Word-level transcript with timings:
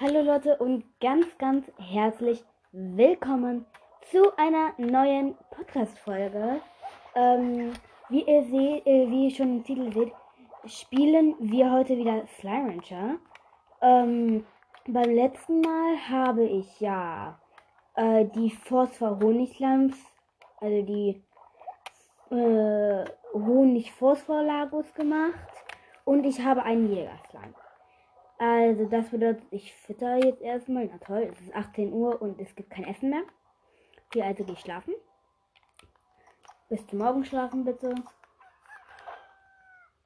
Hallo 0.00 0.22
Leute 0.22 0.56
und 0.56 0.82
ganz, 1.00 1.24
ganz 1.38 1.70
herzlich 1.78 2.44
willkommen 2.72 3.64
zu 4.10 4.36
einer 4.36 4.72
neuen 4.76 5.36
Podcast-Folge. 5.52 6.60
Ähm, 7.14 7.72
wie 8.08 8.22
ihr 8.22 8.42
seht, 8.42 8.84
äh, 8.88 9.08
wie 9.08 9.26
ihr 9.26 9.30
schon 9.30 9.58
im 9.58 9.62
Titel 9.62 9.92
seht, 9.92 10.12
spielen 10.66 11.36
wir 11.38 11.70
heute 11.70 11.96
wieder 11.96 12.26
Slime 12.26 12.70
Rancher. 12.70 13.18
Ähm, 13.82 14.44
beim 14.88 15.10
letzten 15.10 15.60
Mal 15.60 15.96
habe 16.10 16.42
ich 16.42 16.80
ja 16.80 17.38
äh, 17.94 18.24
die 18.24 18.50
Phosphor 18.50 19.20
Honigslimes, 19.20 19.94
also 20.60 20.82
die 20.82 21.22
äh, 22.32 23.04
Honig-Phosphor-Lagos 23.32 24.92
gemacht 24.94 25.38
und 26.04 26.24
ich 26.24 26.40
habe 26.40 26.64
einen 26.64 26.90
Jägerslime. 26.90 27.54
Also 28.38 28.86
das 28.86 29.10
bedeutet, 29.10 29.44
ich 29.50 29.74
fütter 29.74 30.16
jetzt 30.16 30.42
erstmal. 30.42 30.86
Na 30.86 30.98
toll, 30.98 31.30
es 31.32 31.40
ist 31.40 31.54
18 31.54 31.92
Uhr 31.92 32.20
und 32.20 32.40
es 32.40 32.54
gibt 32.54 32.70
kein 32.70 32.84
Essen 32.84 33.10
mehr. 33.10 33.22
Hier 34.12 34.24
also 34.24 34.44
gehe 34.44 34.54
ich 34.54 34.60
schlafen. 34.60 34.94
Bis 36.68 36.86
zum 36.86 36.98
Morgen 36.98 37.24
schlafen 37.24 37.64
bitte. 37.64 37.94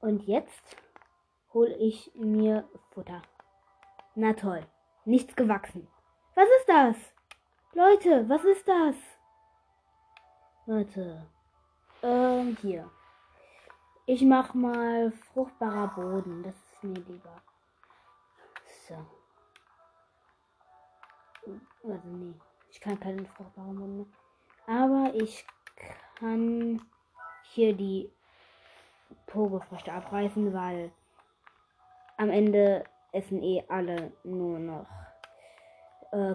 Und 0.01 0.23
jetzt 0.27 0.77
hole 1.53 1.75
ich 1.77 2.13
mir 2.15 2.69
Futter. 2.91 3.23
Na 4.15 4.33
toll, 4.33 4.65
nichts 5.05 5.35
gewachsen. 5.35 5.89
Was 6.35 6.49
ist 6.61 6.69
das? 6.69 6.97
Leute, 7.73 8.29
was 8.29 8.45
ist 8.45 8.67
das? 8.67 8.97
Leute, 10.67 11.27
ähm, 12.03 12.57
hier. 12.61 12.91
Ich 14.07 14.23
mach 14.23 14.55
mal 14.55 15.13
fruchtbarer 15.33 15.89
Boden. 15.89 16.43
Das 16.43 16.55
ist 16.55 16.85
mir 16.85 17.01
lieber. 17.01 17.43
So. 18.89 18.95
Also 21.85 22.09
nee, 22.09 22.35
ich 22.71 22.81
kann 22.81 22.99
keine 22.99 23.25
fruchtbaren 23.25 23.77
Boden 23.77 23.97
mehr. 23.99 24.07
Aber 24.67 25.15
ich 25.15 25.47
kann 26.17 26.81
hier 27.43 27.75
die 27.75 28.11
Pogofrüchte 29.27 29.93
abreißen, 29.93 30.53
weil 30.53 30.91
am 32.17 32.31
Ende 32.31 32.85
essen 33.13 33.43
eh 33.43 33.65
alle 33.69 34.13
nur 34.25 34.59
noch 34.59 34.87
äh, 36.13 36.35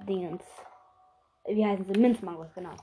Dingens. 0.00 0.44
Wie 1.44 1.66
heißen 1.66 1.84
sie? 1.86 2.00
Minzmangos, 2.00 2.52
genau. 2.54 2.74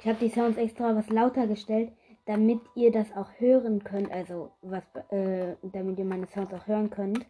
Ich 0.00 0.06
habe 0.06 0.18
die 0.18 0.28
Sounds 0.28 0.56
extra 0.56 0.94
was 0.94 1.08
lauter 1.08 1.46
gestellt, 1.46 1.92
damit 2.28 2.60
ihr 2.74 2.92
das 2.92 3.10
auch 3.16 3.30
hören 3.38 3.82
könnt. 3.82 4.12
Also 4.12 4.52
was, 4.60 4.84
äh, 5.10 5.56
damit 5.62 5.98
ihr 5.98 6.04
meine 6.04 6.26
Sounds 6.26 6.52
auch 6.52 6.66
hören 6.66 6.90
könnt. 6.90 7.26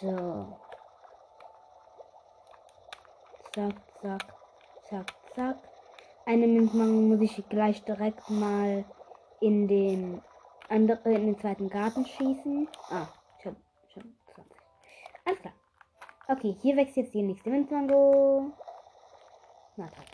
So. 0.00 0.56
Zack, 3.52 3.74
zack, 4.00 4.34
zack, 4.88 5.12
zack. 5.34 5.56
Eine 6.26 6.46
Minzmango 6.46 7.00
muss 7.00 7.20
ich 7.22 7.48
gleich 7.48 7.82
direkt 7.84 8.30
mal 8.30 8.84
in 9.40 9.66
den 9.66 10.22
anderen, 10.68 11.12
in 11.12 11.26
den 11.26 11.38
zweiten 11.40 11.68
Garten 11.68 12.06
schießen. 12.06 12.68
Ah, 12.88 13.08
schon, 13.42 13.56
schon 13.92 14.14
20. 14.32 14.52
Alles 15.24 15.40
klar. 15.40 15.54
Okay, 16.28 16.56
hier 16.62 16.76
wächst 16.76 16.96
jetzt 16.96 17.14
die 17.14 17.22
nächste 17.22 17.50
Minzmango. 17.50 18.52
Na 19.74 19.88
toll. 19.88 20.04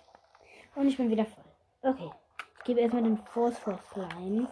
Und 0.77 0.89
ich 0.89 0.97
bin 0.97 1.11
wieder 1.11 1.27
voll. 1.27 1.45
Okay. 1.83 2.11
Ich 2.67 2.75
gebe 2.75 2.81
erstmal 2.81 3.05
den 3.05 3.19
Phosphor 3.19 3.79
Slime, 3.93 4.49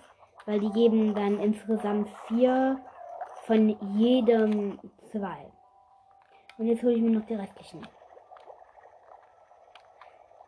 weil 0.47 0.61
die 0.61 0.71
geben 0.71 1.17
dann 1.17 1.41
insgesamt 1.41 2.09
vier 2.29 2.81
von 3.43 3.71
jedem 3.99 4.79
zwei. 5.11 5.51
Und 6.57 6.67
jetzt 6.67 6.85
hole 6.85 6.93
ich 6.93 7.03
mir 7.03 7.11
noch 7.11 7.27
die 7.27 7.35
restlichen. 7.35 7.85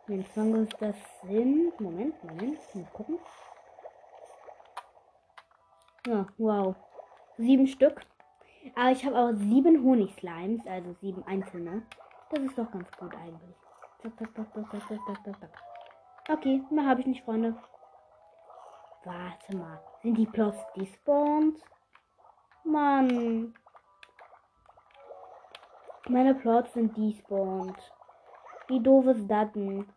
Wenn 0.05 0.25
Zwangos 0.27 0.69
das 0.79 0.95
sind. 1.23 1.77
Moment, 1.81 2.23
Moment, 2.23 2.57
mal 2.73 2.85
gucken. 2.93 3.19
Ja, 6.05 6.25
wow. 6.37 6.73
Sieben 7.35 7.67
Stück. 7.67 7.99
Aber 8.75 8.91
ich 8.91 9.05
habe 9.05 9.17
auch 9.17 9.33
sieben 9.33 9.83
Honigslimes, 9.83 10.65
also 10.65 10.93
sieben 11.01 11.21
einzelne. 11.27 11.85
Das 12.29 12.39
ist 12.39 12.57
doch 12.57 12.71
ganz 12.71 12.89
gut 12.93 13.13
eigentlich. 13.13 13.57
Zack, 14.01 14.17
zack, 14.19 14.33
zack, 14.35 14.53
zack, 14.53 14.71
zack, 14.71 14.87
zack, 14.87 15.25
zack, 15.25 15.39
zack. 15.41 15.66
Okay, 16.29 16.61
mehr 16.69 16.85
habe 16.85 16.99
ich 16.99 17.07
nicht, 17.07 17.23
Freunde. 17.23 17.55
Warte 19.05 19.55
mal. 19.55 19.79
Sind 20.01 20.17
die 20.17 20.25
Plots 20.25 20.57
despawned? 20.75 21.63
Mann. 22.65 23.53
Meine 26.09 26.35
Plots 26.35 26.73
sind 26.73 26.97
despawned. 26.97 27.77
Wie 28.67 28.81
doof 28.81 29.05
ist 29.05 29.25
das 29.27 29.51
denn? 29.53 29.87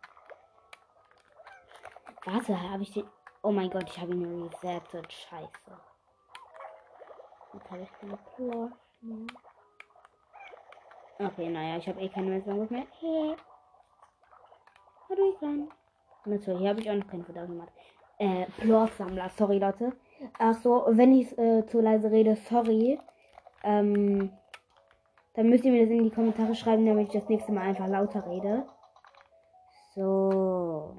Warte, 2.23 2.71
habe 2.71 2.83
ich 2.83 2.93
den. 2.93 3.09
Oh 3.43 3.51
mein 3.51 3.69
Gott, 3.69 3.89
ich 3.89 3.99
habe 3.99 4.13
ihn 4.13 4.47
resettet. 4.47 5.11
Scheiße. 5.11 5.81
Jetzt 7.53 7.71
habe 7.71 7.81
ich 7.81 7.91
keine 7.99 8.17
Plots 8.17 8.77
mehr. 9.01 9.27
Okay, 11.19 11.49
naja, 11.49 11.77
ich 11.77 11.87
habe 11.89 11.99
eh 11.99 12.07
keine 12.07 12.29
Messung 12.29 12.67
mehr. 12.69 12.87
Hey. 12.99 13.35
Hallo, 15.09 15.31
ich 15.33 15.39
kann. 15.39 15.69
Natürlich, 16.25 16.59
hier 16.59 16.69
habe 16.69 16.79
ich 16.79 16.89
auch 16.89 16.95
noch 16.95 17.07
kein 17.07 17.23
Futter 17.23 17.47
gemacht. 17.47 17.71
Äh, 18.17 18.45
Plorsammler, 18.59 19.29
sorry 19.29 19.57
Leute. 19.57 19.93
Ach 20.37 20.53
so, 20.53 20.85
wenn 20.89 21.13
ich 21.13 21.35
äh, 21.37 21.65
zu 21.65 21.81
leise 21.81 22.11
rede, 22.11 22.35
sorry. 22.35 22.99
Ähm, 23.63 24.31
dann 25.33 25.49
müsst 25.49 25.65
ihr 25.65 25.71
mir 25.71 25.81
das 25.81 25.89
in 25.89 26.03
die 26.03 26.11
Kommentare 26.11 26.53
schreiben, 26.53 26.85
damit 26.85 27.07
ich 27.07 27.19
das 27.19 27.29
nächste 27.29 27.51
Mal 27.51 27.63
einfach 27.63 27.87
lauter 27.87 28.27
rede. 28.27 28.65
So. 29.95 30.95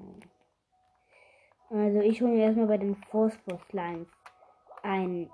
Also 1.71 2.01
ich 2.01 2.21
hole 2.21 2.33
mir 2.33 2.45
erstmal 2.45 2.67
bei 2.67 2.79
den 2.79 2.97
Phosphor 2.97 3.59
Slimes 3.71 4.09
ein 4.83 5.31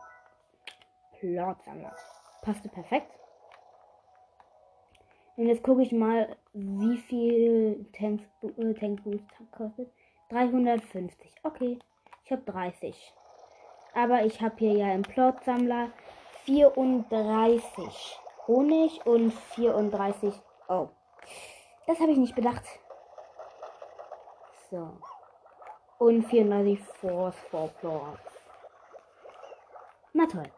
Plotsammler. 1.18 1.96
Passte 2.42 2.68
perfekt. 2.68 3.10
Und 5.38 5.46
jetzt 5.46 5.62
gucke 5.62 5.82
ich 5.82 5.92
mal, 5.92 6.36
wie 6.52 6.96
viel 6.96 7.86
Tanks, 7.96 8.24
äh, 8.42 8.74
Tank 8.74 9.04
Boost 9.04 9.24
kostet. 9.52 9.88
350. 10.30 11.32
Okay, 11.44 11.78
ich 12.24 12.32
habe 12.32 12.42
30. 12.42 13.14
Aber 13.94 14.24
ich 14.24 14.42
habe 14.42 14.56
hier 14.58 14.72
ja 14.72 14.92
im 14.92 15.02
Plotsammler 15.02 15.90
34 16.44 18.18
Honig 18.48 19.06
und 19.06 19.32
34. 19.32 20.34
Oh, 20.66 20.88
das 21.86 22.00
habe 22.00 22.10
ich 22.10 22.18
nicht 22.18 22.34
bedacht. 22.34 22.64
So. 24.72 24.98
Und 25.98 26.24
34 26.24 26.80
Phosphor 26.80 27.68
Plots. 27.80 28.20
Na 30.14 30.26
toll. 30.26 30.50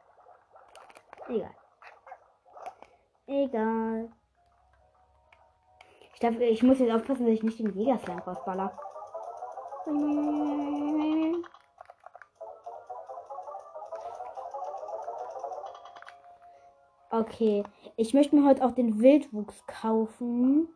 Egal. 1.29 1.55
Egal. 3.27 4.11
Ich, 6.23 6.29
darf, 6.29 6.39
ich 6.39 6.63
muss 6.63 6.79
jetzt 6.79 6.93
aufpassen, 6.93 7.25
dass 7.25 7.33
ich 7.33 7.43
nicht 7.43 7.59
den 7.59 7.73
Jägerslime 7.73 8.21
rausballer. 8.21 8.79
Okay, 17.09 17.65
ich 17.97 18.13
möchte 18.13 18.37
mir 18.37 18.47
heute 18.47 18.63
auch 18.63 18.73
den 18.73 19.01
Wildwuchs 19.01 19.65
kaufen. 19.67 20.69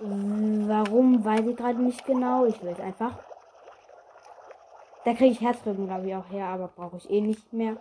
Warum, 0.00 1.24
weiß 1.24 1.46
ich 1.46 1.56
gerade 1.56 1.80
nicht 1.80 2.04
genau. 2.04 2.44
Ich 2.46 2.60
will 2.60 2.70
es 2.70 2.80
einfach. 2.80 3.20
Da 5.04 5.14
kriege 5.14 5.30
ich 5.30 5.40
Herzrücken, 5.40 5.86
glaube 5.86 6.08
ich, 6.08 6.16
auch 6.16 6.28
her, 6.28 6.48
aber 6.48 6.66
brauche 6.66 6.96
ich 6.96 7.08
eh 7.08 7.20
nicht 7.20 7.52
mehr. 7.52 7.76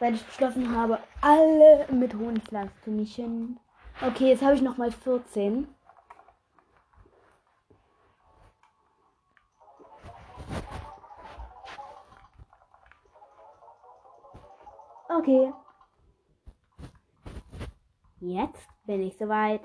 Weil 0.00 0.16
ich 0.16 0.26
beschlossen 0.26 0.76
habe, 0.76 0.98
alle 1.22 1.86
mit 1.90 2.12
Honiglas 2.12 2.68
zu 2.84 2.90
mischen. 2.90 3.58
Okay, 4.02 4.30
jetzt 4.30 4.42
habe 4.42 4.54
ich 4.54 4.62
noch 4.62 4.76
mal 4.76 4.90
14. 4.90 5.68
Okay. 15.08 15.52
Jetzt 18.20 18.68
bin 18.84 19.02
ich 19.02 19.16
soweit. 19.16 19.62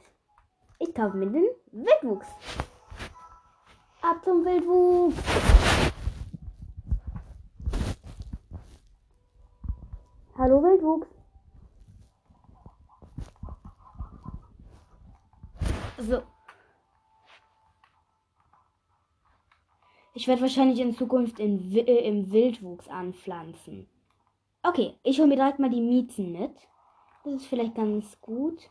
Ich 0.77 0.93
kaufe 0.93 1.17
mir 1.17 1.25
den 1.25 1.47
Wildwuchs. 1.71 2.27
Ab 4.01 4.23
zum 4.23 4.45
Wildwuchs. 4.45 5.17
Hallo 10.37 10.63
Wildwuchs. 10.63 11.18
So. 15.99 16.23
Ich 20.13 20.27
werde 20.27 20.41
wahrscheinlich 20.41 20.79
in 20.79 20.95
Zukunft 20.95 21.39
in, 21.39 21.75
äh, 21.75 22.07
im 22.07 22.31
Wildwuchs 22.31 22.87
anpflanzen. 22.87 23.89
Okay, 24.63 24.95
ich 25.03 25.19
hole 25.19 25.27
mir 25.27 25.35
direkt 25.35 25.59
mal 25.59 25.69
die 25.69 25.81
Miezen 25.81 26.31
mit. 26.31 26.55
Das 27.23 27.33
ist 27.33 27.47
vielleicht 27.47 27.75
ganz 27.75 28.19
gut. 28.21 28.69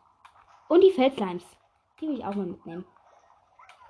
Und 0.68 0.82
die 0.82 0.90
Feldslimes. 0.90 1.44
Die 2.00 2.08
will 2.08 2.18
ich 2.18 2.24
auch 2.24 2.34
mal 2.34 2.46
mitnehmen. 2.46 2.86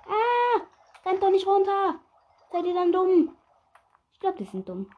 Ah! 0.05 0.61
Rennt 1.05 1.23
doch 1.23 1.31
nicht 1.31 1.47
runter! 1.47 1.99
Seid 2.51 2.65
ihr 2.65 2.73
dann 2.73 2.91
dumm? 2.91 3.35
Ich 4.11 4.19
glaube, 4.19 4.37
die 4.37 4.45
sind 4.45 4.67
dumm. 4.67 4.89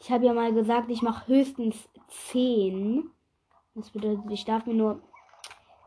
Ich 0.00 0.10
habe 0.10 0.26
ja 0.26 0.32
mal 0.32 0.52
gesagt, 0.52 0.90
ich 0.90 1.02
mache 1.02 1.28
höchstens 1.28 1.88
10. 2.08 3.08
Das 3.74 3.90
bedeutet, 3.90 4.30
ich 4.30 4.44
darf 4.44 4.66
mir 4.66 4.74
nur 4.74 5.00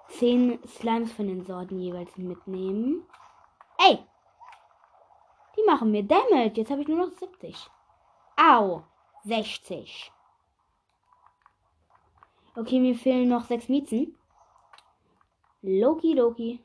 10 0.09 0.59
Slimes 0.67 1.11
von 1.11 1.27
den 1.27 1.45
Sorten 1.45 1.79
jeweils 1.79 2.15
mitnehmen. 2.17 3.05
Ey! 3.77 4.05
Die 5.57 5.63
machen 5.65 5.91
mir 5.91 6.03
Damage. 6.03 6.53
Jetzt 6.55 6.71
habe 6.71 6.81
ich 6.81 6.87
nur 6.87 7.05
noch 7.05 7.17
70. 7.17 7.69
Au! 8.37 8.83
60. 9.23 10.11
Okay, 12.55 12.79
mir 12.79 12.95
fehlen 12.95 13.29
noch 13.29 13.45
6 13.45 13.69
Miezen. 13.69 14.17
Loki, 15.61 16.13
Loki. 16.13 16.63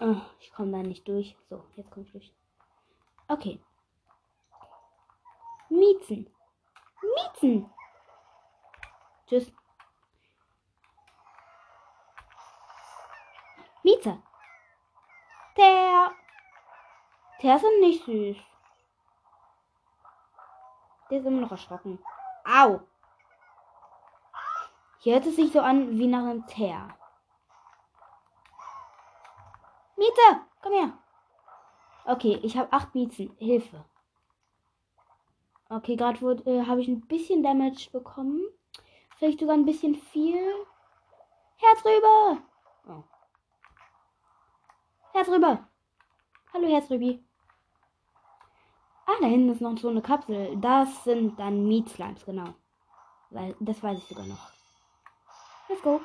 Oh, 0.00 0.16
ich 0.40 0.52
komme 0.52 0.72
da 0.72 0.78
nicht 0.78 1.06
durch. 1.06 1.36
So, 1.48 1.62
jetzt 1.76 1.90
komme 1.90 2.06
ich 2.06 2.12
durch. 2.12 2.32
Okay. 3.28 3.60
Miezen. 5.68 6.28
Miezen. 7.02 7.70
Tschüss. 9.26 9.52
Mieze. 13.90 14.22
Der. 15.56 16.12
Der 17.42 17.56
ist 17.56 17.64
nicht 17.80 18.04
süß. 18.04 18.36
Der 21.10 21.18
ist 21.18 21.26
immer 21.26 21.40
noch 21.40 21.50
erschrocken. 21.50 21.98
Au. 22.44 22.80
Hier 24.98 25.14
hört 25.14 25.26
es 25.26 25.36
sich 25.36 25.52
so 25.52 25.60
an 25.60 25.98
wie 25.98 26.06
nach 26.06 26.20
einem 26.20 26.46
Teer. 26.46 26.94
Mieze, 29.96 30.40
komm 30.62 30.72
her. 30.72 30.92
Okay, 32.04 32.38
ich 32.42 32.56
habe 32.56 32.72
acht 32.72 32.94
Miezen. 32.94 33.34
Hilfe. 33.38 33.84
Okay, 35.68 35.96
gerade 35.96 36.18
äh, 36.46 36.66
habe 36.66 36.80
ich 36.80 36.88
ein 36.88 37.06
bisschen 37.06 37.42
Damage 37.42 37.90
bekommen. 37.92 38.42
Vielleicht 39.16 39.40
sogar 39.40 39.54
ein 39.54 39.66
bisschen 39.66 39.94
viel. 39.94 40.66
Herz 41.56 41.84
rüber. 41.84 42.42
Herz 45.12 45.28
rüber. 45.28 45.68
Hallo 46.52 46.68
Herzrübi. 46.68 47.24
Ah, 49.06 49.16
da 49.20 49.26
hinten 49.26 49.50
ist 49.50 49.60
noch 49.60 49.76
so 49.76 49.88
eine 49.88 50.02
Kapsel. 50.02 50.56
Das 50.60 51.04
sind 51.04 51.38
dann 51.38 51.66
Meat 51.66 51.88
Slimes, 51.88 52.24
genau. 52.24 52.54
Weil, 53.30 53.56
das 53.60 53.82
weiß 53.82 53.98
ich 53.98 54.04
sogar 54.04 54.26
noch. 54.26 54.50
Let's 55.68 55.82
go. 55.82 56.00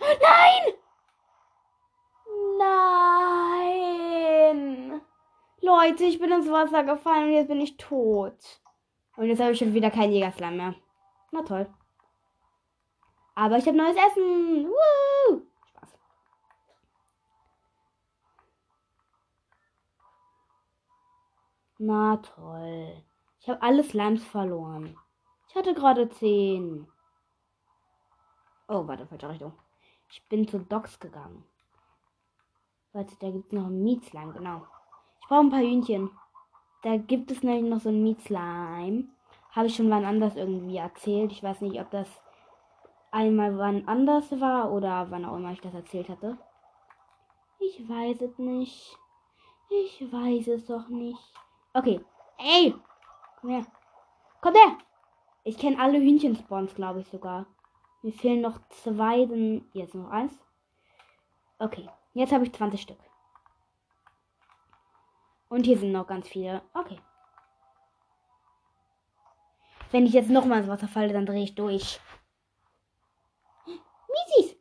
Nein! 0.00 0.74
Nein! 2.58 5.00
Leute, 5.60 6.04
ich 6.04 6.18
bin 6.18 6.30
ins 6.30 6.50
Wasser 6.50 6.84
gefallen 6.84 7.28
und 7.28 7.32
jetzt 7.32 7.48
bin 7.48 7.60
ich 7.60 7.76
tot. 7.76 8.60
Und 9.16 9.26
jetzt 9.26 9.40
habe 9.40 9.52
ich 9.52 9.58
schon 9.58 9.74
wieder 9.74 9.90
keinen 9.90 10.12
Jägerslime 10.12 10.56
mehr. 10.56 10.74
Na 11.30 11.42
toll. 11.42 11.66
Aber 13.34 13.58
ich 13.58 13.66
habe 13.66 13.76
neues 13.76 13.96
Essen. 13.96 14.68
Woo! 14.68 15.42
Spaß. 15.68 15.98
Na 21.78 22.18
toll. 22.18 23.02
Ich 23.40 23.48
habe 23.48 23.60
alle 23.62 23.82
Slimes 23.82 24.24
verloren. 24.24 24.96
Ich 25.48 25.56
hatte 25.56 25.74
gerade 25.74 26.08
10. 26.08 26.86
Oh, 28.68 28.86
warte, 28.86 29.06
falsche 29.06 29.28
Richtung. 29.28 29.52
Ich 30.08 30.22
bin 30.28 30.46
zu 30.46 30.60
Docs 30.60 31.00
gegangen. 31.00 31.44
Warte, 32.92 33.16
da 33.18 33.30
gibt 33.30 33.46
es 33.46 33.52
noch 33.52 33.66
einen 33.66 33.82
Mietslime, 33.82 34.32
genau. 34.32 34.66
Ich 35.20 35.26
brauche 35.26 35.40
ein 35.40 35.50
paar 35.50 35.60
Hühnchen. 35.60 36.10
Da 36.82 36.96
gibt 36.96 37.30
es 37.30 37.42
nämlich 37.42 37.68
noch 37.70 37.80
so 37.80 37.88
einen 37.88 38.04
Mietslime. 38.04 39.08
Habe 39.50 39.66
ich 39.66 39.74
schon 39.74 39.90
wann 39.90 40.04
anders 40.04 40.36
irgendwie 40.36 40.76
erzählt. 40.76 41.32
Ich 41.32 41.42
weiß 41.42 41.60
nicht, 41.60 41.80
ob 41.80 41.90
das 41.90 42.08
einmal 43.10 43.58
wann 43.58 43.88
anders 43.88 44.30
war 44.40 44.70
oder 44.72 45.10
wann 45.10 45.24
auch 45.24 45.36
immer 45.36 45.52
ich 45.52 45.60
das 45.60 45.74
erzählt 45.74 46.08
hatte. 46.08 46.38
Ich 47.58 47.88
weiß 47.88 48.20
es 48.20 48.38
nicht. 48.38 48.96
Ich 49.70 50.12
weiß 50.12 50.48
es 50.48 50.66
doch 50.66 50.88
nicht. 50.88 51.34
Okay. 51.74 52.00
Ey! 52.38 52.74
Komm 53.40 53.50
her. 53.50 53.66
Komm 54.40 54.54
her! 54.54 54.78
Ich 55.42 55.58
kenne 55.58 55.78
alle 55.78 55.98
Hühnchenspawns, 55.98 56.74
glaube 56.74 57.00
ich 57.00 57.08
sogar. 57.08 57.46
Mir 58.02 58.12
fehlen 58.12 58.40
noch 58.40 58.60
zwei, 58.68 59.26
dann 59.26 59.68
jetzt 59.72 59.94
noch 59.94 60.08
eins. 60.10 60.38
Okay, 61.58 61.88
jetzt 62.12 62.32
habe 62.32 62.44
ich 62.44 62.52
20 62.52 62.80
Stück. 62.80 62.98
Und 65.48 65.64
hier 65.64 65.78
sind 65.78 65.92
noch 65.92 66.06
ganz 66.06 66.28
viele. 66.28 66.62
Okay. 66.74 66.98
Wenn 69.90 70.06
ich 70.06 70.12
jetzt 70.12 70.30
noch 70.30 70.44
mal 70.44 70.58
ins 70.58 70.68
Wasser 70.68 70.88
falle, 70.88 71.12
dann 71.12 71.26
drehe 71.26 71.44
ich 71.44 71.54
durch. 71.54 72.00
Miesis! 73.66 74.56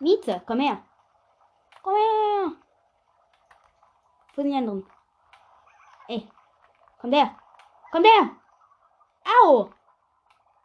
Mieze, 0.00 0.42
komm 0.46 0.60
her. 0.60 0.82
Komm 1.82 1.94
her. 1.94 2.65
Wo 4.36 4.42
sind 4.42 4.50
die 4.52 4.58
anderen? 4.58 4.86
Ey, 6.08 6.28
komm 7.00 7.12
her. 7.12 7.38
Komm 7.90 8.04
her. 8.04 8.36
Au. 9.42 9.70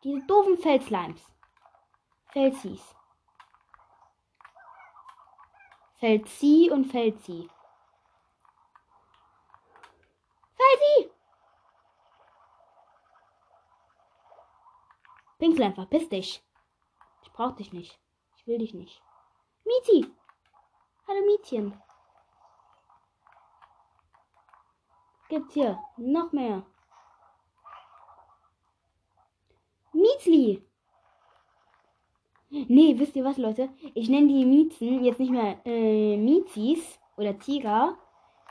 Diese 0.03 0.21
doofen 0.27 0.57
Felslimes. 0.57 1.25
Felsis. 2.33 2.95
Felsi 6.00 6.69
und 6.69 6.85
Felsi. 6.85 7.50
Felsi! 10.57 11.12
Pinkslime, 15.39 15.75
verpiss 15.75 16.09
dich. 16.09 16.44
Ich 17.21 17.31
brauch 17.31 17.56
dich 17.56 17.71
nicht. 17.71 17.97
Ich 18.35 18.45
will 18.47 18.57
dich 18.57 18.74
nicht. 18.74 19.01
Miezi! 19.63 20.13
Hallo 21.07 21.21
Miezchen. 21.25 21.81
Gibt's 25.31 25.53
hier 25.53 25.79
noch 25.95 26.33
mehr? 26.33 26.65
Miezli! 29.93 30.61
Nee, 32.50 33.00
wisst 33.00 33.15
ihr 33.15 33.23
was, 33.23 33.38
Leute? 33.38 33.69
Ich 33.93 34.09
nenne 34.09 34.27
die 34.27 34.43
Miezen 34.43 35.05
jetzt 35.05 35.21
nicht 35.21 35.31
mehr 35.31 35.65
äh, 35.65 36.17
Miezis 36.17 37.00
oder 37.15 37.39
Tiger, 37.39 37.97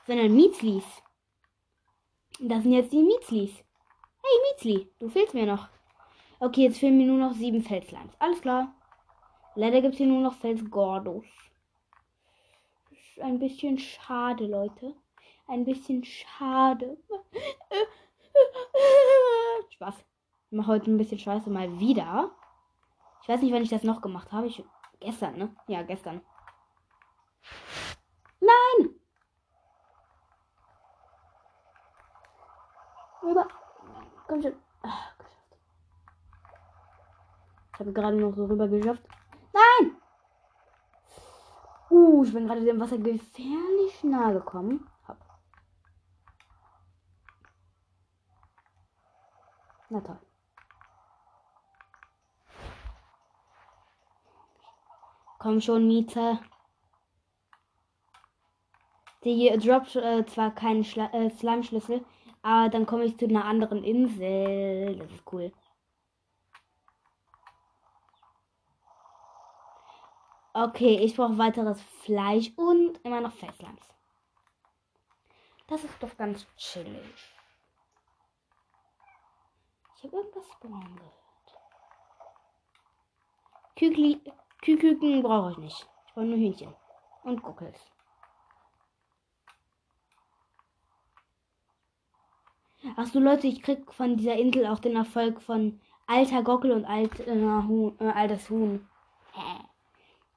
sondern 0.07 0.35
Miezlis. 0.35 0.87
Das 2.39 2.63
sind 2.63 2.73
jetzt 2.73 2.95
die 2.95 3.03
Miezlis. 3.03 3.53
Hey 4.23 4.37
Miezli, 4.47 4.91
du 5.01 5.11
fehlst 5.11 5.35
mir 5.35 5.45
noch. 5.45 5.69
Okay, 6.39 6.63
jetzt 6.63 6.79
fehlen 6.79 6.97
mir 6.97 7.07
nur 7.07 7.19
noch 7.19 7.35
sieben 7.35 7.61
Felslimes. 7.61 8.17
Alles 8.19 8.41
klar. 8.41 8.75
Leider 9.55 9.83
gibt 9.83 9.93
es 9.93 9.99
hier 9.99 10.07
nur 10.07 10.23
noch 10.23 10.37
Felsgordos. 10.37 11.27
Ist 12.91 13.21
ein 13.21 13.39
bisschen 13.39 13.79
schade, 13.79 14.47
Leute. 14.47 14.95
Ein 15.51 15.65
bisschen 15.65 16.05
schade. 16.05 16.97
Spaß. 19.71 19.97
Ich 20.47 20.57
mache 20.57 20.69
heute 20.69 20.91
ein 20.93 20.97
bisschen 20.97 21.19
Scheiße 21.19 21.51
mal 21.51 21.81
wieder. 21.81 22.31
Ich 23.23 23.29
weiß 23.29 23.43
nicht, 23.43 23.53
wann 23.53 23.63
ich 23.63 23.69
das 23.69 23.83
noch 23.83 24.01
gemacht 24.01 24.31
habe. 24.31 24.47
Ich, 24.47 24.65
gestern, 25.01 25.37
ne? 25.37 25.55
Ja, 25.67 25.83
gestern. 25.83 26.21
Nein! 28.41 28.95
Rüber. 33.23 33.49
Komm 34.29 34.43
schon. 34.43 34.55
Geschafft. 34.83 35.25
Ich 37.73 37.81
habe 37.81 37.93
gerade 37.93 38.17
noch 38.17 38.37
so 38.37 38.45
rüber 38.45 38.69
geschafft. 38.69 39.03
Nein! 39.53 39.97
Uh, 41.91 42.23
ich 42.23 42.33
bin 42.33 42.47
gerade 42.47 42.65
dem 42.65 42.79
Wasser 42.79 42.99
gefährlich 42.99 44.05
nahe 44.05 44.35
gekommen. 44.35 44.89
Hopp. 45.09 45.17
Na 49.91 50.01
toll. 50.01 50.19
Komm 55.41 55.61
schon, 55.61 55.89
Miete. 55.89 56.39
Die 59.25 59.51
droppt 59.59 59.97
äh, 59.97 60.25
zwar 60.27 60.55
keinen 60.55 60.83
äh, 60.83 61.31
Slime-Schlüssel, 61.31 62.05
aber 62.43 62.69
dann 62.69 62.87
komme 62.87 63.05
ich 63.05 63.19
zu 63.19 63.27
einer 63.27 63.45
anderen 63.45 63.83
Insel. 63.83 64.97
Das 64.97 65.11
ist 65.11 65.33
cool. 65.33 65.53
Okay, 70.53 70.99
ich 70.99 71.17
brauche 71.17 71.39
weiteres 71.39 71.81
Fleisch 72.03 72.53
und 72.57 72.99
immer 73.05 73.21
noch 73.21 73.33
Felslands. 73.33 73.89
Das 75.67 75.85
ist 75.85 76.03
doch 76.03 76.17
ganz 76.17 76.47
chillig. 76.57 77.40
Ich 80.01 80.07
habe 80.07 80.17
irgendwas 80.17 80.49
spawnen 80.49 80.97
gehört. 83.77 84.33
Küküken 84.63 85.23
brauche 85.23 85.51
ich 85.53 85.59
nicht. 85.59 85.87
Ich 86.07 86.15
brauche 86.15 86.25
nur 86.25 86.39
Hühnchen. 86.39 86.75
Und 87.23 87.43
Guckels. 87.43 87.79
Achso, 92.97 93.19
Leute, 93.19 93.47
ich 93.47 93.61
krieg 93.61 93.93
von 93.93 94.17
dieser 94.17 94.37
Insel 94.37 94.67
auch 94.69 94.79
den 94.79 94.97
Erfolg 94.97 95.43
von 95.43 95.79
alter 96.07 96.43
Gockel 96.43 96.73
und 96.73 96.87
alt, 96.87 97.21
äh, 97.21 97.35
Huhn, 97.39 97.95
äh, 98.01 98.09
altes 98.09 98.49
Huhn. 98.49 98.89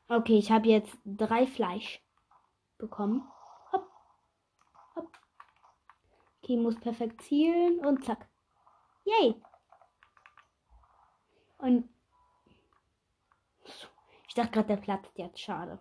Okay, 0.10 0.40
ich 0.40 0.52
habe 0.52 0.68
jetzt 0.68 0.98
drei 1.06 1.48
Fleisch 1.48 2.04
bekommen. 2.78 3.26
Hopp. 3.72 3.90
Hopp. 4.98 5.08
Okay, 6.42 6.58
muss 6.58 6.76
perfekt 6.82 7.22
zielen 7.22 7.80
und 7.86 8.04
zack. 8.04 8.28
Yay. 9.06 9.42
Und 11.64 11.88
ich 14.28 14.34
dachte 14.34 14.52
gerade, 14.52 14.68
der 14.68 14.78
platzt 14.78 15.18
jetzt. 15.18 15.40
Schade. 15.40 15.80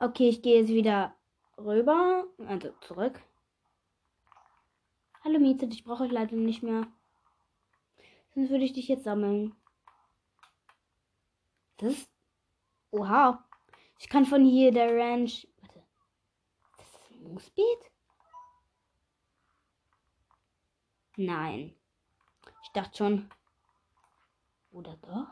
Okay, 0.00 0.28
ich 0.28 0.42
gehe 0.42 0.58
jetzt 0.60 0.70
wieder 0.70 1.14
rüber. 1.56 2.26
Also 2.48 2.72
zurück. 2.80 3.22
Hallo 5.22 5.38
Miete, 5.38 5.66
ich 5.66 5.84
brauche 5.84 6.02
euch 6.02 6.10
leider 6.10 6.34
nicht 6.34 6.64
mehr. 6.64 6.88
Sonst 8.34 8.50
würde 8.50 8.64
ich 8.64 8.72
dich 8.72 8.88
jetzt 8.88 9.04
sammeln. 9.04 9.54
Das 11.76 11.92
ist. 11.92 12.10
Oha. 12.90 13.44
Ich 14.00 14.08
kann 14.08 14.26
von 14.26 14.44
hier 14.44 14.72
der 14.72 14.92
Ranch. 14.92 15.46
Warte. 15.60 15.84
Das 16.78 16.86
ist 16.88 17.10
ein 17.12 17.22
Moosbeet? 17.22 17.92
Nein. 21.16 21.76
Ich 22.76 22.82
dachte 22.82 22.98
schon. 22.98 23.30
Oder 24.70 24.98
doch? 25.00 25.28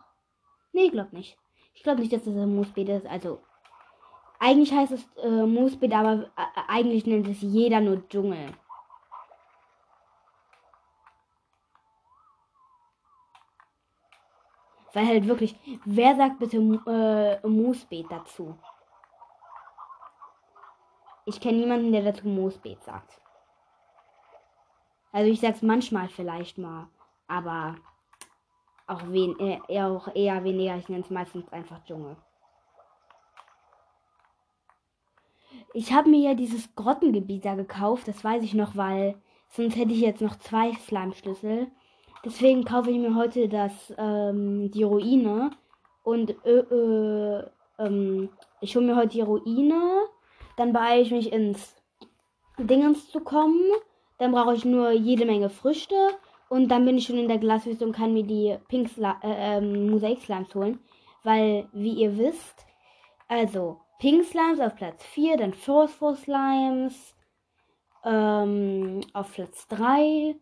Nee, 0.73 0.89
glaub 0.89 1.13
nicht. 1.13 1.37
Ich 1.75 1.83
glaube 1.83 2.01
nicht, 2.01 2.11
dass 2.11 2.25
das 2.25 2.35
ein 2.35 2.57
Moosbeet 2.57 2.89
ist. 2.89 3.07
Also. 3.07 3.43
Eigentlich 4.39 4.73
heißt 4.73 4.93
es 4.93 5.07
äh, 5.19 5.45
Moosbeet, 5.45 5.93
aber 5.93 6.31
äh, 6.39 6.61
eigentlich 6.69 7.05
nennt 7.05 7.29
es 7.29 7.43
jeder 7.43 7.83
nur 7.83 8.09
Dschungel. 8.09 8.55
Weil 14.95 15.07
halt 15.07 15.27
wirklich, 15.27 15.55
wer 15.85 16.17
sagt 16.17 16.39
bitte 16.39 16.57
äh, 16.57 17.47
Moosbeet 17.47 18.11
dazu? 18.11 18.59
Ich 21.27 21.43
kenne 21.43 21.59
niemanden, 21.59 21.93
der 21.93 22.05
dazu 22.05 22.27
Moosbeet 22.27 22.83
sagt. 22.85 23.21
Also 25.13 25.31
ich 25.31 25.41
sag's 25.41 25.61
manchmal 25.61 26.09
vielleicht 26.09 26.57
mal, 26.57 26.89
aber 27.27 27.77
auch 28.87 29.03
wen, 29.09 29.39
äh, 29.41 29.59
eher, 29.69 29.89
auch 29.89 30.15
eher 30.15 30.45
weniger. 30.45 30.77
Ich 30.77 30.89
nenne 30.89 31.03
es 31.03 31.11
meistens 31.11 31.51
einfach 31.53 31.83
Dschungel. 31.85 32.17
Ich 35.73 35.93
habe 35.93 36.11
mir 36.11 36.21
ja 36.21 36.35
dieses 36.35 36.75
Grottengebiet 36.75 37.45
da 37.45 37.55
gekauft, 37.55 38.07
das 38.07 38.23
weiß 38.23 38.43
ich 38.43 38.55
noch, 38.55 38.77
weil 38.77 39.17
sonst 39.49 39.77
hätte 39.77 39.93
ich 39.93 40.01
jetzt 40.01 40.21
noch 40.21 40.37
zwei 40.37 40.73
Slime-Schlüssel. 40.73 41.69
Deswegen 42.25 42.65
kaufe 42.65 42.91
ich 42.91 42.99
mir 42.99 43.15
heute 43.15 43.49
das, 43.49 43.93
ähm, 43.99 44.71
die 44.71 44.83
Ruine. 44.83 45.51
Und 46.03 46.31
äh, 46.45 46.61
äh, 46.61 47.45
ähm, 47.79 48.31
ich 48.61 48.77
hole 48.77 48.87
mir 48.87 48.97
heute 48.97 49.09
die 49.09 49.21
Ruine. 49.21 50.07
Dann 50.57 50.73
beeile 50.73 51.03
ich 51.03 51.11
mich 51.11 51.33
ins 51.33 51.77
Dingens 52.59 53.11
zu 53.11 53.21
kommen. 53.21 53.61
Dann 54.19 54.33
brauche 54.33 54.55
ich 54.55 54.65
nur 54.65 54.91
jede 54.93 55.27
Menge 55.27 55.51
Früchte. 55.51 55.97
Und 56.55 56.69
dann 56.69 56.85
bin 56.85 56.97
ich 56.97 57.07
schon 57.07 57.19
in 57.19 57.27
der 57.27 57.39
Glaswüste 57.39 57.85
und 57.85 57.97
kann 57.97 58.13
mir 58.13 58.23
die 58.23 58.57
Pink 58.69 58.89
Sli 58.89 59.13
äh, 59.25 59.57
ähm, 59.57 59.91
Mosaik 59.91 60.23
Slimes 60.23 60.55
holen. 60.55 60.79
Weil, 61.25 61.69
wie 61.73 61.95
ihr 61.95 62.17
wisst, 62.17 62.65
also 63.27 63.81
Pink 63.99 64.25
Slimes 64.25 64.61
auf 64.61 64.77
Platz 64.77 65.03
4, 65.03 65.37
dann 65.37 65.53
Phosphor 65.53 66.15
Slimes 66.15 67.17
ähm, 68.05 69.01
auf 69.15 69.33
Platz 69.33 69.67
3, 69.67 70.37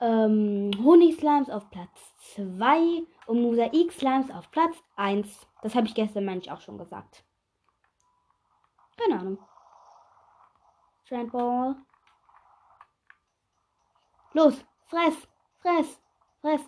ähm, 0.00 0.72
Honig-Slimes 0.82 1.48
auf 1.50 1.70
Platz 1.70 2.16
2 2.34 3.04
und 3.28 3.42
Mosaik-Slimes 3.42 4.32
auf 4.32 4.50
Platz 4.50 4.76
1. 4.96 5.46
Das 5.62 5.76
habe 5.76 5.86
ich 5.86 5.94
gestern 5.94 6.24
manch 6.24 6.50
auch 6.50 6.62
schon 6.62 6.78
gesagt. 6.78 7.22
Keine 8.96 9.20
Ahnung. 9.20 9.38
Strandball. 11.04 11.76
Los, 14.32 14.64
fress, 14.86 15.28
fress, 15.64 15.98
fress. 16.42 16.60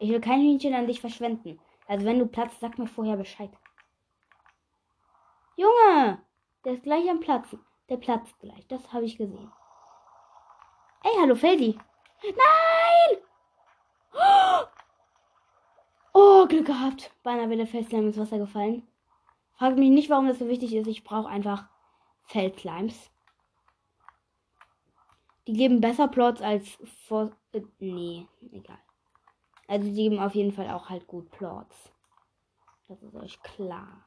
Ich 0.00 0.10
will 0.10 0.20
kein 0.20 0.40
Hühnchen 0.40 0.74
an 0.74 0.86
dich 0.88 1.00
verschwenden. 1.00 1.60
Also 1.86 2.04
wenn 2.04 2.18
du 2.18 2.26
platzt, 2.26 2.58
sag 2.60 2.78
mir 2.78 2.88
vorher 2.88 3.16
Bescheid. 3.16 3.50
Junge, 5.56 6.20
der 6.64 6.72
ist 6.72 6.82
gleich 6.82 7.08
am 7.08 7.20
Platzen. 7.20 7.60
Der 7.88 7.98
platzt 7.98 8.38
gleich. 8.40 8.66
Das 8.66 8.92
habe 8.92 9.04
ich 9.04 9.16
gesehen. 9.16 9.52
Ey, 11.04 11.12
hallo 11.20 11.34
Feldi. 11.34 11.78
Nein! 12.22 13.18
Oh, 16.14 16.46
Glück 16.46 16.66
gehabt. 16.66 17.10
Beinahe 17.22 17.48
wäre 17.48 17.56
der 17.56 17.66
Felslime 17.66 18.08
ins 18.08 18.18
Wasser 18.18 18.36
gefallen. 18.36 18.86
Fragt 19.54 19.78
mich 19.78 19.88
nicht, 19.88 20.10
warum 20.10 20.26
das 20.26 20.40
so 20.40 20.46
wichtig 20.46 20.74
ist. 20.74 20.86
Ich 20.86 21.04
brauche 21.04 21.28
einfach 21.28 21.70
Feldslimes. 22.26 23.10
Die 25.46 25.54
geben 25.54 25.80
besser 25.80 26.08
Plots 26.08 26.40
als 26.40 26.78
vor. 27.06 27.32
Äh, 27.52 27.62
nee, 27.78 28.26
egal. 28.52 28.78
Also 29.66 29.88
die 29.88 29.94
geben 29.94 30.18
auf 30.18 30.34
jeden 30.34 30.52
Fall 30.52 30.70
auch 30.70 30.88
halt 30.88 31.06
gut 31.06 31.30
Plots. 31.30 31.92
Das 32.88 33.02
ist 33.02 33.14
euch 33.14 33.42
klar. 33.42 34.04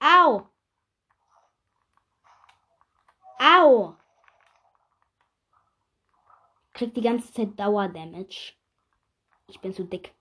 Au! 0.00 0.48
Au! 3.38 3.96
kriegt 6.74 6.96
die 6.96 7.02
ganze 7.02 7.32
Zeit 7.32 7.58
Dauerdamage. 7.58 8.54
Ich 9.46 9.60
bin 9.60 9.72
zu 9.72 9.84
dick. 9.84 10.12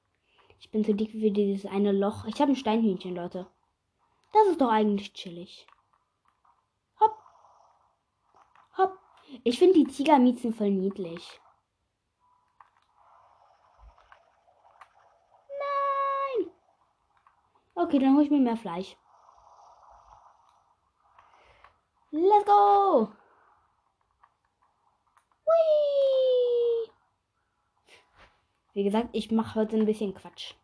Ich 0.60 0.72
bin 0.72 0.86
zu 0.86 0.94
dick 0.94 1.12
für 1.12 1.32
dieses 1.32 1.66
eine 1.66 1.92
Loch. 1.92 2.26
Ich 2.26 2.40
habe 2.40 2.52
ein 2.52 2.56
Steinhühnchen, 2.56 3.16
Leute. 3.16 3.48
Das 4.32 4.48
ist 4.48 4.62
doch 4.62 4.70
eigentlich 4.70 5.14
chillig. 5.14 5.68
Hopp. 7.00 7.18
Hopp. 8.78 8.98
Ich 9.44 9.58
finde 9.58 9.74
die 9.76 9.86
Tigermiezen 9.86 10.54
voll 10.54 10.70
niedlich. 10.70 11.42
Nein. 16.38 16.52
Okay, 17.74 18.00
dann 18.00 18.14
hole 18.14 18.26
ich 18.26 18.32
mir 18.32 18.40
mehr 18.40 18.58
Fleisch. 18.58 18.96
Let's 22.12 22.46
go. 22.46 23.12
Wie 28.74 28.84
gesagt, 28.84 29.10
ich 29.14 29.32
mache 29.32 29.60
heute 29.60 29.78
ein 29.78 29.86
bisschen 29.86 30.16
Quatsch. 30.16 30.56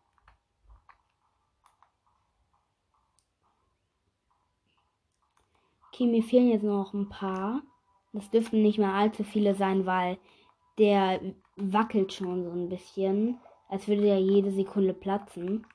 Okay, 5.87 6.07
mir 6.07 6.23
fehlen 6.23 6.49
jetzt 6.49 6.63
noch 6.63 6.93
ein 6.93 7.07
paar. 7.07 7.61
Das 8.13 8.29
dürften 8.31 8.61
nicht 8.61 8.79
mehr 8.79 8.93
allzu 8.93 9.23
viele 9.23 9.55
sein, 9.55 9.85
weil 9.85 10.17
der 10.77 11.19
wackelt 11.55 12.13
schon 12.13 12.43
so 12.43 12.51
ein 12.51 12.69
bisschen. 12.69 13.39
Als 13.67 13.87
würde 13.87 14.07
er 14.07 14.19
jede 14.19 14.51
Sekunde 14.51 14.93
platzen. 14.93 15.65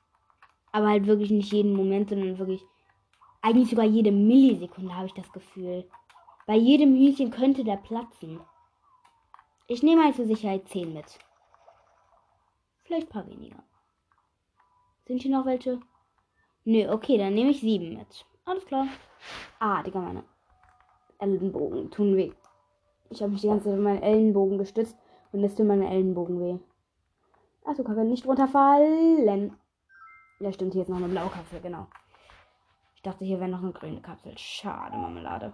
Aber 0.72 0.88
halt 0.88 1.06
wirklich 1.06 1.30
nicht 1.30 1.52
jeden 1.52 1.74
Moment, 1.74 2.10
sondern 2.10 2.38
wirklich. 2.38 2.62
Eigentlich 3.40 3.70
sogar 3.70 3.84
jede 3.84 4.10
Millisekunde 4.10 4.96
habe 4.96 5.06
ich 5.06 5.14
das 5.14 5.30
Gefühl. 5.30 5.88
Bei 6.46 6.56
jedem 6.56 6.94
Hühnchen 6.94 7.30
könnte 7.30 7.62
der 7.62 7.76
platzen. 7.76 8.40
Ich 9.66 9.82
nehme 9.82 10.02
halt 10.02 10.16
zur 10.16 10.26
Sicherheit 10.26 10.68
10 10.68 10.92
mit. 10.92 11.18
Vielleicht 12.82 13.08
ein 13.08 13.12
paar 13.12 13.26
weniger. 13.28 13.62
Sind 15.06 15.22
hier 15.22 15.30
noch 15.30 15.46
welche? 15.46 15.80
Nö, 16.64 16.90
okay, 16.90 17.18
dann 17.18 17.34
nehme 17.34 17.50
ich 17.50 17.60
7 17.60 17.94
mit. 17.94 18.26
Alles 18.46 18.64
klar. 18.66 18.88
Ah, 19.58 19.82
Digga, 19.82 20.00
meine 20.00 20.24
Ellenbogen 21.18 21.90
tun 21.90 22.16
weh. 22.16 22.32
Ich 23.10 23.22
habe 23.22 23.32
mich 23.32 23.42
die 23.42 23.48
ganze 23.48 23.64
Zeit 23.66 23.74
auf 23.74 23.84
meinen 23.84 24.02
Ellenbogen 24.02 24.58
gestützt 24.58 24.96
und 25.32 25.40
jetzt 25.40 25.56
tun 25.56 25.66
meine 25.66 25.88
Ellenbogen 25.88 26.40
weh. 26.40 26.58
Achso, 27.64 27.82
kann 27.82 28.08
nicht 28.08 28.26
runterfallen. 28.26 29.56
Ja, 30.40 30.52
stimmt, 30.52 30.72
hier 30.72 30.82
ist 30.82 30.88
noch 30.88 30.98
eine 30.98 31.08
blaue 31.08 31.30
Kapsel, 31.30 31.60
genau. 31.60 31.86
Ich 32.96 33.02
dachte, 33.02 33.24
hier 33.24 33.38
wäre 33.40 33.50
noch 33.50 33.62
eine 33.62 33.72
grüne 33.72 34.00
Kapsel. 34.00 34.36
Schade, 34.36 34.96
Marmelade. 34.96 35.52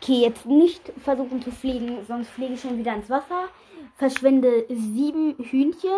Okay, 0.00 0.20
jetzt 0.20 0.46
nicht 0.46 0.92
versuchen 0.98 1.40
zu 1.42 1.52
fliegen, 1.52 2.04
sonst 2.06 2.28
fliege 2.28 2.54
ich 2.54 2.60
schon 2.60 2.78
wieder 2.78 2.94
ins 2.94 3.08
Wasser. 3.08 3.48
Verschwende 3.94 4.66
sieben 4.68 5.36
Hühnchen, 5.38 5.90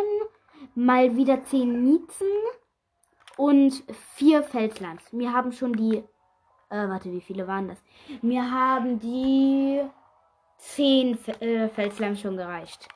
mal 0.74 1.16
wieder 1.16 1.42
zehn 1.44 1.82
Miezen 1.82 2.26
und 3.36 3.82
vier 4.14 4.42
Felslands. 4.42 5.04
Wir 5.12 5.32
haben 5.32 5.52
schon 5.52 5.72
die. 5.72 6.04
Äh, 6.70 6.88
warte, 6.88 7.10
wie 7.10 7.20
viele 7.20 7.46
waren 7.46 7.68
das? 7.68 7.82
Mir 8.22 8.50
haben 8.50 8.98
die 8.98 9.82
zehn 10.56 11.14
F 11.14 11.40
äh, 11.40 11.68
Felslands 11.68 12.20
schon 12.20 12.36
gereicht. 12.36 12.88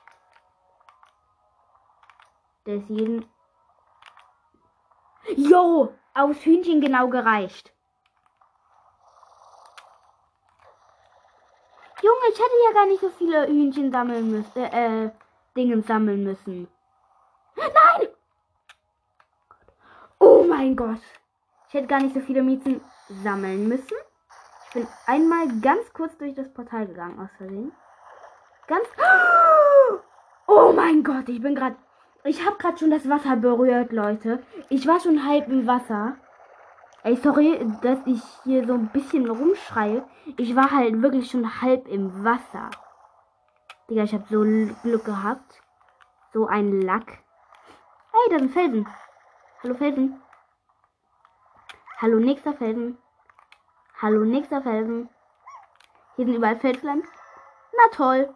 Deswegen. 2.66 3.28
Jo! 5.36 5.92
Aus 6.14 6.36
Hühnchen 6.44 6.80
genau 6.80 7.08
gereicht. 7.08 7.72
Junge, 12.02 12.32
ich 12.32 12.38
hätte 12.38 12.54
ja 12.66 12.72
gar 12.72 12.86
nicht 12.86 13.00
so 13.00 13.10
viele 13.10 13.46
Hühnchen 13.46 13.92
sammeln 13.92 14.30
müssen. 14.30 14.62
Äh, 14.62 15.06
äh, 15.06 15.10
Dingen 15.56 15.82
sammeln 15.82 16.24
müssen. 16.24 16.68
Nein! 17.56 18.08
Oh 20.18 20.44
mein 20.48 20.76
Gott. 20.76 21.00
Ich 21.68 21.74
hätte 21.74 21.86
gar 21.86 22.00
nicht 22.00 22.14
so 22.14 22.20
viele 22.20 22.42
Miezen 22.42 22.80
sammeln 23.22 23.68
müssen. 23.68 23.96
Ich 24.66 24.74
bin 24.74 24.86
einmal 25.06 25.48
ganz 25.60 25.92
kurz 25.92 26.16
durch 26.18 26.34
das 26.34 26.52
Portal 26.52 26.86
gegangen, 26.86 27.20
aus 27.20 27.30
Versehen. 27.36 27.72
Ganz. 28.66 28.86
Oh 30.50 30.72
mein 30.74 31.04
Gott, 31.04 31.28
ich 31.28 31.42
bin 31.42 31.54
gerade. 31.54 31.76
Ich 32.24 32.46
habe 32.46 32.56
gerade 32.56 32.78
schon 32.78 32.90
das 32.90 33.06
Wasser 33.06 33.36
berührt, 33.36 33.92
Leute. 33.92 34.42
Ich 34.70 34.86
war 34.86 34.98
schon 34.98 35.26
halb 35.26 35.46
im 35.48 35.66
Wasser. 35.66 36.16
Ey, 37.02 37.16
sorry, 37.16 37.64
dass 37.82 37.98
ich 38.06 38.22
hier 38.44 38.66
so 38.66 38.72
ein 38.72 38.88
bisschen 38.88 39.28
rumschreie. 39.28 40.04
Ich 40.38 40.56
war 40.56 40.70
halt 40.70 41.00
wirklich 41.02 41.30
schon 41.30 41.60
halb 41.60 41.86
im 41.86 42.24
Wasser. 42.24 42.70
Digga, 43.88 44.04
ich 44.04 44.14
habe 44.14 44.24
so 44.30 44.40
Glück 44.82 45.04
gehabt. 45.04 45.62
So 46.32 46.46
ein 46.46 46.80
Lack. 46.80 47.18
Hey, 48.12 48.30
da 48.30 48.38
sind 48.38 48.52
Felsen. 48.52 48.86
Hallo 49.60 49.74
Felsen. 49.74 50.22
Hallo 52.00 52.20
nächster 52.20 52.54
Felsen. 52.54 52.96
Hallo 54.00 54.24
nächster 54.24 54.62
Felsen. 54.62 55.08
Hier 56.14 56.26
sind 56.26 56.36
überall 56.36 56.60
Felsland. 56.60 57.04
Na 57.76 57.88
toll. 57.90 58.32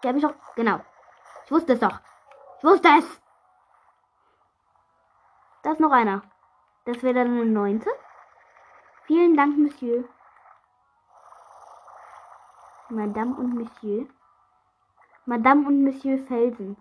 Hier 0.00 0.08
habe 0.08 0.18
ich 0.18 0.24
doch. 0.24 0.34
Genau. 0.54 0.80
Ich 1.44 1.52
wusste 1.52 1.74
es 1.74 1.80
doch. 1.80 2.00
Ich 2.58 2.64
wusste 2.64 2.88
es. 2.98 3.20
Da 5.62 5.72
ist 5.72 5.80
noch 5.80 5.92
einer. 5.92 6.22
Das 6.86 7.02
wäre 7.02 7.12
dann 7.12 7.26
eine 7.26 7.44
neunte. 7.44 7.90
Vielen 9.04 9.36
Dank, 9.36 9.58
Monsieur. 9.58 10.04
Madame 12.88 13.34
und 13.34 13.54
Monsieur. 13.54 14.08
Madame 15.26 15.66
und 15.68 15.84
Monsieur 15.84 16.26
Felsen. 16.26 16.78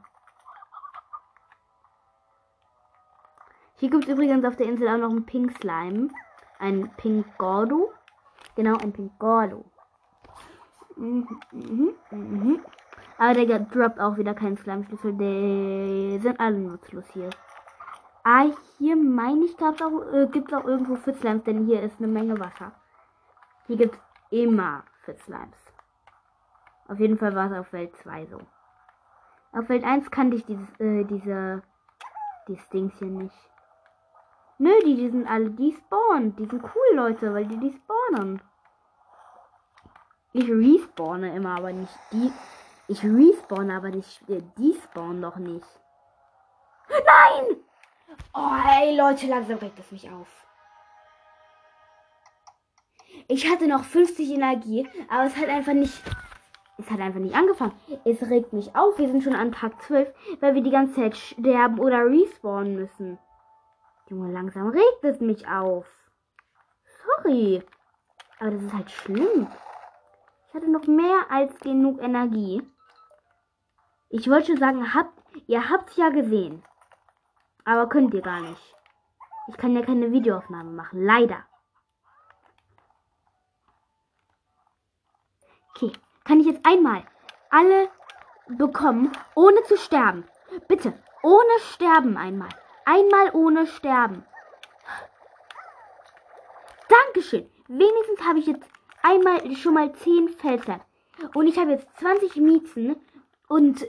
Hier 3.81 3.89
gibt 3.89 4.03
es 4.03 4.11
übrigens 4.11 4.45
auf 4.45 4.55
der 4.57 4.67
Insel 4.67 4.87
auch 4.89 4.97
noch 4.99 5.09
einen 5.09 5.25
Pink 5.25 5.57
Slime. 5.57 6.09
Ein 6.59 6.91
Pink 6.97 7.25
Gordo. 7.39 7.91
Genau, 8.55 8.77
ein 8.77 8.93
Pink 8.93 9.17
Gordo. 9.17 9.65
Mhm, 10.95 11.27
mhm, 11.51 11.95
mhm. 12.11 12.59
Aber 13.17 13.33
der 13.33 13.57
droppt 13.57 13.99
auch 13.99 14.17
wieder 14.17 14.35
keinen 14.35 14.55
Slime-Schlüssel. 14.55 15.13
Die 15.13 16.19
sind 16.21 16.39
alle 16.39 16.59
nutzlos 16.59 17.09
hier. 17.13 17.31
Ah, 18.23 18.51
hier 18.77 18.95
meine 18.95 19.45
ich, 19.45 19.57
gab's 19.57 19.81
auch, 19.81 19.99
äh, 20.13 20.29
auch 20.53 20.65
irgendwo 20.65 20.95
Fitzlimes, 20.97 21.43
denn 21.45 21.65
hier 21.65 21.81
ist 21.81 21.97
eine 21.97 22.07
Menge 22.07 22.39
Wasser. 22.39 22.73
Hier 23.65 23.77
gibt 23.77 23.95
es 23.95 24.01
immer 24.29 24.83
Fitzlimes. 25.05 25.57
Auf 26.87 26.99
jeden 26.99 27.17
Fall 27.17 27.33
war 27.33 27.51
es 27.51 27.57
auf 27.57 27.73
Welt 27.73 27.97
2 27.97 28.27
so. 28.27 28.41
Auf 29.53 29.69
Welt 29.69 29.83
1 29.83 30.11
kannte 30.11 30.37
ich 30.37 30.45
dieses, 30.45 30.69
äh, 30.79 31.03
diese, 31.05 31.63
dieses 32.47 32.69
Dings 32.69 32.93
hier 32.99 33.07
nicht. 33.07 33.50
Nö, 34.61 34.79
die, 34.85 34.95
die 34.95 35.09
sind 35.09 35.27
alle, 35.27 35.49
die 35.49 35.73
spawnen. 35.73 36.35
Die 36.35 36.45
sind 36.45 36.63
cool, 36.63 36.95
Leute, 36.95 37.33
weil 37.33 37.45
die 37.47 37.57
die 37.57 37.73
spawnen. 37.73 38.39
Ich 40.33 40.47
respawne 40.47 41.35
immer, 41.35 41.57
aber 41.57 41.73
nicht 41.73 41.97
die. 42.11 42.31
Ich 42.87 43.03
respawne, 43.03 43.75
aber 43.75 43.89
nicht, 43.89 44.21
die 44.27 44.75
spawnen 44.83 45.19
doch 45.19 45.37
nicht. 45.37 45.65
Nein! 46.89 47.57
Oh, 48.35 48.55
ey, 48.79 48.95
Leute, 48.95 49.25
langsam 49.25 49.57
regt 49.57 49.79
es 49.79 49.91
mich 49.91 50.11
auf. 50.11 50.29
Ich 53.29 53.49
hatte 53.49 53.67
noch 53.67 53.83
50 53.83 54.29
Energie, 54.29 54.87
aber 55.09 55.25
es 55.25 55.35
hat 55.37 55.49
einfach 55.49 55.73
nicht. 55.73 56.03
Es 56.77 56.87
hat 56.91 56.99
einfach 56.99 57.19
nicht 57.19 57.33
angefangen. 57.33 57.73
Es 58.05 58.21
regt 58.29 58.53
mich 58.53 58.75
auf. 58.75 58.99
Wir 58.99 59.07
sind 59.07 59.23
schon 59.23 59.35
an 59.35 59.53
Tag 59.53 59.81
12, 59.81 60.13
weil 60.39 60.53
wir 60.53 60.61
die 60.61 60.69
ganze 60.69 60.93
Zeit 60.93 61.17
sterben 61.17 61.79
oder 61.79 62.05
respawnen 62.05 62.75
müssen. 62.75 63.17
Junge, 64.11 64.33
langsam 64.33 64.67
regt 64.67 65.03
es 65.03 65.21
mich 65.21 65.47
auf. 65.47 65.85
Sorry. 66.83 67.63
Aber 68.39 68.51
das 68.51 68.61
ist 68.61 68.73
halt 68.73 68.91
schlimm. 68.91 69.47
Ich 70.47 70.53
hatte 70.53 70.69
noch 70.69 70.85
mehr 70.85 71.31
als 71.31 71.57
genug 71.59 72.01
Energie. 72.01 72.61
Ich 74.09 74.29
wollte 74.29 74.47
schon 74.47 74.57
sagen, 74.57 74.93
habt, 74.93 75.17
ihr 75.47 75.69
habt 75.69 75.91
es 75.91 75.95
ja 75.95 76.09
gesehen. 76.09 76.61
Aber 77.63 77.87
könnt 77.87 78.13
ihr 78.13 78.21
gar 78.21 78.41
nicht. 78.41 78.75
Ich 79.47 79.55
kann 79.55 79.77
ja 79.77 79.81
keine 79.81 80.11
Videoaufnahme 80.11 80.71
machen. 80.71 81.05
Leider. 81.05 81.45
Okay. 85.69 85.93
Kann 86.25 86.41
ich 86.41 86.47
jetzt 86.47 86.65
einmal 86.65 87.05
alle 87.49 87.87
bekommen, 88.49 89.09
ohne 89.35 89.63
zu 89.63 89.77
sterben? 89.77 90.27
Bitte. 90.67 91.01
Ohne 91.23 91.59
Sterben 91.59 92.17
einmal. 92.17 92.49
Einmal 92.85 93.31
ohne 93.33 93.67
Sterben. 93.67 94.25
Dankeschön. 96.89 97.49
Wenigstens 97.67 98.21
habe 98.27 98.39
ich 98.39 98.47
jetzt 98.47 98.67
einmal 99.01 99.55
schon 99.55 99.73
mal 99.73 99.93
10 99.93 100.29
Felslamps. 100.29 100.85
Und 101.33 101.47
ich 101.47 101.57
habe 101.57 101.71
jetzt 101.71 101.87
20 101.99 102.35
Miezen 102.37 102.95
und 103.47 103.85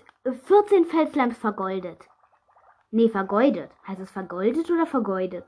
14 0.47 0.87
Felslamps 0.87 1.39
vergoldet. 1.39 2.07
Nee, 2.91 3.09
vergeudet. 3.09 3.71
Heißt 3.87 4.01
es 4.01 4.11
vergoldet 4.11 4.71
oder 4.71 4.87
vergeudet? 4.87 5.47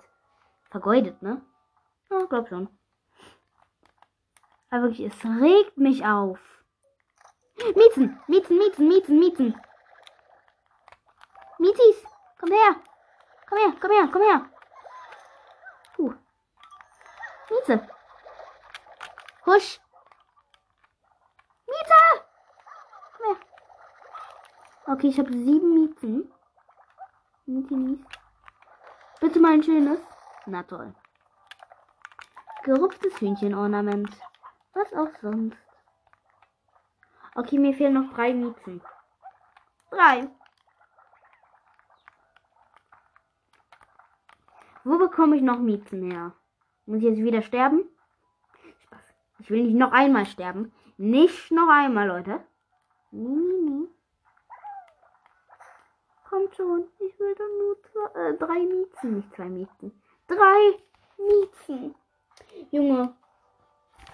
Vergeudet, 0.71 1.21
ne? 1.23 1.43
Ja, 2.11 2.25
glaub 2.25 2.49
schon. 2.49 2.69
Aber 4.71 4.85
wirklich, 4.85 5.07
es 5.07 5.25
regt 5.25 5.77
mich 5.77 6.05
auf. 6.05 6.39
Miezen, 7.77 8.19
Miezen, 8.27 8.59
Miezen, 8.59 8.89
Miezen, 8.89 9.19
Miezen. 9.19 9.61
Mietis, 11.59 12.05
komm 12.41 12.51
her. 12.51 12.77
Komm 13.55 13.71
her, 13.71 13.79
komm 13.81 13.93
her, 13.93 14.09
komm 14.13 14.23
her. 14.23 14.41
Uh. 15.99 16.15
Mieze. 17.51 17.77
Husch. 19.47 19.81
Mieze. 21.69 22.01
Komm 23.17 23.27
her. 23.29 23.37
Okay, 24.93 25.07
ich 25.07 25.19
habe 25.21 25.33
sieben 25.33 25.75
Miezen. 25.75 26.33
Mietenis. 27.47 28.01
Bitte 29.21 29.39
mal 29.39 29.53
ein 29.53 29.63
schönes. 29.63 30.01
Na 30.47 30.65
toll. 30.65 30.93
Gerupftes 32.65 33.21
Hühnchenornament. 33.21 34.11
Was 34.73 34.93
auch 34.95 35.15
sonst. 35.23 35.57
Okay, 37.37 37.59
mir 37.59 37.75
fehlen 37.75 37.95
noch 37.95 38.15
drei 38.15 38.33
Miezen. 38.35 38.83
Drei. 39.91 40.29
Wo 44.85 44.99
bekomme 44.99 45.37
ich 45.37 45.43
noch 45.43 45.59
Miezen 45.59 46.11
her? 46.11 46.33
Muss 46.87 46.99
ich 46.99 47.05
jetzt 47.05 47.19
wieder 47.19 47.41
sterben? 47.41 47.89
Spaß. 48.83 49.01
Ich 49.39 49.51
will 49.51 49.65
nicht 49.65 49.77
noch 49.77 49.93
einmal 49.93 50.27
sterben. 50.27 50.73
Nicht 50.99 51.51
noch 51.51 51.69
einmal, 51.69 52.07
Leute. 52.07 52.41
Nee, 53.11 53.29
nee, 53.29 53.71
nee. 53.71 53.89
Kommt 56.29 56.55
schon. 56.55 56.85
Ich 56.99 57.19
will 57.19 57.35
dann 57.35 57.59
nur 57.59 57.83
zwei, 57.83 58.21
äh, 58.21 58.37
drei 58.37 58.59
Miezen. 58.61 59.17
Nicht 59.17 59.35
zwei 59.35 59.47
Miezen. 59.47 60.03
Drei 60.27 60.79
Miezen. 61.19 61.95
Junge. 62.71 63.15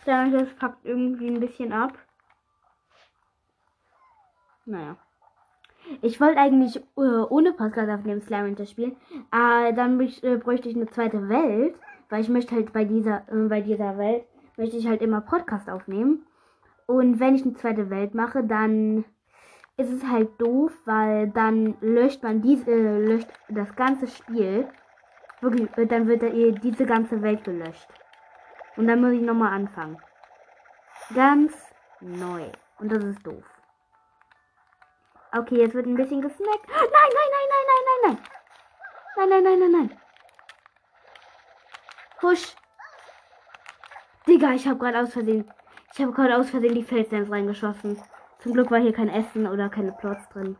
Das 0.04 0.54
packt 0.56 0.84
irgendwie 0.84 1.28
ein 1.28 1.40
bisschen 1.40 1.72
ab. 1.72 1.98
Naja. 4.64 4.96
Ich 6.02 6.20
wollte 6.20 6.38
eigentlich 6.38 6.76
äh, 6.96 7.00
ohne 7.00 7.52
Podcast 7.52 7.90
auf 7.90 8.02
dem 8.02 8.20
Slam 8.20 8.56
spielen, 8.64 8.96
aber 9.30 9.72
dann 9.72 10.00
äh, 10.00 10.36
bräuchte 10.36 10.68
ich 10.68 10.76
eine 10.76 10.88
zweite 10.88 11.28
Welt, 11.28 11.74
weil 12.08 12.20
ich 12.20 12.28
möchte 12.28 12.54
halt 12.54 12.72
bei 12.72 12.84
dieser, 12.84 13.22
äh, 13.30 13.48
bei 13.48 13.60
dieser 13.60 13.98
Welt, 13.98 14.24
möchte 14.56 14.76
ich 14.76 14.86
halt 14.86 15.02
immer 15.02 15.20
Podcast 15.20 15.68
aufnehmen. 15.68 16.26
Und 16.86 17.20
wenn 17.20 17.34
ich 17.34 17.42
eine 17.42 17.54
zweite 17.54 17.90
Welt 17.90 18.14
mache, 18.14 18.44
dann 18.44 19.04
ist 19.76 19.92
es 19.92 20.06
halt 20.06 20.40
doof, 20.40 20.72
weil 20.84 21.28
dann 21.28 21.76
löscht 21.80 22.22
man 22.22 22.42
diese, 22.42 22.70
äh, 22.70 23.04
löscht 23.04 23.28
das 23.48 23.74
ganze 23.76 24.06
Spiel. 24.06 24.68
Wirklich, 25.40 25.68
äh, 25.76 25.86
dann 25.86 26.06
wird 26.06 26.22
da 26.22 26.28
diese 26.28 26.86
ganze 26.86 27.22
Welt 27.22 27.44
gelöscht. 27.44 27.88
Und 28.76 28.86
dann 28.86 29.00
muss 29.00 29.12
ich 29.12 29.22
nochmal 29.22 29.52
anfangen. 29.52 29.98
Ganz 31.14 31.52
neu. 32.00 32.44
Und 32.78 32.92
das 32.92 33.04
ist 33.04 33.26
doof. 33.26 33.59
Okay, 35.32 35.58
jetzt 35.58 35.74
wird 35.74 35.86
ein 35.86 35.94
bisschen 35.94 36.20
gesnackt. 36.22 36.68
Nein, 36.68 36.88
nein, 36.92 37.10
nein, 37.14 37.48
nein, 37.50 37.64
nein, 37.68 37.84
nein, 37.86 38.00
nein. 38.02 38.18
Nein, 39.16 39.28
nein, 39.28 39.44
nein, 39.44 39.58
nein, 39.60 39.72
nein. 39.72 40.00
Husch. 42.22 42.56
Digga, 44.26 44.52
ich 44.52 44.66
habe 44.66 44.78
gerade 44.78 45.00
aus 45.00 45.12
Versehen. 45.12 45.50
Ich 45.92 46.00
habe 46.00 46.12
gerade 46.12 46.36
aus 46.36 46.50
Versehen 46.50 46.74
die 46.74 46.82
Felsdams 46.82 47.30
reingeschossen. 47.30 48.02
Zum 48.40 48.52
Glück 48.54 48.70
war 48.70 48.78
hier 48.80 48.92
kein 48.92 49.08
Essen 49.08 49.46
oder 49.46 49.68
keine 49.68 49.92
Plots 49.92 50.28
drin. 50.30 50.56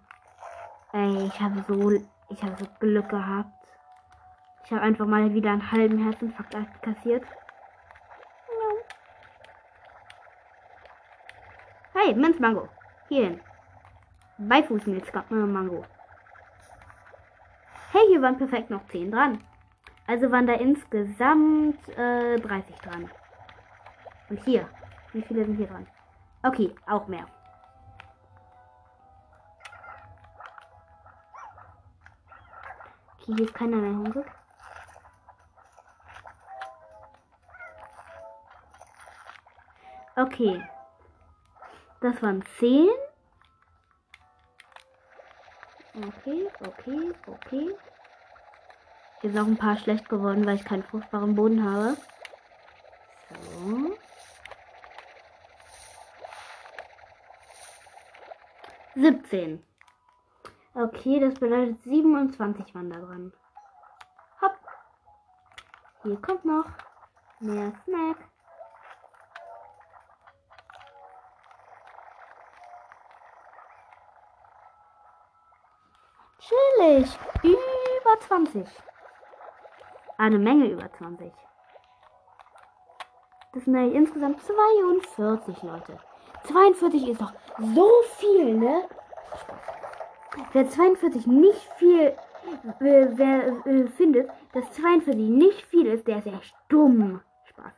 Ey, 0.92 1.26
ich 1.26 1.40
habe 1.40 1.64
so. 1.66 1.90
Ich 2.28 2.42
habe 2.42 2.56
so 2.56 2.66
Glück 2.78 3.08
gehabt. 3.08 3.50
Ich 4.64 4.70
habe 4.70 4.82
einfach 4.82 5.06
mal 5.06 5.34
wieder 5.34 5.50
einen 5.50 5.72
halben 5.72 5.98
Herzinfarkt 5.98 6.54
kassiert. 6.82 7.24
Hey, 11.92 12.14
Minzmango. 12.14 12.68
Hierhin. 13.08 13.40
Beifußmilzmango. 14.40 15.84
Hey, 17.92 18.06
hier 18.08 18.22
waren 18.22 18.38
perfekt 18.38 18.70
noch 18.70 18.86
10 18.86 19.10
dran. 19.10 19.44
Also 20.06 20.30
waren 20.32 20.46
da 20.46 20.54
insgesamt 20.54 21.88
äh, 21.90 22.36
30 22.38 22.76
dran. 22.76 23.10
Und 24.28 24.42
hier. 24.44 24.68
Wie 25.12 25.22
viele 25.22 25.44
sind 25.44 25.56
hier 25.56 25.66
dran? 25.66 25.86
Okay, 26.42 26.74
auch 26.86 27.06
mehr. 27.06 27.26
Okay, 33.18 33.34
hier 33.36 33.44
ist 33.44 33.54
keiner 33.54 33.76
mehr 33.76 33.90
hungrig. 33.90 34.26
Okay. 40.16 40.62
Das 42.00 42.22
waren 42.22 42.42
10. 42.58 42.88
Okay, 46.02 46.48
okay, 46.66 47.12
okay. 47.26 47.76
Hier 49.20 49.30
sind 49.30 49.38
auch 49.38 49.46
ein 49.46 49.56
paar 49.58 49.76
schlecht 49.76 50.08
geworden, 50.08 50.46
weil 50.46 50.56
ich 50.56 50.64
keinen 50.64 50.82
fruchtbaren 50.82 51.34
Boden 51.34 51.62
habe. 51.62 51.96
So. 53.28 53.96
Siebzehn. 58.94 59.62
Okay, 60.72 61.20
das 61.20 61.34
bedeutet 61.34 61.82
27 61.82 62.74
waren 62.74 62.90
da 62.90 62.98
dran. 62.98 63.32
Hopp. 64.40 64.56
Hier 66.02 66.20
kommt 66.22 66.44
noch 66.46 66.66
mehr 67.40 67.72
Snack. 67.84 68.16
Chillig. 76.50 77.18
Über 77.42 78.09
20. 78.20 78.66
Eine 80.18 80.38
Menge 80.38 80.66
über 80.66 80.90
20. 80.92 81.32
Das 83.52 83.64
sind 83.64 83.74
ja 83.74 83.82
insgesamt 83.82 84.40
42 84.42 85.62
Leute. 85.62 85.98
42 86.44 87.08
ist 87.08 87.20
doch 87.20 87.32
so 87.58 87.90
viel, 88.16 88.56
ne? 88.56 88.88
Wer 90.52 90.68
42 90.68 91.26
nicht 91.26 91.68
viel 91.76 92.16
äh, 92.80 93.08
wer 93.10 93.66
äh, 93.66 93.86
findet, 93.88 94.30
dass 94.52 94.70
42 94.72 95.16
nicht 95.16 95.62
viel 95.66 95.86
ist, 95.86 96.06
der 96.06 96.18
ist 96.18 96.26
echt 96.26 96.54
dumm. 96.68 97.20
Spaß. 97.44 97.72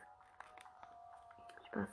Spaß. 1.67 1.89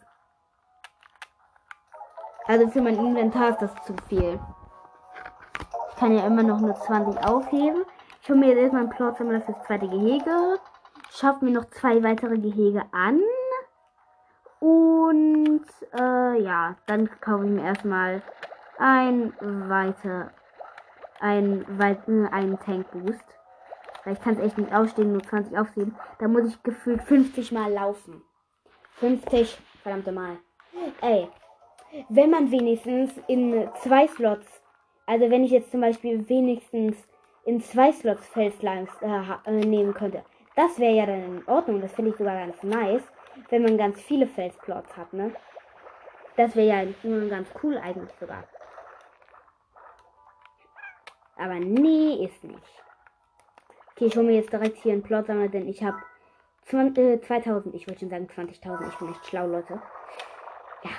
Also 2.47 2.69
für 2.69 2.81
mein 2.81 2.97
Inventar 2.97 3.51
ist 3.51 3.63
das 3.63 3.75
zu 3.85 3.95
viel. 4.09 4.39
Ich 5.91 5.97
kann 5.97 6.17
ja 6.17 6.27
immer 6.27 6.43
noch 6.43 6.61
nur 6.61 6.75
20 6.75 7.23
aufheben. 7.25 7.85
Ich 8.23 8.29
hole 8.29 8.39
mir 8.39 8.49
jetzt 8.49 8.59
erstmal 8.59 8.83
einen 8.83 8.91
Plotsammler 8.91 9.41
fürs 9.41 9.63
zweite 9.67 9.89
Gehege. 9.89 10.59
Schaffe 11.11 11.45
mir 11.45 11.53
noch 11.53 11.71
zwei 11.71 12.03
weitere 12.03 12.39
Gehege 12.39 12.85
an. 12.93 13.21
Und 14.61 15.65
äh, 15.99 16.43
ja, 16.43 16.77
dann 16.87 17.09
kaufe 17.21 17.47
ich 17.47 17.51
mir 17.51 17.65
erstmal 17.65 18.23
ein 18.79 19.33
weiter 19.41 20.31
ein, 21.21 21.65
äh, 21.79 22.29
einen 22.31 22.59
Tank 22.61 22.91
Boost. 22.91 23.25
Weil 24.05 24.15
ich 24.15 24.21
kann 24.21 24.35
es 24.35 24.41
echt 24.41 24.59
nicht 24.59 24.73
ausstehen, 24.73 25.13
nur 25.13 25.23
20 25.23 25.57
aufheben. 25.59 25.95
Da 26.19 26.29
muss 26.29 26.47
ich 26.47 26.63
gefühlt 26.63 27.03
50 27.03 27.53
Mal 27.53 27.73
laufen. 27.73 28.23
50, 28.97 29.59
verdammte 29.83 30.13
Mal. 30.13 30.37
Ey, 31.01 31.29
wenn 32.09 32.31
man 32.31 32.51
wenigstens 32.51 33.13
in 33.29 33.69
zwei 33.83 34.07
Slots, 34.09 34.47
also 35.07 35.31
wenn 35.31 35.45
ich 35.45 35.51
jetzt 35.51 35.71
zum 35.71 35.81
Beispiel 35.81 36.29
wenigstens 36.29 36.97
in 37.51 37.61
zwei 37.61 37.91
Slots 37.91 38.29
Felslangs 38.29 38.91
äh, 39.03 39.51
äh, 39.51 39.65
nehmen 39.67 39.93
könnte, 39.93 40.23
das 40.55 40.79
wäre 40.79 40.95
ja 40.95 41.07
dann 41.07 41.39
in 41.39 41.49
Ordnung. 41.49 41.81
Das 41.81 41.93
finde 41.93 42.13
ich 42.13 42.17
sogar 42.17 42.37
ganz 42.37 42.63
nice, 42.63 43.03
wenn 43.49 43.65
man 43.65 43.77
ganz 43.77 44.01
viele 44.01 44.29
Felsplots 44.29 44.97
hat, 44.97 45.13
ne? 45.13 45.33
Das 46.37 46.55
wäre 46.55 46.69
ja 46.69 47.29
ganz 47.29 47.49
cool 47.61 47.77
eigentlich 47.77 48.15
sogar. 48.21 48.45
Aber 51.37 51.55
nee, 51.55 52.25
ist 52.25 52.45
nicht. 52.45 52.85
Okay, 53.91 54.07
ich 54.07 54.17
hole 54.17 54.27
mir 54.27 54.37
jetzt 54.37 54.53
direkt 54.53 54.77
hier 54.77 54.93
einen 54.93 55.03
Plot 55.03 55.25
Plotsammler, 55.27 55.49
denn 55.49 55.67
ich 55.67 55.83
habe 55.83 55.99
äh, 56.71 57.21
2000, 57.21 57.75
ich 57.75 57.89
wollte 57.89 58.01
schon 58.01 58.11
sagen 58.11 58.29
20.000. 58.33 58.89
Ich 58.89 58.99
bin 58.99 59.11
echt 59.11 59.27
schlau, 59.27 59.47
Leute. 59.49 59.83
Ja. 60.85 60.91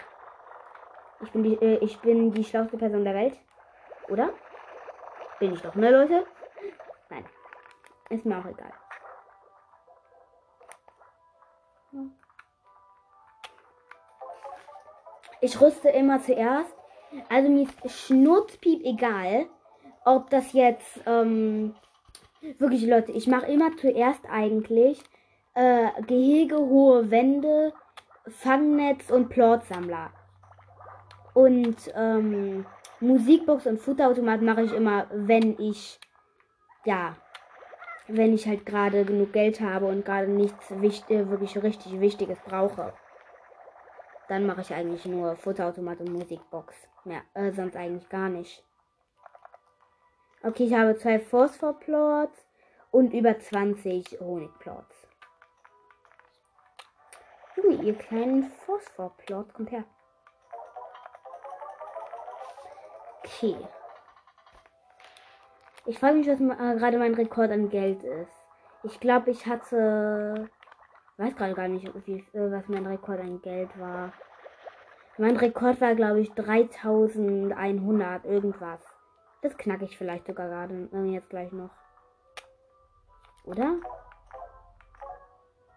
Ich 1.21 1.31
bin 1.31 1.43
die, 1.43 1.55
äh, 1.61 1.77
ich 1.77 1.97
bin 1.99 2.33
die 2.33 2.43
schlauste 2.43 2.77
Person 2.77 3.05
der 3.05 3.15
Welt. 3.15 3.39
Oder? 4.09 4.31
Bin 5.39 5.53
ich 5.53 5.61
doch, 5.61 5.75
ne, 5.75 5.91
Leute? 5.91 6.25
Ist 8.11 8.25
mir 8.25 8.37
auch 8.37 8.45
egal. 8.45 8.73
Ich 15.41 15.59
rüste 15.59 15.89
immer 15.89 16.21
zuerst. 16.21 16.75
Also 17.29 17.49
mir 17.49 17.67
ist 17.83 17.99
Schnurzpiep 18.05 18.85
egal 18.85 19.47
ob 20.05 20.29
das 20.29 20.53
jetzt 20.53 20.99
ähm, 21.05 21.75
wirklich 22.57 22.85
Leute, 22.85 23.11
ich 23.11 23.27
mache 23.27 23.51
immer 23.51 23.75
zuerst 23.77 24.21
eigentlich 24.29 25.01
äh, 25.53 25.89
Gehege, 26.03 26.57
hohe 26.57 27.11
Wände, 27.11 27.73
Fangnetz 28.27 29.09
und 29.09 29.29
Plotsammler. 29.29 30.11
Und 31.33 31.77
ähm, 31.95 32.65
Musikbox 32.99 33.65
und 33.67 33.79
Futterautomat 33.79 34.41
mache 34.41 34.63
ich 34.63 34.73
immer, 34.73 35.07
wenn 35.11 35.57
ich 35.59 35.99
ja, 36.83 37.15
wenn 38.15 38.33
ich 38.33 38.47
halt 38.47 38.65
gerade 38.65 39.05
genug 39.05 39.33
Geld 39.33 39.61
habe 39.61 39.87
und 39.87 40.05
gerade 40.05 40.27
nichts 40.27 40.69
wichtig, 40.81 41.09
äh, 41.09 41.29
wirklich 41.29 41.61
richtig 41.61 41.99
Wichtiges 41.99 42.39
brauche. 42.41 42.93
Dann 44.27 44.45
mache 44.45 44.61
ich 44.61 44.73
eigentlich 44.73 45.05
nur 45.05 45.35
Futterautomat 45.35 45.99
und 45.99 46.13
Musikbox. 46.13 46.75
Ja, 47.05 47.21
äh, 47.33 47.51
sonst 47.51 47.75
eigentlich 47.75 48.07
gar 48.09 48.29
nicht. 48.29 48.63
Okay, 50.43 50.63
ich 50.63 50.73
habe 50.73 50.95
zwei 50.97 51.19
Phosphorplots 51.19 52.47
und 52.91 53.13
über 53.13 53.37
20 53.37 54.19
Honigplots. 54.19 55.07
Junge, 57.55 57.83
ihr 57.83 57.95
kleinen 57.95 58.51
Phosphorplot, 58.65 59.53
kommt 59.53 59.71
her. 59.71 59.83
Okay. 63.23 63.57
Ich 65.85 65.97
frage 65.97 66.17
mich, 66.17 66.27
was 66.27 66.39
äh, 66.39 66.75
gerade 66.77 66.99
mein 66.99 67.15
Rekord 67.15 67.51
an 67.51 67.69
Geld 67.69 68.03
ist. 68.03 68.31
Ich 68.83 68.99
glaube, 68.99 69.31
ich 69.31 69.47
hatte. 69.47 70.49
weiß 71.17 71.35
gerade 71.35 71.53
gar 71.53 71.67
nicht, 71.67 71.91
wie, 72.05 72.19
äh, 72.33 72.51
was 72.51 72.67
mein 72.67 72.85
Rekord 72.85 73.19
an 73.19 73.41
Geld 73.41 73.69
war. 73.79 74.13
Mein 75.17 75.37
Rekord 75.37 75.81
war, 75.81 75.95
glaube 75.95 76.21
ich, 76.21 76.31
3100 76.33 78.25
irgendwas. 78.25 78.79
Das 79.41 79.57
knacke 79.57 79.85
ich 79.85 79.97
vielleicht 79.97 80.27
sogar 80.27 80.47
gerade 80.49 80.87
äh, 80.93 81.03
jetzt 81.05 81.29
gleich 81.29 81.51
noch. 81.51 81.71
Oder? 83.45 83.75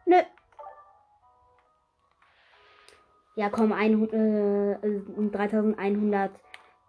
Nö. 0.04 0.16
Ja, 3.36 3.48
komm, 3.48 3.72
100, 3.72 4.12
äh, 4.12 4.76
3100 5.30 6.30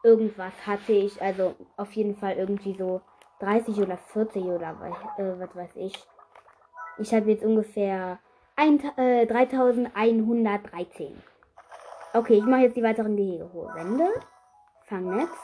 irgendwas 0.05 0.53
hatte 0.65 0.93
ich. 0.93 1.21
Also 1.21 1.55
auf 1.75 1.91
jeden 1.93 2.15
Fall 2.15 2.37
irgendwie 2.37 2.75
so 2.77 3.01
30 3.39 3.77
oder 3.79 3.97
40 3.97 4.43
oder 4.43 4.75
äh, 5.17 5.39
was 5.39 5.55
weiß 5.55 5.75
ich. 5.75 5.93
Ich 6.97 7.13
habe 7.13 7.29
jetzt 7.31 7.43
ungefähr 7.43 8.19
ein, 8.55 8.79
äh, 8.97 9.25
3113. 9.25 11.21
Okay, 12.13 12.35
ich 12.35 12.45
mache 12.45 12.61
jetzt 12.61 12.77
die 12.77 12.83
weiteren 12.83 13.17
Gehege. 13.17 13.51
Hohe 13.51 13.73
Wände. 13.75 14.07
Fangnetz. 14.85 15.35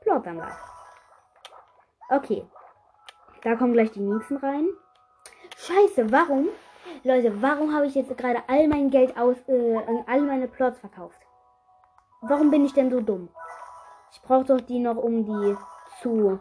Plotsammler. 0.00 0.56
Okay. 2.08 2.46
Da 3.42 3.56
kommen 3.56 3.74
gleich 3.74 3.90
die 3.90 4.00
nächsten 4.00 4.36
rein. 4.36 4.66
Scheiße, 5.56 6.10
warum 6.10 6.48
Leute, 7.02 7.40
warum 7.42 7.74
habe 7.74 7.86
ich 7.86 7.94
jetzt 7.94 8.16
gerade 8.16 8.42
all 8.46 8.68
mein 8.68 8.90
Geld 8.90 9.16
aus, 9.16 9.36
äh, 9.48 9.78
all 10.06 10.22
meine 10.22 10.48
Plots 10.48 10.80
verkauft? 10.80 11.19
Warum 12.22 12.50
bin 12.50 12.64
ich 12.64 12.72
denn 12.72 12.90
so 12.90 13.00
dumm? 13.00 13.28
Ich 14.12 14.20
brauche 14.22 14.44
doch 14.44 14.60
die 14.60 14.78
noch, 14.78 14.96
um 14.96 15.24
die 15.24 15.56
zu 16.02 16.40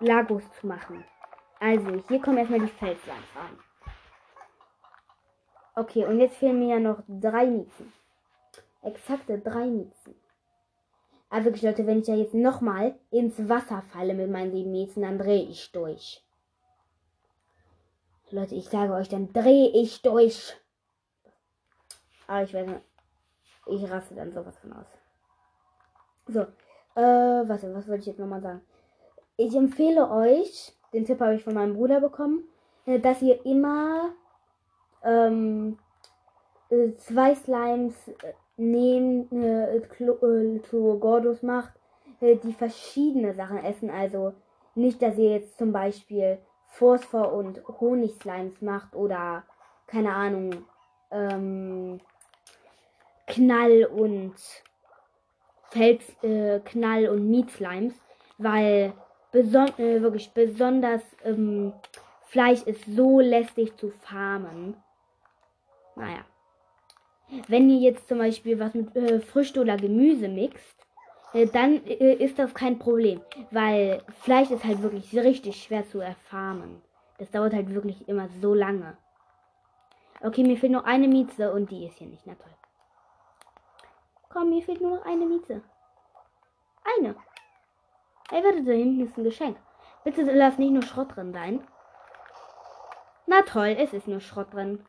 Lagos 0.00 0.42
zu 0.60 0.66
machen. 0.66 1.04
Also, 1.58 2.02
hier 2.08 2.20
kommen 2.20 2.38
erstmal 2.38 2.60
die 2.60 2.68
Felslands 2.68 3.28
an. 3.34 3.58
Okay, 5.74 6.04
und 6.06 6.20
jetzt 6.20 6.36
fehlen 6.36 6.58
mir 6.58 6.74
ja 6.74 6.80
noch 6.80 7.02
drei 7.08 7.46
Mieten. 7.46 7.92
Exakte 8.82 9.38
drei 9.38 9.66
Mieten. 9.66 10.14
Aber 11.28 11.46
wirklich, 11.46 11.62
Leute, 11.62 11.86
wenn 11.86 12.00
ich 12.00 12.06
ja 12.06 12.14
jetzt 12.14 12.34
nochmal 12.34 12.98
ins 13.10 13.48
Wasser 13.48 13.82
falle 13.92 14.14
mit 14.14 14.30
meinen 14.30 14.52
sieben 14.52 14.70
Mieten, 14.70 15.02
dann 15.02 15.18
drehe 15.18 15.42
ich 15.42 15.72
durch. 15.72 16.24
Leute, 18.30 18.54
ich 18.54 18.68
sage 18.68 18.92
euch, 18.92 19.08
dann 19.08 19.32
drehe 19.32 19.68
ich 19.68 20.02
durch. 20.02 20.56
Aber 22.26 22.42
ich 22.42 22.52
werde. 22.52 22.82
Ich 23.66 23.90
raste 23.90 24.14
dann 24.14 24.32
sowas 24.32 24.56
von 24.58 24.72
aus. 24.72 24.86
So. 26.28 26.40
Äh, 26.94 27.48
warte, 27.48 27.74
was 27.74 27.88
wollte 27.88 28.00
ich 28.00 28.06
jetzt 28.06 28.18
nochmal 28.18 28.40
sagen? 28.40 28.62
Ich 29.36 29.54
empfehle 29.54 30.10
euch, 30.10 30.72
den 30.92 31.04
Tipp 31.04 31.20
habe 31.20 31.34
ich 31.34 31.44
von 31.44 31.54
meinem 31.54 31.74
Bruder 31.74 32.00
bekommen, 32.00 32.44
äh, 32.86 32.98
dass 32.98 33.20
ihr 33.20 33.44
immer 33.44 34.12
ähm, 35.02 35.78
äh, 36.70 36.94
zwei 36.96 37.34
Slimes 37.34 37.94
äh, 38.08 38.32
neben 38.56 39.30
äh, 39.42 39.82
zu 40.62 40.98
Gordos 40.98 41.42
macht, 41.42 41.72
die 42.22 42.54
verschiedene 42.54 43.34
Sachen 43.34 43.58
essen. 43.58 43.90
Also 43.90 44.32
nicht, 44.74 45.02
dass 45.02 45.18
ihr 45.18 45.32
jetzt 45.32 45.58
zum 45.58 45.70
Beispiel 45.70 46.38
Phosphor 46.66 47.32
und 47.32 47.62
Honig-Slimes 47.68 48.62
macht 48.62 48.96
oder 48.96 49.44
keine 49.86 50.12
Ahnung, 50.14 50.64
ähm, 51.10 52.00
Knall 53.26 53.84
und 53.84 54.34
Fels, 55.70 56.04
äh, 56.22 56.60
Knall 56.60 57.08
und 57.08 57.28
Meat-Slimes, 57.28 57.94
weil 58.38 58.92
beson 59.32 59.68
äh, 59.78 60.00
wirklich 60.00 60.30
besonders 60.32 61.02
ähm, 61.24 61.72
Fleisch 62.26 62.62
ist 62.62 62.84
so 62.86 63.20
lästig 63.20 63.76
zu 63.76 63.90
farmen. 63.90 64.76
Naja. 65.94 66.24
Wenn 67.48 67.68
ihr 67.70 67.78
jetzt 67.78 68.08
zum 68.08 68.18
Beispiel 68.18 68.58
was 68.60 68.74
mit 68.74 68.94
äh, 68.94 69.20
Früchte 69.20 69.60
oder 69.60 69.76
Gemüse 69.76 70.28
mixt, 70.28 70.76
äh, 71.32 71.46
dann 71.46 71.84
äh, 71.86 72.14
ist 72.14 72.38
das 72.38 72.54
kein 72.54 72.78
Problem. 72.78 73.20
Weil 73.50 74.02
Fleisch 74.20 74.50
ist 74.50 74.64
halt 74.64 74.82
wirklich 74.82 75.14
richtig 75.14 75.62
schwer 75.62 75.86
zu 75.88 76.00
erfarmen. 76.00 76.82
Das 77.18 77.30
dauert 77.30 77.54
halt 77.54 77.74
wirklich 77.74 78.08
immer 78.08 78.28
so 78.40 78.54
lange. 78.54 78.96
Okay, 80.22 80.44
mir 80.44 80.56
fehlt 80.56 80.72
noch 80.72 80.84
eine 80.84 81.08
Mieze 81.08 81.52
und 81.52 81.70
die 81.70 81.86
ist 81.86 81.98
hier 81.98 82.08
nicht. 82.08 82.26
Na 82.26 82.34
toll. 82.34 82.52
Komm, 84.36 84.50
mir 84.50 84.62
fehlt 84.62 84.82
nur 84.82 84.98
noch 84.98 85.06
eine 85.06 85.24
Mieze. 85.24 85.62
Eine. 86.84 87.16
Ey, 88.30 88.44
warte, 88.44 88.64
da 88.64 88.72
hinten 88.72 89.06
ist 89.06 89.16
ein 89.16 89.24
Geschenk. 89.24 89.56
Bitte 90.04 90.24
lass 90.24 90.58
nicht 90.58 90.72
nur 90.72 90.82
Schrott 90.82 91.16
drin 91.16 91.32
sein. 91.32 91.66
Na 93.24 93.40
toll, 93.40 93.74
es 93.78 93.94
ist 93.94 94.06
nur 94.06 94.20
Schrott 94.20 94.52
drin. 94.52 94.84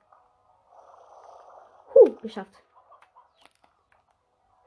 Huh, 1.96 2.14
geschafft. 2.22 2.62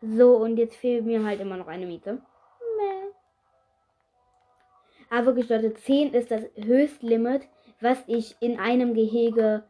So, 0.01 0.37
und 0.37 0.57
jetzt 0.57 0.77
fehlt 0.77 1.05
mir 1.05 1.27
halt 1.27 1.41
immer 1.41 1.59
noch 1.59 1.69
eine 1.69 1.85
Miete. 1.85 2.23
Mäh. 2.79 3.13
Aber 5.11 5.27
wirklich, 5.27 5.51
Leute, 5.51 5.75
10 5.75 6.15
ist 6.15 6.31
das 6.31 6.45
Höchstlimit, 6.57 7.47
was 7.83 8.03
ich 8.07 8.35
in 8.41 8.59
einem 8.59 8.95
Gehege. 8.95 9.63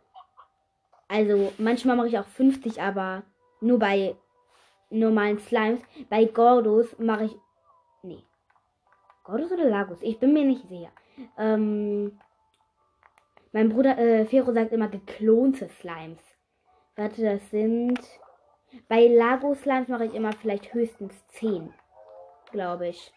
Also, 1.09 1.53
manchmal 1.59 1.97
mache 1.97 2.07
ich 2.07 2.19
auch 2.21 2.29
50, 2.29 2.81
aber 2.81 3.25
nur 3.61 3.81
bei 3.81 4.17
normalen 4.91 5.39
Slimes. 5.39 5.81
Bei 6.09 6.25
Gordos 6.25 6.99
mache 6.99 7.25
ich. 7.25 7.37
Nee. 8.03 8.25
Gordos 9.25 9.53
oder 9.53 9.69
Lagos? 9.69 10.03
Ich 10.03 10.19
bin 10.19 10.33
mir 10.33 10.45
nicht 10.45 10.69
sicher. 10.69 10.91
Ähm. 11.39 12.19
Mein 13.53 13.69
Bruder 13.69 13.99
äh, 13.99 14.27
Fero 14.27 14.53
sagt 14.53 14.73
immer 14.73 14.89
geklonte 14.89 15.69
Slimes. 15.69 16.23
Warte, 16.97 17.23
das 17.23 17.51
sind. 17.51 17.99
Bei 18.89 19.09
Lago 19.09 19.55
Slimes 19.55 19.89
mache 19.89 20.05
ich 20.05 20.15
immer 20.15 20.33
vielleicht 20.33 20.73
höchstens 20.73 21.27
10. 21.29 21.75
Glaube 22.53 22.89
ich. 22.89 23.13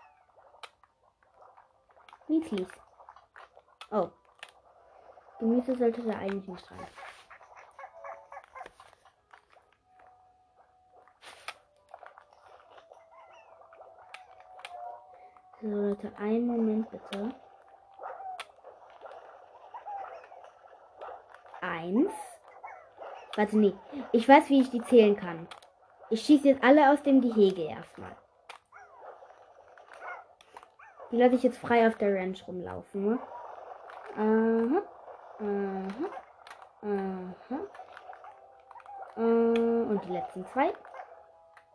Mietlis. 2.28 2.68
Oh. 3.92 4.10
Gemüse 5.40 5.76
sollte 5.76 6.02
da 6.02 6.18
eigentlich 6.18 6.48
nicht 6.48 6.72
rein. 6.72 6.88
So, 15.64 15.70
Leute, 15.70 16.12
einen 16.20 16.46
Moment 16.46 16.92
bitte. 16.92 17.34
Eins. 21.62 22.12
Warte, 23.38 23.58
nee. 23.58 23.74
Ich 24.12 24.28
weiß, 24.28 24.50
wie 24.50 24.60
ich 24.60 24.72
die 24.72 24.82
zählen 24.82 25.16
kann. 25.16 25.48
Ich 26.10 26.26
schieße 26.26 26.50
jetzt 26.50 26.64
alle 26.66 26.92
aus 26.92 27.02
dem 27.04 27.22
Gehege 27.22 27.64
erstmal. 27.64 28.12
Die 31.12 31.18
lasse 31.18 31.36
ich 31.36 31.44
jetzt 31.44 31.60
frei 31.60 31.88
auf 31.88 31.96
der 31.96 32.14
Ranch 32.14 32.46
rumlaufen. 32.46 33.06
Ne? 33.06 33.20
Aha. 34.18 34.82
Aha. 35.40 36.10
Aha. 36.82 37.60
Äh, 39.16 39.22
und 39.22 40.02
die 40.04 40.12
letzten 40.12 40.46
zwei. 40.48 40.74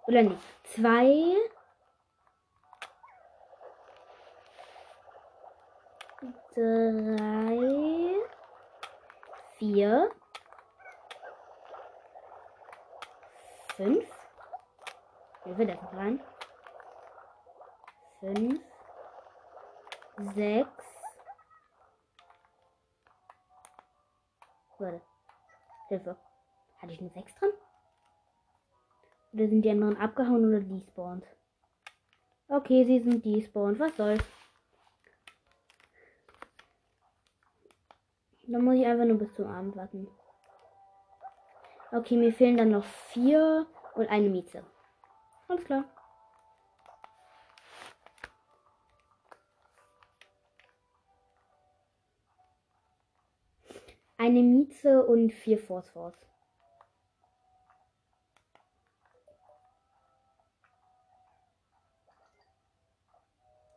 Oder 0.07 0.24
nicht? 0.24 0.42
Zwei. 0.64 1.37
Drei. 6.59 8.16
Vier. 9.59 10.11
Fünf. 13.77 14.05
Wie 15.44 15.57
wird 15.57 15.71
das 15.71 15.92
rein? 15.92 16.21
Fünf. 18.18 18.61
Sechs. 20.35 20.85
Warte. 24.79 25.01
Hilfe. 25.87 26.16
Hatte 26.79 26.92
ich 26.92 27.01
nur 27.01 27.11
sechs 27.11 27.33
drin? 27.37 27.53
Oder 29.33 29.47
sind 29.47 29.62
die 29.62 29.71
anderen 29.71 29.97
abgehauen 29.97 30.44
oder 30.44 30.59
despawned? 30.59 31.25
Okay, 32.49 32.85
sie 32.85 32.99
sind 32.99 33.25
despawned. 33.25 33.79
Was 33.79 33.97
soll's? 33.97 34.38
Dann 38.50 38.64
muss 38.64 38.76
ich 38.76 38.87
einfach 38.87 39.04
nur 39.04 39.18
bis 39.18 39.34
zum 39.34 39.46
Abend 39.46 39.76
warten. 39.76 40.08
Okay, 41.92 42.16
mir 42.16 42.32
fehlen 42.32 42.56
dann 42.56 42.70
noch 42.70 42.84
vier 42.84 43.66
und 43.94 44.08
eine 44.08 44.30
Miete. 44.30 44.64
Alles 45.48 45.64
klar. 45.64 45.84
Eine 54.16 54.42
Mieze 54.42 55.06
und 55.06 55.30
vier 55.30 55.58
Phosphors. 55.58 56.16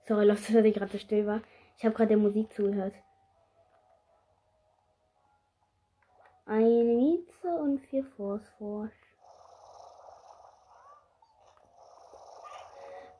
Sorry, 0.07 0.25
Leute, 0.25 0.53
dass 0.53 0.65
ich 0.65 0.73
gerade 0.73 0.91
so 0.91 0.97
still 0.97 1.27
war. 1.27 1.41
Ich 1.77 1.83
habe 1.83 1.93
gerade 1.93 2.09
der 2.09 2.17
Musik 2.17 2.53
zugehört. 2.53 2.95
Eine 6.45 6.83
Mieze 6.83 7.47
und 7.47 7.79
vier 7.87 8.03
Phosphor. 8.17 8.89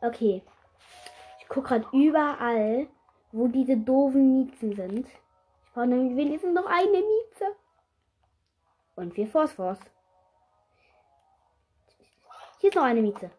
Okay. 0.02 0.44
Ich 1.40 1.48
gucke 1.48 1.68
gerade 1.68 1.88
überall, 1.94 2.88
wo 3.32 3.48
diese 3.48 3.78
doofen 3.78 4.34
Miezen 4.34 4.76
sind. 4.76 5.08
Ich 5.08 5.74
brauche 5.74 5.88
nämlich 5.88 6.18
wenigstens 6.18 6.54
noch 6.54 6.66
eine 6.66 6.90
Mieze. 6.90 7.56
Und 8.96 9.14
vier 9.14 9.28
Phosphors. 9.28 9.80
Hier 12.60 12.70
ist 12.70 12.76
noch 12.76 12.84
eine 12.84 13.02
Mieze. 13.02 13.32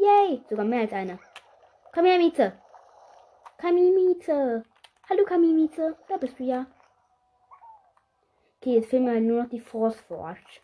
Yay! 0.00 0.42
Sogar 0.48 0.64
mehr 0.64 0.80
als 0.80 0.92
eine. 0.92 1.18
Komm 1.92 2.04
her, 2.04 2.18
Mieze. 2.18 2.52
Kami-Mieze. 3.58 4.64
Hallo, 5.08 5.24
Kami-Mieze. 5.24 5.96
Da 6.08 6.16
bist 6.16 6.38
du 6.38 6.44
ja. 6.44 6.66
Okay, 8.60 8.74
jetzt 8.74 8.90
fehlen 8.90 9.04
mir 9.04 9.12
halt 9.12 9.22
nur 9.22 9.42
noch 9.42 9.50
die 9.50 9.60
Force 9.60 10.00
Forge. 10.00 10.60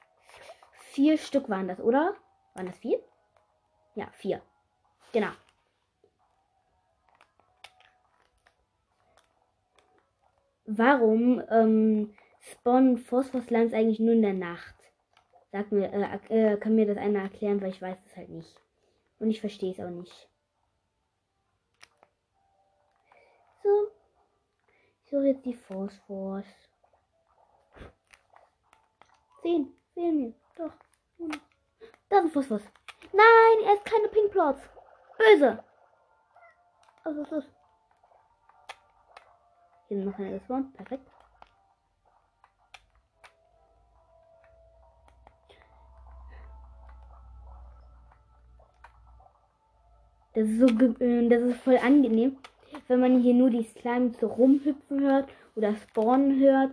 Vier 0.72 1.16
Stück 1.16 1.48
waren 1.48 1.68
das, 1.68 1.80
oder? 1.80 2.16
Waren 2.54 2.66
das 2.66 2.78
vier? 2.78 3.00
Ja, 3.94 4.08
vier. 4.12 4.42
Genau. 5.12 5.30
Warum 10.66 11.42
ähm, 11.50 12.14
spawnen 12.40 12.98
Phosphor-Slimes 12.98 13.74
eigentlich 13.74 14.00
nur 14.00 14.14
in 14.14 14.22
der 14.22 14.32
Nacht? 14.32 14.74
Sag 15.52 15.70
mir, 15.70 15.92
äh, 15.92 16.54
äh, 16.54 16.56
kann 16.56 16.74
mir 16.74 16.86
das 16.86 16.96
einer 16.96 17.20
erklären, 17.20 17.60
weil 17.60 17.70
ich 17.70 17.80
weiß 17.80 17.98
es 18.06 18.16
halt 18.16 18.30
nicht. 18.30 18.60
Und 19.20 19.30
ich 19.30 19.40
verstehe 19.40 19.70
es 19.70 19.78
auch 19.78 19.90
nicht. 19.90 20.28
So. 23.62 23.88
Ich 25.04 25.10
suche 25.10 25.26
jetzt 25.26 25.44
die 25.44 25.54
Phosphors. 25.54 26.46
Zehn. 29.44 29.76
Fehlen 29.92 30.16
mir. 30.16 30.34
Doch. 30.56 30.72
Da 32.08 32.18
ist 32.18 32.24
ein 32.24 32.30
Phosphor. 32.30 32.60
Nein, 33.12 33.66
er 33.66 33.74
ist 33.74 33.84
keine 33.84 34.08
Pink 34.08 34.30
Plots. 34.30 34.62
Böse. 35.18 35.62
Was 37.04 37.16
ist 37.16 37.30
das? 37.30 37.44
Hier 39.88 39.98
noch 39.98 40.18
eine 40.18 40.38
gespawnt. 40.38 40.74
Perfekt. 40.74 41.10
Das 50.32 50.48
ist 50.48 50.58
so, 50.58 50.66
äh, 51.04 51.28
das 51.28 51.42
ist 51.42 51.60
voll 51.60 51.76
angenehm, 51.76 52.38
wenn 52.88 53.00
man 53.00 53.20
hier 53.20 53.34
nur 53.34 53.50
die 53.50 53.62
Slimes 53.62 54.18
so 54.18 54.26
rumhüpfen 54.26 55.00
hört 55.00 55.28
oder 55.54 55.76
spawnen 55.76 56.40
hört 56.40 56.72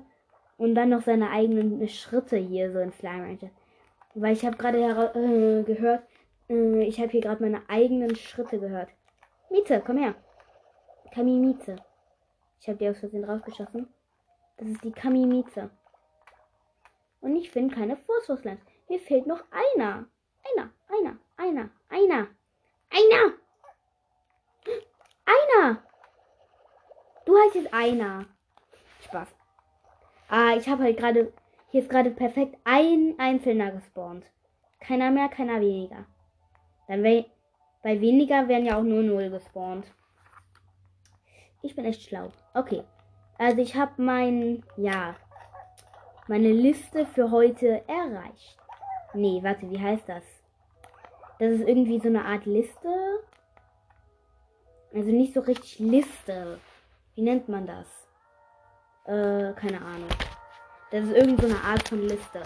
und 0.62 0.76
dann 0.76 0.90
noch 0.90 1.02
seine 1.02 1.32
eigenen 1.32 1.88
Schritte 1.90 2.38
hier 2.38 2.72
so 2.72 2.78
in 2.78 2.92
Slime 2.92 3.24
Rancher. 3.24 3.50
Weil 4.14 4.34
ich 4.34 4.46
habe 4.46 4.58
gerade 4.58 4.78
äh, 4.78 5.64
gehört, 5.64 6.04
äh, 6.50 6.84
ich 6.84 7.00
habe 7.00 7.10
hier 7.10 7.22
gerade 7.22 7.42
meine 7.42 7.68
eigenen 7.68 8.16
Schritte 8.16 8.60
gehört. 8.60 8.90
Mieze, 9.50 9.82
komm 9.84 9.98
her. 9.98 10.14
Kami 11.16 11.40
Mieze. 11.40 11.78
Ich 12.60 12.68
habe 12.68 12.78
die 12.78 12.88
aus 12.88 13.00
Versehen 13.00 13.24
rausgeschossen. 13.24 13.88
Das 14.58 14.68
ist 14.68 14.84
die 14.84 14.92
Kami 14.92 15.26
Mieze. 15.26 15.72
Und 17.22 17.36
ich 17.38 17.50
finde 17.50 17.74
keine 17.74 17.98
Phosphorslines. 17.98 18.62
Mir 18.88 19.00
fehlt 19.00 19.26
noch 19.26 19.44
einer. 19.50 20.06
Einer, 20.44 20.70
einer, 20.88 21.18
einer, 21.38 21.70
einer. 21.90 22.28
Einer! 22.92 23.34
Einer! 25.26 25.84
Du 27.26 27.36
heißt 27.36 27.56
jetzt 27.56 27.74
einer. 27.74 28.28
Ah, 30.34 30.56
ich 30.56 30.70
habe 30.70 30.84
halt 30.84 30.96
gerade. 30.96 31.34
Hier 31.72 31.82
ist 31.82 31.90
gerade 31.90 32.10
perfekt 32.10 32.58
ein 32.64 33.16
einzelner 33.18 33.72
gespawnt. 33.72 34.26
Keiner 34.80 35.12
mehr, 35.12 35.28
keiner 35.28 35.60
weniger. 35.60 36.06
Dann 36.88 37.04
wäre. 37.04 37.26
Bei 37.84 38.00
weniger 38.00 38.48
werden 38.48 38.66
ja 38.66 38.78
auch 38.78 38.84
nur 38.84 39.04
null 39.04 39.30
gespawnt. 39.30 39.86
Ich 41.62 41.76
bin 41.76 41.84
echt 41.84 42.04
schlau. 42.04 42.30
Okay. 42.54 42.84
Also 43.38 43.58
ich 43.58 43.76
habe 43.76 44.02
mein. 44.02 44.64
Ja. 44.78 45.16
Meine 46.30 46.54
Liste 46.54 47.06
für 47.06 47.30
heute 47.30 47.84
erreicht. 47.90 48.58
Nee, 49.14 49.44
warte, 49.44 49.70
wie 49.70 49.80
heißt 49.80 50.08
das? 50.08 50.24
Das 51.40 51.52
ist 51.52 51.68
irgendwie 51.68 52.00
so 52.00 52.08
eine 52.08 52.24
Art 52.24 52.46
Liste. 52.46 53.20
Also 54.94 55.12
nicht 55.12 55.34
so 55.34 55.42
richtig 55.42 55.80
Liste. 55.80 56.58
Wie 57.16 57.22
nennt 57.22 57.50
man 57.50 57.68
das? 57.68 58.01
Äh, 59.06 59.54
keine 59.54 59.82
Ahnung. 59.82 60.10
Das 60.92 61.06
ist 61.06 61.16
irgendeine 61.16 61.54
so 61.54 61.60
Art 61.64 61.88
von 61.88 62.02
Liste. 62.02 62.42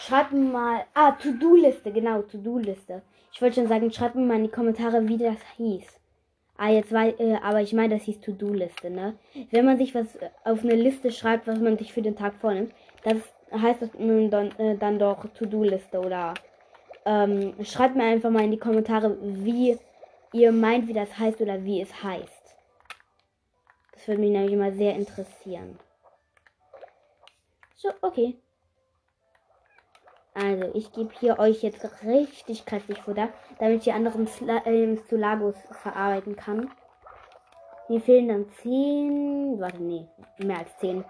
Schreibt 0.00 0.32
mir 0.32 0.50
mal. 0.50 0.84
Ah, 0.94 1.12
To-Do-Liste, 1.12 1.92
genau, 1.92 2.22
To-Do-Liste. 2.22 3.02
Ich 3.32 3.42
wollte 3.42 3.56
schon 3.56 3.68
sagen, 3.68 3.92
schreibt 3.92 4.14
mir 4.14 4.26
mal 4.26 4.36
in 4.36 4.44
die 4.44 4.50
Kommentare, 4.50 5.08
wie 5.08 5.18
das 5.18 5.38
hieß. 5.56 5.86
Ah, 6.56 6.68
jetzt 6.68 6.92
war, 6.92 7.06
äh, 7.18 7.38
aber 7.42 7.60
ich 7.60 7.72
meine, 7.72 7.96
das 7.96 8.04
hieß 8.04 8.20
To-Do-Liste, 8.20 8.90
ne? 8.90 9.14
Wenn 9.50 9.64
man 9.64 9.78
sich 9.78 9.94
was 9.94 10.18
auf 10.44 10.62
eine 10.62 10.74
Liste 10.74 11.10
schreibt, 11.10 11.46
was 11.46 11.58
man 11.58 11.78
sich 11.78 11.92
für 11.92 12.02
den 12.02 12.16
Tag 12.16 12.34
vornimmt, 12.40 12.72
das 13.02 13.16
heißt 13.52 13.82
das 13.82 13.90
dann, 13.98 14.52
äh, 14.58 14.76
dann 14.76 14.98
doch 14.98 15.26
To-Do-Liste 15.34 15.98
oder 15.98 16.34
ähm, 17.04 17.54
schreibt 17.64 17.96
mir 17.96 18.04
einfach 18.04 18.30
mal 18.30 18.44
in 18.44 18.52
die 18.52 18.58
Kommentare, 18.58 19.16
wie 19.20 19.78
ihr 20.32 20.52
meint, 20.52 20.88
wie 20.88 20.92
das 20.92 21.18
heißt 21.18 21.40
oder 21.40 21.64
wie 21.64 21.80
es 21.80 22.02
heißt. 22.02 22.41
Das 24.02 24.08
würde 24.08 24.20
mich 24.22 24.32
nämlich 24.32 24.52
immer 24.52 24.72
sehr 24.72 24.96
interessieren. 24.96 25.78
So, 27.76 27.92
okay. 28.00 28.36
Also, 30.34 30.72
ich 30.74 30.90
gebe 30.90 31.14
hier 31.20 31.38
euch 31.38 31.62
jetzt 31.62 31.84
richtig 32.02 32.66
kräftig 32.66 33.00
Futter, 33.00 33.28
damit 33.60 33.78
ich 33.78 33.84
die 33.84 33.92
anderen 33.92 34.26
Sla 34.26 34.56
äh, 34.66 34.96
verarbeiten 34.96 36.34
kann. 36.34 36.68
Mir 37.88 38.00
fehlen 38.00 38.26
dann 38.26 38.50
10. 38.50 39.60
Warte, 39.60 39.80
nee, 39.80 40.08
mehr 40.38 40.58
als 40.58 40.76
10. 40.78 41.04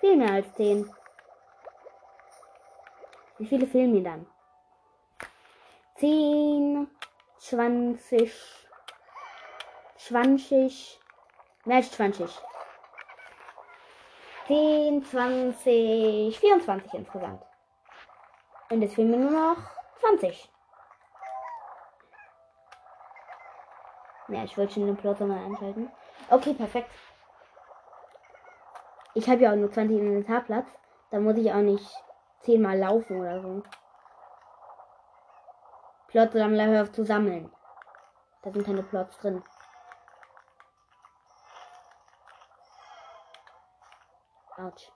Viel 0.00 0.16
mehr 0.16 0.32
als 0.32 0.52
10. 0.54 0.90
Wie 3.38 3.46
viele 3.46 3.68
fehlen 3.68 3.92
mir 3.92 4.02
dann? 4.02 4.26
10, 5.98 6.88
20, 7.38 8.32
20, 9.98 11.00
als 11.74 11.90
20. 11.92 12.30
10, 14.46 15.04
20, 15.04 16.38
24 16.38 16.94
insgesamt. 16.94 17.42
Und 18.70 18.82
jetzt 18.82 18.94
fehlen 18.94 19.10
mir 19.10 19.18
nur 19.18 19.30
noch 19.30 19.56
20. 20.00 20.50
Ja, 24.28 24.44
ich 24.44 24.56
wollte 24.56 24.74
schon 24.74 24.86
den 24.86 24.96
Plotter 24.96 25.26
mal 25.26 25.44
einschalten. 25.44 25.90
Okay, 26.30 26.54
perfekt. 26.54 26.90
Ich 29.14 29.28
habe 29.28 29.42
ja 29.42 29.52
auch 29.52 29.56
nur 29.56 29.70
20 29.70 29.98
Inventarplatz. 29.98 30.68
Da 31.10 31.20
muss 31.20 31.36
ich 31.36 31.52
auch 31.52 31.62
nicht 31.62 31.88
10 32.42 32.60
mal 32.60 32.78
laufen 32.78 33.20
oder 33.20 33.40
so. 33.40 33.62
Plotsammler, 36.08 36.66
hör 36.66 36.82
auf 36.82 36.92
zu 36.92 37.04
sammeln. 37.04 37.50
Da 38.42 38.52
sind 38.52 38.64
keine 38.64 38.82
Plots 38.82 39.18
drin. 39.18 39.42
Autsch. 44.66 44.90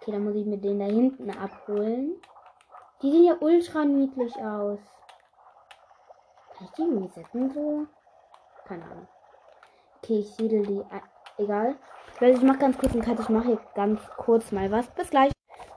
Okay, 0.00 0.12
dann 0.12 0.24
muss 0.24 0.34
ich 0.34 0.46
mir 0.46 0.58
den 0.58 0.78
da 0.78 0.86
hinten 0.86 1.30
abholen. 1.30 2.20
Die 3.02 3.10
sehen 3.10 3.24
ja 3.24 3.36
ultra 3.40 3.84
niedlich 3.84 4.34
aus. 4.36 4.78
Kann 6.54 6.66
ich 6.66 6.70
die 6.72 6.82
resetten 6.82 7.50
so? 7.50 7.86
Keine 8.64 8.84
Ahnung. 8.84 9.08
Okay, 9.98 10.20
ich 10.20 10.34
siedel 10.36 10.64
die. 10.66 10.84
Egal. 11.36 11.76
Leute, 12.20 12.36
ich 12.36 12.42
mach 12.42 12.58
ganz 12.58 12.78
kurz 12.78 12.92
einen 12.92 13.02
Cut. 13.02 13.18
Ich 13.20 13.28
mache 13.28 13.46
hier 13.46 13.60
ganz 13.74 14.00
kurz 14.16 14.52
mal 14.52 14.70
was. 14.70 14.86
Bis 14.90 15.10
gleich. 15.10 15.32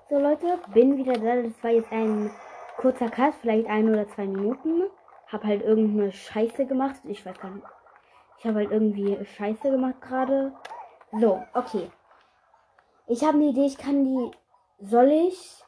So, 0.09 0.19
Leute, 0.19 0.59
bin 0.73 0.97
wieder 0.97 1.13
da. 1.13 1.41
Das 1.41 1.63
war 1.63 1.71
jetzt 1.71 1.91
ein 1.91 2.31
kurzer 2.77 3.09
Cut. 3.09 3.33
Vielleicht 3.41 3.67
ein 3.67 3.89
oder 3.89 4.07
zwei 4.07 4.25
Minuten. 4.25 4.83
Hab 5.27 5.43
halt 5.43 5.63
irgendeine 5.63 6.11
Scheiße 6.11 6.65
gemacht. 6.65 6.95
Ich 7.03 7.25
weiß 7.25 7.39
gar 7.39 7.51
nicht. 7.51 7.67
Ich 8.39 8.45
habe 8.45 8.59
halt 8.59 8.71
irgendwie 8.71 9.17
Scheiße 9.25 9.69
gemacht 9.71 10.01
gerade. 10.01 10.53
So, 11.19 11.43
okay. 11.53 11.89
Ich 13.07 13.23
habe 13.23 13.37
eine 13.37 13.47
Idee. 13.47 13.65
Ich 13.65 13.77
kann 13.77 14.03
die. 14.03 14.31
Soll 14.79 15.09
ich. 15.11 15.63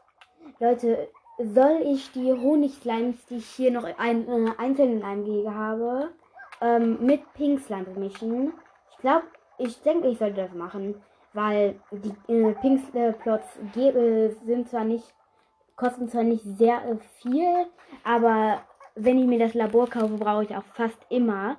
Leute, 0.60 1.10
soll 1.40 1.82
ich 1.86 2.12
die 2.12 2.34
Honigslimes, 2.34 3.26
die 3.28 3.38
ich 3.38 3.48
hier 3.48 3.72
noch 3.72 3.86
ein, 3.98 4.28
äh, 4.28 4.52
einzeln 4.58 4.98
in 4.98 5.04
einem 5.04 5.26
Gehege 5.26 5.54
habe, 5.54 6.10
ähm, 6.62 7.06
mit 7.06 7.22
Pink 7.34 7.62
Slime 7.62 7.86
bemischen. 7.86 8.54
Ich 8.92 8.98
glaube, 8.98 9.24
ich 9.58 9.82
denke, 9.82 10.10
ich 10.10 10.18
sollte 10.18 10.42
das 10.42 10.54
machen, 10.54 11.02
weil 11.34 11.80
die 11.92 12.14
äh, 12.34 12.54
Pink 12.56 12.94
äh, 12.94 13.14
Plots 13.14 13.58
äh, 13.76 14.30
sind 14.46 14.70
zwar 14.70 14.84
nicht, 14.84 15.14
kosten 15.80 16.10
zwar 16.10 16.24
nicht 16.24 16.44
sehr 16.44 16.84
äh, 16.86 16.98
viel, 17.22 17.66
aber 18.04 18.62
wenn 18.96 19.18
ich 19.18 19.26
mir 19.26 19.40
das 19.40 19.54
Labor 19.54 19.90
kaufe, 19.90 20.18
brauche 20.18 20.44
ich 20.44 20.56
auch 20.56 20.66
fast 20.74 21.00
immer. 21.10 21.58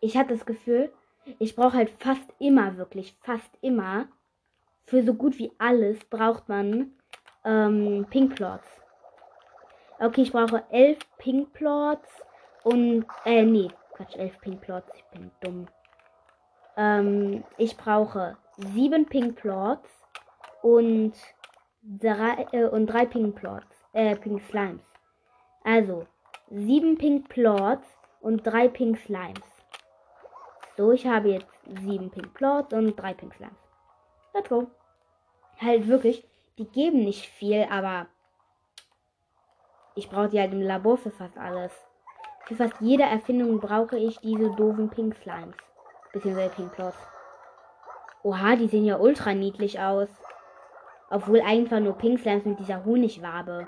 Ich 0.00 0.16
hatte 0.16 0.34
das 0.34 0.44
Gefühl, 0.44 0.92
ich 1.38 1.54
brauche 1.54 1.74
halt 1.74 1.90
fast 2.00 2.28
immer, 2.40 2.76
wirklich 2.76 3.16
fast 3.20 3.56
immer, 3.60 4.08
für 4.84 5.04
so 5.04 5.14
gut 5.14 5.38
wie 5.38 5.52
alles 5.58 6.04
braucht 6.06 6.48
man 6.48 6.92
ähm, 7.44 8.04
Pink 8.10 8.34
Plots. 8.34 8.66
Okay, 10.00 10.22
ich 10.22 10.32
brauche 10.32 10.64
elf 10.70 10.98
Pink 11.18 11.52
Plots 11.52 12.08
und, 12.64 13.06
äh, 13.24 13.44
nee, 13.44 13.68
Quatsch, 13.92 14.16
elf 14.16 14.40
Pink 14.40 14.60
Plots. 14.60 14.90
Ich 14.96 15.04
bin 15.04 15.30
dumm. 15.40 15.68
Ähm, 16.76 17.44
ich 17.58 17.76
brauche 17.76 18.36
sieben 18.56 19.06
Pink 19.06 19.36
Plots 19.36 19.88
und 20.62 21.12
drei, 21.82 22.46
äh, 22.52 22.64
und 22.64 22.86
drei 22.86 23.06
Pink 23.06 23.36
Plots, 23.36 23.66
äh, 23.92 24.16
Pink 24.16 24.42
Slimes. 24.42 24.82
Also, 25.64 26.06
sieben 26.50 26.98
Pink 26.98 27.28
Plots 27.28 27.86
und 28.20 28.46
drei 28.46 28.68
Pink 28.68 28.98
Slimes. 28.98 29.42
So, 30.76 30.92
ich 30.92 31.06
habe 31.06 31.30
jetzt 31.30 31.46
sieben 31.80 32.10
Pink 32.10 32.34
Plots 32.34 32.72
und 32.72 32.96
drei 32.96 33.14
Pink 33.14 33.34
Slimes. 33.34 33.56
Let's 34.34 34.48
go. 34.48 34.66
Halt 35.60 35.86
wirklich, 35.86 36.26
die 36.58 36.66
geben 36.66 37.04
nicht 37.04 37.26
viel, 37.26 37.66
aber 37.70 38.06
Ich 39.94 40.08
brauche 40.08 40.30
die 40.30 40.40
halt 40.40 40.52
im 40.52 40.62
Labor 40.62 40.96
für 40.96 41.10
fast 41.10 41.36
alles. 41.36 41.72
Für 42.46 42.56
fast 42.56 42.80
jede 42.80 43.02
Erfindung 43.02 43.60
brauche 43.60 43.98
ich 43.98 44.18
diese 44.20 44.50
doofen 44.50 44.88
Pink 44.88 45.14
Slimes. 45.16 45.56
Beziehungsweise 46.12 46.54
Pink 46.54 46.72
Plots. 46.72 46.96
Oha, 48.22 48.56
die 48.56 48.68
sehen 48.68 48.86
ja 48.86 48.98
ultra 48.98 49.34
niedlich 49.34 49.80
aus. 49.80 50.08
Obwohl 51.12 51.42
einfach 51.42 51.78
nur 51.78 51.92
Pink 51.98 52.20
Slimes 52.20 52.46
mit 52.46 52.58
dieser 52.58 52.86
Honigwabe. 52.86 53.66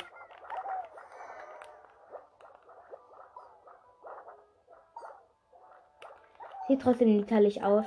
Sieht 6.67 6.81
trotzdem 6.81 7.09
niedlich 7.09 7.63
aus. 7.63 7.85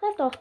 Das 0.00 0.16
doch. 0.16 0.32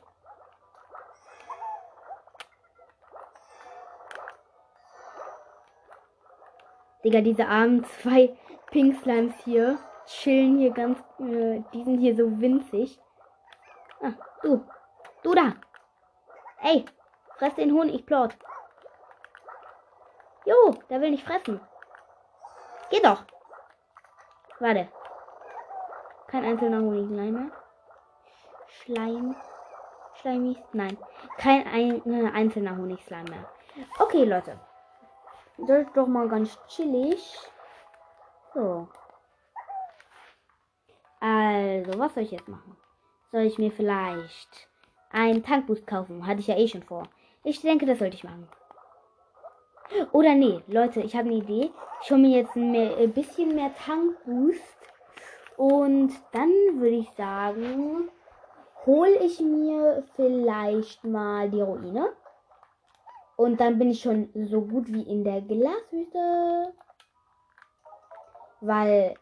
Digga, 7.04 7.22
diese 7.22 7.48
armen 7.48 7.84
zwei 7.86 8.38
Pink 8.70 9.02
Slimes 9.02 9.34
hier 9.44 9.80
chillen 10.06 10.60
hier 10.60 10.72
ganz. 10.72 11.00
Äh, 11.18 11.64
die 11.74 11.84
sind 11.84 11.98
hier 11.98 12.16
so 12.16 12.40
winzig. 12.40 13.00
Ah, 14.04 14.14
du. 14.44 14.64
Du 15.24 15.34
da. 15.34 15.54
Ey, 16.62 16.86
fress 17.38 17.56
den 17.56 17.74
Honig, 17.74 18.06
Plot. 18.06 18.36
Jo, 20.46 20.76
der 20.90 21.02
will 21.02 21.12
nicht 21.12 21.26
fressen. 21.26 21.60
Geh 22.90 23.02
doch. 23.02 23.24
Warte. 24.60 24.88
Kein 26.28 26.46
einzelner 26.46 26.80
Honiglein 26.80 27.34
mehr. 27.34 27.52
Schleim. 28.68 29.36
Schleimis? 30.16 30.58
Nein. 30.74 30.98
Kein 31.38 31.68
ein, 31.68 32.02
äh, 32.12 32.32
einzelner 32.32 32.78
Honigslime 32.78 33.30
mehr. 33.30 33.50
Okay, 34.00 34.24
Leute. 34.24 34.60
Das 35.58 35.86
ist 35.86 35.96
doch 35.96 36.08
mal 36.08 36.28
ganz 36.28 36.58
chillig. 36.68 37.38
So. 38.54 38.88
Also, 41.20 42.00
was 42.00 42.14
soll 42.14 42.24
ich 42.24 42.32
jetzt 42.32 42.48
machen? 42.48 42.78
Soll 43.32 43.42
ich 43.42 43.58
mir 43.58 43.72
vielleicht 43.72 44.70
einen 45.12 45.44
Tankboost 45.44 45.88
kaufen? 45.88 46.26
Hatte 46.26 46.40
ich 46.40 46.48
ja 46.48 46.58
eh 46.58 46.68
schon 46.68 46.84
vor. 46.84 47.08
Ich 47.46 47.62
denke, 47.62 47.86
das 47.86 48.00
sollte 48.00 48.16
ich 48.16 48.24
machen. 48.24 48.50
Oder 50.14 50.34
nee, 50.34 50.62
Leute, 50.66 51.02
ich 51.02 51.16
habe 51.16 51.30
eine 51.30 51.38
Idee. 51.38 51.72
Ich 52.02 52.10
hole 52.10 52.20
mir 52.20 52.40
jetzt 52.40 52.56
ein 52.56 53.14
bisschen 53.14 53.54
mehr 53.54 53.72
Tankboost. 53.76 54.78
Und 55.56 56.12
dann 56.32 56.50
würde 56.74 56.96
ich 56.96 57.12
sagen, 57.12 58.10
hole 58.88 59.16
ich 59.18 59.40
mir 59.40 60.04
vielleicht 60.16 61.04
mal 61.04 61.48
die 61.52 61.62
Ruine. 61.62 62.14
Und 63.36 63.62
dann 63.62 63.78
bin 63.78 63.92
ich 63.92 64.02
schon 64.02 64.30
so 64.34 64.62
gut 64.62 64.92
wie 64.92 65.04
in 65.04 65.24
der 65.24 65.42
Glashütte. 65.42 66.74
Weil, 68.62 69.14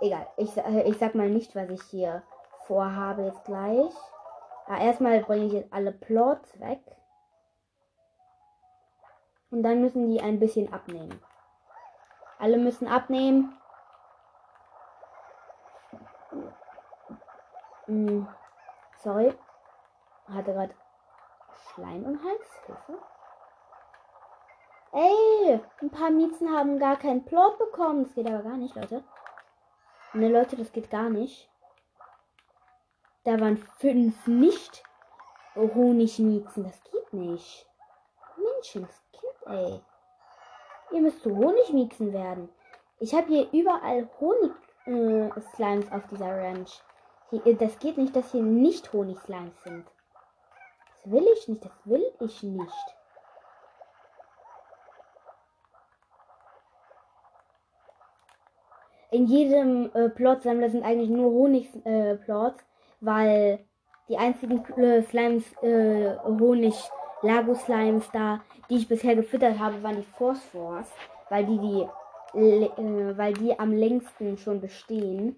egal, 0.00 0.26
ich, 0.36 0.50
ich 0.84 0.98
sag 0.98 1.14
mal 1.14 1.30
nicht, 1.30 1.56
was 1.56 1.70
ich 1.70 1.82
hier 1.84 2.22
vorhabe 2.66 3.22
jetzt 3.22 3.44
gleich. 3.44 3.94
Aber 4.66 4.80
erstmal 4.80 5.20
bringe 5.20 5.46
ich 5.46 5.52
jetzt 5.54 5.72
alle 5.72 5.92
Plots 5.92 6.60
weg. 6.60 6.80
Und 9.54 9.62
dann 9.62 9.80
müssen 9.82 10.10
die 10.10 10.20
ein 10.20 10.40
bisschen 10.40 10.72
abnehmen. 10.72 11.22
Alle 12.40 12.58
müssen 12.58 12.88
abnehmen. 12.88 13.56
Hm. 17.84 18.26
Sorry. 18.96 19.32
Hatte 20.26 20.52
gerade 20.54 20.74
Schleim 21.68 22.02
und 22.02 22.20
Hals. 22.24 22.66
Hilfe. 22.66 22.98
Ey, 24.90 25.60
ein 25.82 25.90
paar 25.90 26.10
Miezen 26.10 26.50
haben 26.50 26.80
gar 26.80 26.96
keinen 26.96 27.24
Plot 27.24 27.56
bekommen. 27.56 28.02
Das 28.02 28.14
geht 28.14 28.26
aber 28.26 28.42
gar 28.42 28.56
nicht, 28.56 28.74
Leute. 28.74 29.04
Ne, 30.14 30.30
Leute, 30.30 30.56
das 30.56 30.72
geht 30.72 30.90
gar 30.90 31.10
nicht. 31.10 31.48
Da 33.22 33.38
waren 33.38 33.58
fünf 33.78 34.26
nicht 34.26 34.82
Honigmiezen. 35.54 36.64
Das 36.64 36.82
geht 36.82 37.12
nicht. 37.12 37.70
Menschenskind, 38.36 39.03
ey. 39.46 39.80
Ihr 40.92 41.00
müsst 41.00 41.22
zu 41.22 41.36
Honigmiezen 41.36 42.12
werden. 42.12 42.48
Ich 42.98 43.14
habe 43.14 43.26
hier 43.26 43.48
überall 43.52 44.08
Honig-Slimes 44.20 45.88
äh, 45.88 45.94
auf 45.94 46.06
dieser 46.10 46.36
Ranch. 46.36 46.82
Hier, 47.30 47.56
das 47.56 47.78
geht 47.78 47.98
nicht, 47.98 48.14
dass 48.14 48.32
hier 48.32 48.42
nicht 48.42 48.92
Honigslimes 48.92 49.62
sind. 49.64 49.86
Das 50.88 51.12
will 51.12 51.26
ich 51.34 51.48
nicht, 51.48 51.64
das 51.64 51.72
will 51.84 52.04
ich 52.20 52.42
nicht. 52.42 52.96
In 59.10 59.26
jedem 59.26 59.90
äh, 59.94 60.08
Plot-Sammler 60.08 60.70
sind 60.70 60.84
eigentlich 60.84 61.10
nur 61.10 61.30
Honig-Plots, 61.30 62.62
äh, 62.62 62.66
weil 63.00 63.64
die 64.08 64.18
einzigen 64.18 64.64
äh, 64.76 65.02
Slimes, 65.02 65.44
äh, 65.62 66.16
Honig, 66.24 66.74
Lago-Slimes 67.24 68.10
da, 68.12 68.40
die 68.68 68.76
ich 68.76 68.88
bisher 68.88 69.16
gefüttert 69.16 69.58
habe, 69.58 69.82
waren 69.82 69.96
die 69.96 70.06
Phosphors, 70.18 70.90
weil 71.30 71.46
die, 71.46 71.58
die, 71.58 72.38
äh, 72.38 73.16
weil 73.16 73.32
die 73.32 73.58
am 73.58 73.72
längsten 73.72 74.36
schon 74.36 74.60
bestehen. 74.60 75.36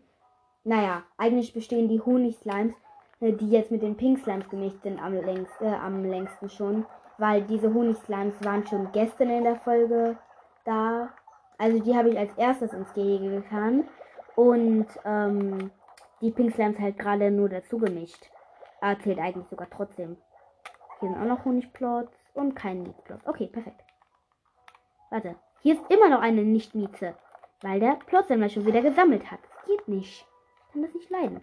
Naja, 0.64 1.04
eigentlich 1.16 1.54
bestehen 1.54 1.88
die 1.88 2.00
Honig-Slimes, 2.00 2.74
äh, 3.20 3.32
die 3.32 3.50
jetzt 3.50 3.70
mit 3.70 3.82
den 3.82 3.96
Pink-Slimes 3.96 4.48
gemischt 4.48 4.82
sind, 4.82 5.00
am, 5.00 5.14
längst, 5.14 5.60
äh, 5.60 5.66
am 5.66 6.04
längsten 6.04 6.50
schon. 6.50 6.86
Weil 7.18 7.42
diese 7.42 7.72
Honig-Slimes 7.72 8.44
waren 8.44 8.66
schon 8.66 8.90
gestern 8.92 9.30
in 9.30 9.44
der 9.44 9.56
Folge 9.56 10.16
da. 10.64 11.10
Also 11.56 11.78
die 11.78 11.96
habe 11.96 12.10
ich 12.10 12.18
als 12.18 12.32
erstes 12.36 12.72
ins 12.72 12.92
Gehege 12.94 13.30
getan. 13.30 13.84
Und 14.34 14.86
ähm, 15.04 15.70
die 16.20 16.32
Pink 16.32 16.52
Slimes 16.52 16.78
halt 16.80 16.98
gerade 16.98 17.30
nur 17.30 17.48
dazu 17.48 17.78
gemischt. 17.78 18.28
Aber 18.80 18.98
zählt 19.00 19.18
eigentlich 19.18 19.46
sogar 19.48 19.68
trotzdem. 19.70 20.16
Hier 21.00 21.08
sind 21.08 21.18
auch 21.18 21.26
noch 21.26 21.44
Honigplots 21.44 22.12
und 22.34 22.54
kein 22.54 22.82
Mietplot. 22.82 23.20
Okay, 23.26 23.46
perfekt. 23.46 23.82
Warte. 25.10 25.36
Hier 25.62 25.74
ist 25.74 25.90
immer 25.90 26.08
noch 26.08 26.20
eine 26.20 26.42
Nicht-Mieze. 26.42 27.14
Weil 27.62 27.80
der 27.80 27.98
Plotsammler 28.06 28.48
schon 28.48 28.66
wieder 28.66 28.82
gesammelt 28.82 29.30
hat. 29.30 29.40
Das 29.42 29.64
geht 29.66 29.88
nicht 29.88 30.26
kann 30.76 30.82
das 30.82 30.94
nicht 30.94 31.10
leiden. 31.10 31.42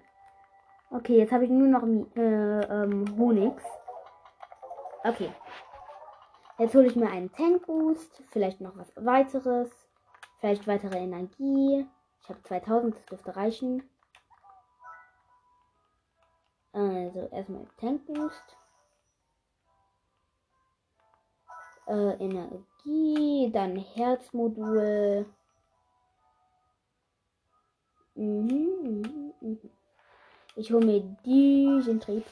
Okay, 0.92 1.18
jetzt 1.18 1.32
habe 1.32 1.46
ich 1.46 1.50
nur 1.50 1.68
noch 1.68 1.84
äh, 2.16 2.60
ähm, 2.62 3.06
Honigs. 3.18 3.64
Okay. 5.04 5.34
Jetzt 6.60 6.76
hole 6.76 6.86
ich 6.86 6.96
mir 6.96 7.10
einen 7.10 7.32
Tank 7.32 7.66
Boost, 7.66 8.22
vielleicht 8.30 8.62
noch 8.62 8.78
was 8.78 8.94
weiteres, 8.96 9.72
vielleicht 10.40 10.68
weitere 10.68 11.00
Energie. 11.00 11.88
Ich 12.22 12.30
habe 12.30 12.44
2000, 12.44 12.96
das 12.96 13.06
dürfte 13.08 13.36
reichen. 13.36 13.90
Also 16.74 17.28
erstmal 17.32 17.66
Tank 17.78 18.06
Äh, 21.88 22.24
Energie, 22.24 23.52
dann 23.52 23.76
Herzmodul. 23.76 25.26
Mhm, 28.16 29.02
mhm, 29.02 29.34
mhm. 29.42 29.70
Ich 30.56 30.72
hole 30.72 30.86
mir 30.86 31.02
diesen 31.26 32.00
Trieb. 32.00 32.26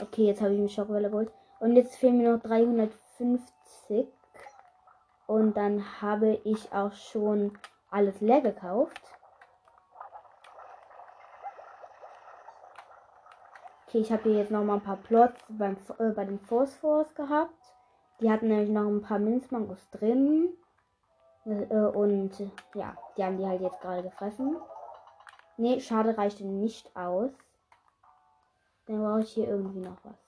Okay, 0.00 0.26
jetzt 0.26 0.40
habe 0.40 0.54
ich 0.54 0.60
mir 0.60 0.68
Schockwelle 0.68 1.10
geholt. 1.10 1.32
Und 1.60 1.74
jetzt 1.74 1.96
fehlen 1.96 2.18
mir 2.18 2.32
noch 2.32 2.42
350. 2.42 4.06
Und 5.26 5.56
dann 5.56 6.00
habe 6.00 6.40
ich 6.44 6.72
auch 6.72 6.92
schon 6.92 7.58
alles 7.90 8.20
leer 8.20 8.42
gekauft. 8.42 9.17
Okay, 13.88 14.00
ich 14.00 14.12
habe 14.12 14.24
hier 14.24 14.40
jetzt 14.40 14.50
noch 14.50 14.62
mal 14.62 14.74
ein 14.74 14.82
paar 14.82 14.98
Plots 14.98 15.40
beim, 15.48 15.78
äh, 15.98 16.10
bei 16.10 16.26
den 16.26 16.38
Phosphors 16.38 17.14
gehabt. 17.14 17.74
Die 18.20 18.30
hatten 18.30 18.48
nämlich 18.48 18.68
noch 18.68 18.86
ein 18.86 19.00
paar 19.00 19.18
Minzmangos 19.18 19.88
drin. 19.88 20.50
Äh, 21.46 21.74
und 21.74 22.38
ja, 22.74 22.94
die 23.16 23.24
haben 23.24 23.38
die 23.38 23.46
halt 23.46 23.62
jetzt 23.62 23.80
gerade 23.80 24.02
gefressen. 24.02 24.58
Ne, 25.56 25.80
schade, 25.80 26.18
reichte 26.18 26.44
nicht 26.44 26.94
aus. 26.94 27.30
Dann 28.84 29.00
brauche 29.00 29.20
ich 29.20 29.30
hier 29.30 29.48
irgendwie 29.48 29.80
noch 29.80 29.96
was. 30.04 30.18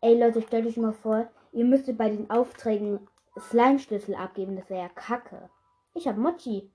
Ey 0.00 0.20
Leute, 0.20 0.40
stellt 0.42 0.68
euch 0.68 0.76
mal 0.76 0.92
vor, 0.92 1.26
ihr 1.50 1.64
müsstet 1.64 1.98
bei 1.98 2.10
den 2.10 2.30
Aufträgen 2.30 3.08
Slime-Schlüssel 3.36 4.14
abgeben. 4.14 4.54
Das 4.54 4.70
wäre 4.70 4.82
ja 4.82 4.88
kacke. 4.88 5.50
Ich 5.94 6.06
habe 6.06 6.20
Mochi. 6.20 6.70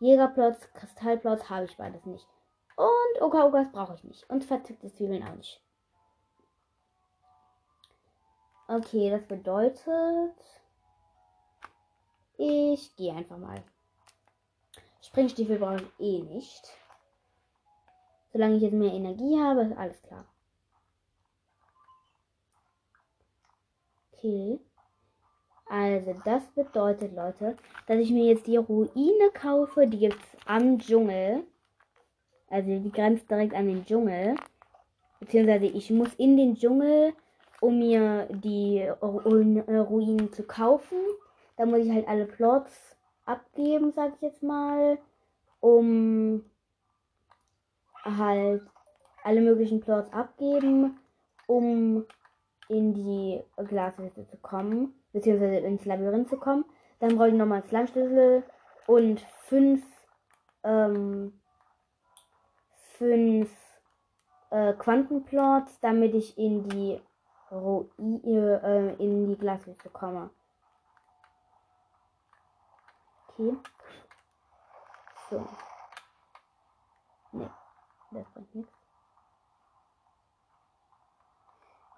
Jägerplots, 0.00 0.72
Kristallplots 0.72 1.48
habe 1.50 1.66
ich 1.66 1.76
beides 1.76 2.04
nicht. 2.06 2.26
Und 2.76 3.22
Oka-Okas 3.22 3.70
brauche 3.70 3.94
ich 3.94 4.04
nicht. 4.04 4.28
Und 4.30 4.44
verzückte 4.44 4.92
Zwiebeln 4.92 5.22
auch 5.22 5.34
nicht. 5.34 5.62
Okay, 8.66 9.10
das 9.10 9.26
bedeutet, 9.26 10.34
ich 12.38 12.96
gehe 12.96 13.14
einfach 13.14 13.36
mal. 13.36 13.62
Springstiefel 15.02 15.58
brauche 15.58 15.82
ich 15.82 16.00
eh 16.00 16.22
nicht. 16.22 16.70
Solange 18.32 18.56
ich 18.56 18.62
jetzt 18.62 18.72
mehr 18.72 18.92
Energie 18.92 19.38
habe, 19.38 19.62
ist 19.62 19.76
alles 19.76 20.00
klar. 20.02 20.24
Okay. 24.12 24.60
Also, 25.72 26.16
das 26.24 26.44
bedeutet, 26.48 27.14
Leute, 27.14 27.56
dass 27.86 27.96
ich 27.98 28.10
mir 28.10 28.24
jetzt 28.24 28.48
die 28.48 28.56
Ruine 28.56 29.30
kaufe. 29.32 29.86
Die 29.86 29.98
gibt's 29.98 30.36
am 30.44 30.80
Dschungel. 30.80 31.44
Also, 32.48 32.80
die 32.80 32.90
grenzt 32.90 33.30
direkt 33.30 33.54
an 33.54 33.68
den 33.68 33.86
Dschungel. 33.86 34.34
Beziehungsweise, 35.20 35.66
ich 35.66 35.92
muss 35.92 36.12
in 36.14 36.36
den 36.36 36.56
Dschungel, 36.56 37.12
um 37.60 37.78
mir 37.78 38.26
die 38.30 38.82
Ruinen 39.00 40.32
zu 40.32 40.42
kaufen. 40.42 40.98
Da 41.56 41.66
muss 41.66 41.84
ich 41.84 41.92
halt 41.92 42.08
alle 42.08 42.24
Plots 42.24 42.96
abgeben, 43.24 43.92
sag 43.94 44.14
ich 44.16 44.22
jetzt 44.22 44.42
mal. 44.42 44.98
Um 45.60 46.44
halt 48.02 48.62
alle 49.22 49.40
möglichen 49.40 49.80
Plots 49.80 50.12
abgeben, 50.12 50.98
um 51.46 52.06
in 52.70 52.94
die 52.94 53.42
Glashütte 53.56 54.26
zu 54.28 54.36
kommen, 54.38 54.94
beziehungsweise 55.12 55.56
ins 55.66 55.84
Labyrinth 55.84 56.28
zu 56.28 56.38
kommen. 56.38 56.64
Dann 57.00 57.16
brauche 57.16 57.28
ich 57.28 57.34
nochmal 57.34 57.62
Slime-Schlüssel 57.64 58.44
und 58.86 59.20
fünf, 59.20 59.82
ähm, 60.62 61.40
fünf 62.96 63.50
äh, 64.50 64.72
Quantenplots, 64.74 65.80
damit 65.80 66.14
ich 66.14 66.38
in 66.38 66.68
die 66.68 67.00
Ruine, 67.50 68.62
äh, 68.62 69.02
in 69.02 69.26
die 69.26 69.36
Glashütte 69.36 69.90
komme. 69.90 70.30
Okay. 73.28 73.56
So. 75.30 75.48
Ne, 77.32 77.50
das 78.10 78.28
bringt 78.30 78.54
nichts. 78.54 78.79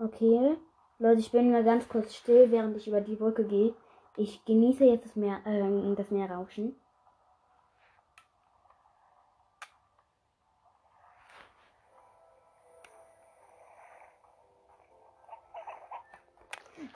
Okay. 0.03 0.57
Leute, 0.99 1.21
ich 1.21 1.31
bin 1.31 1.53
mal 1.53 1.63
ganz 1.63 1.89
kurz 1.89 2.15
still, 2.17 2.51
während 2.51 2.77
ich 2.77 2.89
über 2.89 3.01
die 3.01 3.15
Brücke 3.15 3.45
gehe. 3.45 3.73
Ich 4.17 4.45
genieße 4.45 4.85
jetzt 4.85 5.05
das 5.05 5.15
Meer, 5.17 5.41
äh, 5.47 5.95
das 5.95 6.11
Meerrauschen. 6.11 6.75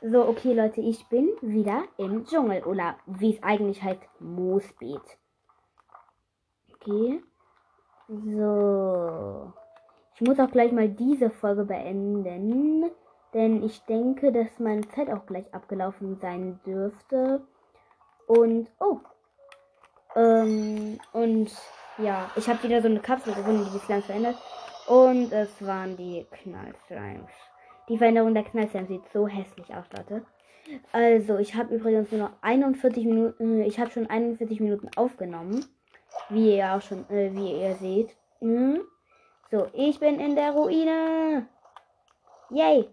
So, 0.03 0.27
okay, 0.27 0.53
Leute, 0.53 0.81
ich 0.81 1.07
bin 1.09 1.29
wieder 1.41 1.85
im 1.99 2.25
Dschungel. 2.25 2.65
Oder 2.65 2.97
wie 3.07 3.37
es 3.37 3.43
eigentlich 3.43 3.83
heißt, 3.83 4.03
Moosbeet. 4.19 5.19
Okay. 6.75 7.23
So. 8.09 9.53
Ich 10.19 10.23
muss 10.27 10.41
auch 10.41 10.51
gleich 10.51 10.73
mal 10.73 10.89
diese 10.89 11.29
Folge 11.29 11.65
beenden, 11.65 12.91
denn 13.35 13.63
ich 13.63 13.83
denke, 13.83 14.33
dass 14.33 14.59
meine 14.59 14.89
Zeit 14.89 15.11
auch 15.11 15.27
gleich 15.27 15.53
abgelaufen 15.53 16.17
sein 16.23 16.59
dürfte. 16.65 17.43
Und, 18.27 18.71
oh. 18.81 19.01
Ähm, 20.15 20.99
und 21.13 21.51
ja, 21.99 22.31
ich 22.35 22.49
habe 22.49 22.63
wieder 22.63 22.81
so 22.81 22.89
eine 22.89 23.01
Kapsel 23.01 23.35
gefunden, 23.35 23.69
die 23.71 23.79
Slimes 23.79 24.07
verändert. 24.07 24.37
Und 24.87 25.33
es 25.33 25.51
waren 25.67 25.99
die 25.99 26.27
Knallslimes. 26.31 27.31
Die 27.91 27.99
Veränderung 27.99 28.33
der 28.33 28.45
Knallslimes 28.45 28.89
sieht 28.89 29.07
so 29.13 29.29
hässlich 29.29 29.75
aus, 29.75 29.85
Leute. 29.95 30.25
Also, 30.93 31.37
ich 31.37 31.55
habe 31.55 31.75
übrigens 31.75 32.11
nur 32.11 32.23
noch 32.23 32.33
41 32.41 33.05
Minuten, 33.05 33.61
äh, 33.61 33.67
ich 33.67 33.79
habe 33.79 33.91
schon 33.91 34.09
41 34.09 34.61
Minuten 34.61 34.89
aufgenommen. 34.97 35.63
Wie 36.31 36.57
ihr 36.57 36.73
auch 36.73 36.81
schon, 36.81 37.01
äh, 37.11 37.35
wie 37.35 37.61
ihr 37.61 37.75
seht. 37.75 38.17
Mhm. 38.41 38.81
So, 39.51 39.69
ich 39.73 40.01
bin 40.01 40.19
in 40.19 40.35
der 40.35 40.53
Ruine. 40.53 41.49
Yay. 42.51 42.89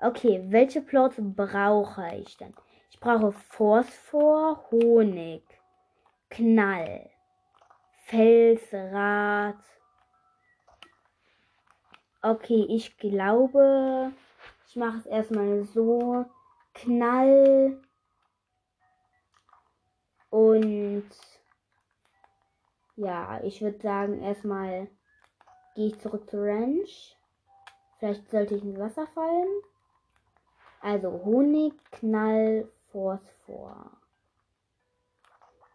Okay, 0.00 0.42
welche 0.48 0.80
Plots 0.80 1.16
brauche 1.18 2.14
ich 2.14 2.36
denn? 2.36 2.54
Ich 2.90 3.00
brauche 3.00 3.32
Phosphor, 3.32 4.64
Honig, 4.70 5.42
Knall, 6.30 7.10
Felsrad. 8.04 9.56
Okay, 12.22 12.66
ich 12.68 12.96
glaube, 12.96 14.12
ich 14.66 14.76
mache 14.76 14.98
es 14.98 15.06
erstmal 15.06 15.64
so. 15.64 16.24
Knall 16.74 17.80
und 20.30 21.10
ja, 22.98 23.40
ich 23.44 23.62
würde 23.62 23.78
sagen, 23.80 24.20
erstmal 24.20 24.88
gehe 25.74 25.86
ich 25.88 26.00
zurück 26.00 26.28
zur 26.28 26.44
Ranch. 26.44 27.16
Vielleicht 27.98 28.28
sollte 28.30 28.56
ich 28.56 28.64
ins 28.64 28.78
Wasser 28.78 29.06
fallen. 29.06 29.62
Also 30.80 31.10
Honig, 31.24 31.74
Knall, 31.92 32.68
Phosphor. 32.90 33.90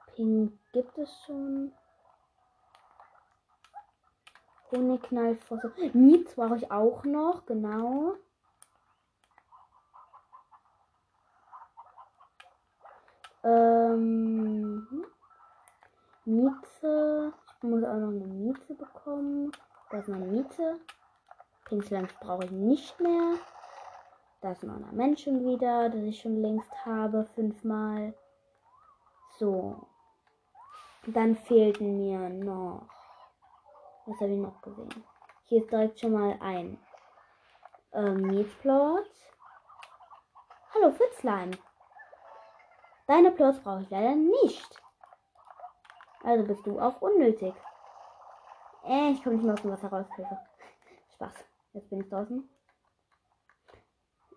Pink 0.07 0.51
gibt 0.73 0.97
es 0.97 1.09
schon. 1.25 1.71
Honig, 4.71 5.01
Knall, 5.03 5.35
Phosphor. 5.35 5.71
Miets 5.93 6.35
brauche 6.35 6.57
ich 6.57 6.71
auch 6.71 7.05
noch, 7.05 7.45
genau. 7.45 8.15
Ähm. 13.43 15.05
Mieze. 16.25 17.33
Ich 17.57 17.63
muss 17.63 17.83
auch 17.83 17.95
noch 17.95 18.09
eine 18.09 18.25
Mieze 18.25 18.73
bekommen. 18.73 19.51
Da 19.89 19.99
ist 19.99 20.09
eine 20.09 20.25
Mieze. 20.25 20.79
Pinkslams 21.65 22.13
brauche 22.19 22.45
ich 22.45 22.51
nicht 22.51 22.99
mehr. 22.99 23.35
Da 24.41 24.51
ist 24.51 24.63
ein 24.63 24.87
Menschen 24.91 25.45
wieder, 25.45 25.89
das 25.89 26.01
ich 26.01 26.21
schon 26.21 26.41
längst 26.41 26.85
habe, 26.85 27.25
fünfmal. 27.35 28.13
So. 29.37 29.87
Dann 31.07 31.35
fehlten 31.35 31.97
mir 31.97 32.29
noch. 32.29 32.87
Was 34.05 34.19
habe 34.19 34.31
ich 34.31 34.39
noch 34.39 34.61
gesehen? 34.61 35.03
Hier 35.45 35.61
ist 35.61 35.71
direkt 35.71 35.99
schon 35.99 36.13
mal 36.13 36.37
ein 36.41 36.77
ähm, 37.93 38.21
Mietplot. 38.21 39.09
Hallo 40.73 40.91
Fitzlein. 40.91 41.57
Deine 43.07 43.31
Plots 43.31 43.59
brauche 43.59 43.81
ich 43.81 43.89
leider 43.89 44.15
nicht. 44.15 44.82
Also 46.23 46.45
bist 46.45 46.65
du 46.65 46.79
auch 46.79 47.01
unnötig. 47.01 47.53
Äh, 48.85 49.11
ich 49.11 49.23
komme 49.23 49.35
nicht 49.35 49.45
mehr 49.45 49.53
aus 49.53 49.61
dem 49.61 49.71
Wasser 49.71 49.89
raus, 49.89 50.07
Hilfe. 50.15 50.37
Spaß. 51.13 51.45
Jetzt 51.73 51.89
bin 51.89 52.01
ich 52.01 52.09
draußen. 52.09 52.49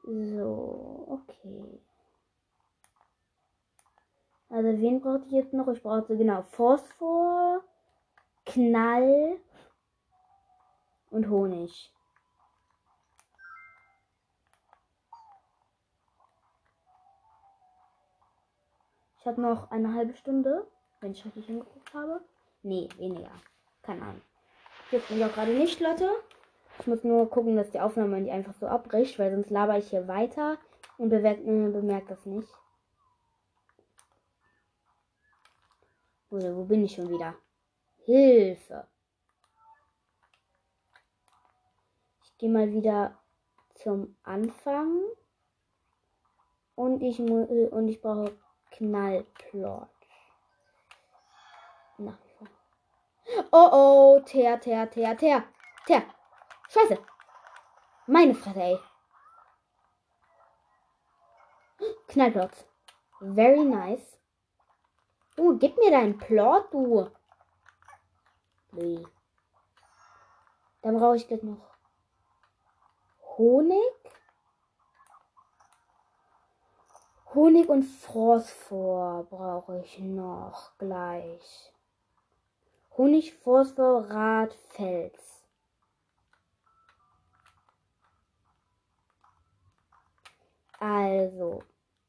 So, 0.02 1.06
okay. 1.08 1.80
Also 4.48 4.80
wen 4.80 5.00
brauchte 5.00 5.26
ich 5.26 5.32
jetzt 5.32 5.52
noch? 5.52 5.68
Ich 5.68 5.82
brauchte 5.82 6.16
genau 6.16 6.42
Phosphor, 6.42 7.62
Knall 8.44 9.38
und 11.10 11.28
Honig. 11.28 11.92
Ich 19.18 19.26
habe 19.26 19.40
noch 19.40 19.70
eine 19.72 19.92
halbe 19.94 20.14
Stunde. 20.14 20.66
Wenn 21.00 21.12
ich 21.12 21.24
richtig 21.24 21.46
hingeguckt 21.46 21.75
habe. 21.94 22.20
Nee, 22.62 22.88
weniger. 22.96 23.30
Keine 23.82 24.02
Ahnung. 24.02 24.22
Jetzt 24.90 25.08
bin 25.08 25.18
ich 25.18 25.24
auch 25.24 25.32
gerade 25.32 25.52
nicht, 25.52 25.80
Leute. 25.80 26.10
Ich 26.78 26.86
muss 26.86 27.04
nur 27.04 27.30
gucken, 27.30 27.56
dass 27.56 27.70
die 27.70 27.80
Aufnahme 27.80 28.20
nicht 28.20 28.32
einfach 28.32 28.54
so 28.54 28.66
abbricht, 28.66 29.18
weil 29.18 29.30
sonst 29.30 29.50
laber 29.50 29.78
ich 29.78 29.88
hier 29.90 30.06
weiter 30.08 30.58
und 30.98 31.08
bemerkt, 31.08 31.40
äh, 31.40 31.68
bemerkt 31.70 32.10
das 32.10 32.26
nicht. 32.26 32.48
Oder 36.30 36.54
wo 36.56 36.64
bin 36.64 36.84
ich 36.84 36.94
schon 36.94 37.08
wieder? 37.08 37.34
Hilfe! 38.04 38.86
Ich 42.24 42.36
gehe 42.38 42.50
mal 42.50 42.70
wieder 42.72 43.18
zum 43.74 44.16
Anfang. 44.22 45.00
Und 46.74 47.02
ich, 47.02 47.18
äh, 47.20 47.68
und 47.68 47.88
ich 47.88 48.00
brauche 48.00 48.36
Knallplot. 48.72 49.88
Nach 51.98 52.18
wie 52.22 52.30
vor. 52.36 52.48
Oh 53.50 53.68
oh, 53.72 54.20
Ter, 54.24 54.60
Ter, 54.60 54.90
Ter, 54.90 55.16
Ter, 55.16 55.44
Ter. 55.86 56.02
Scheiße. 56.68 56.98
Meine 58.06 58.34
Fresse, 58.34 58.60
ey. 58.60 58.78
Knallplot. 62.08 62.50
Very 63.20 63.64
nice. 63.64 64.18
Du, 65.36 65.58
gib 65.58 65.76
mir 65.76 65.90
deinen 65.90 66.18
Plot, 66.18 66.72
du. 66.72 67.10
Nee. 68.72 69.06
Dann 70.82 70.98
brauche 70.98 71.16
ich 71.16 71.26
gleich 71.26 71.42
noch 71.42 71.76
Honig. 73.36 73.92
Honig 77.34 77.68
und 77.68 77.82
Phosphor 77.82 79.24
brauche 79.28 79.80
ich 79.80 79.98
noch 79.98 80.76
gleich. 80.78 81.72
Honig, 82.96 83.34
Phosphor, 83.34 84.10
Rad, 84.10 84.54
Fels. 84.70 85.44
Also, 90.78 91.62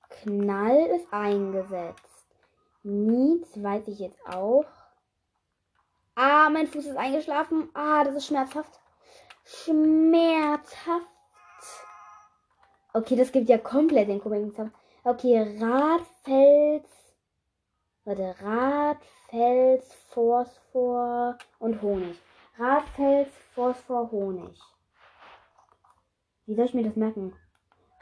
Knall 0.09 0.77
ist 0.95 1.11
eingesetzt. 1.11 2.27
Miet 2.83 3.45
weiß 3.61 3.87
ich 3.87 3.99
jetzt 3.99 4.25
auch. 4.25 4.65
Ah, 6.15 6.49
mein 6.49 6.67
Fuß 6.67 6.85
ist 6.85 6.97
eingeschlafen. 6.97 7.69
Ah, 7.73 8.03
das 8.03 8.15
ist 8.15 8.27
schmerzhaft. 8.27 8.79
Schmerzhaft. 9.43 11.07
Okay, 12.93 13.15
das 13.15 13.31
gibt 13.31 13.49
ja 13.49 13.57
komplett 13.57 14.09
den 14.09 14.19
komischen 14.19 14.73
Okay, 15.03 15.57
Radfels. 15.59 16.89
Warte, 18.03 18.35
Radfels, 18.41 19.16
Phosphor 20.09 21.37
und 21.59 21.81
Honig. 21.81 22.17
Radfels, 22.57 23.29
Phosphor, 23.53 24.09
Honig. 24.09 24.57
Wie 26.45 26.55
soll 26.55 26.65
ich 26.65 26.73
mir 26.73 26.85
das 26.85 26.95
merken? 26.95 27.35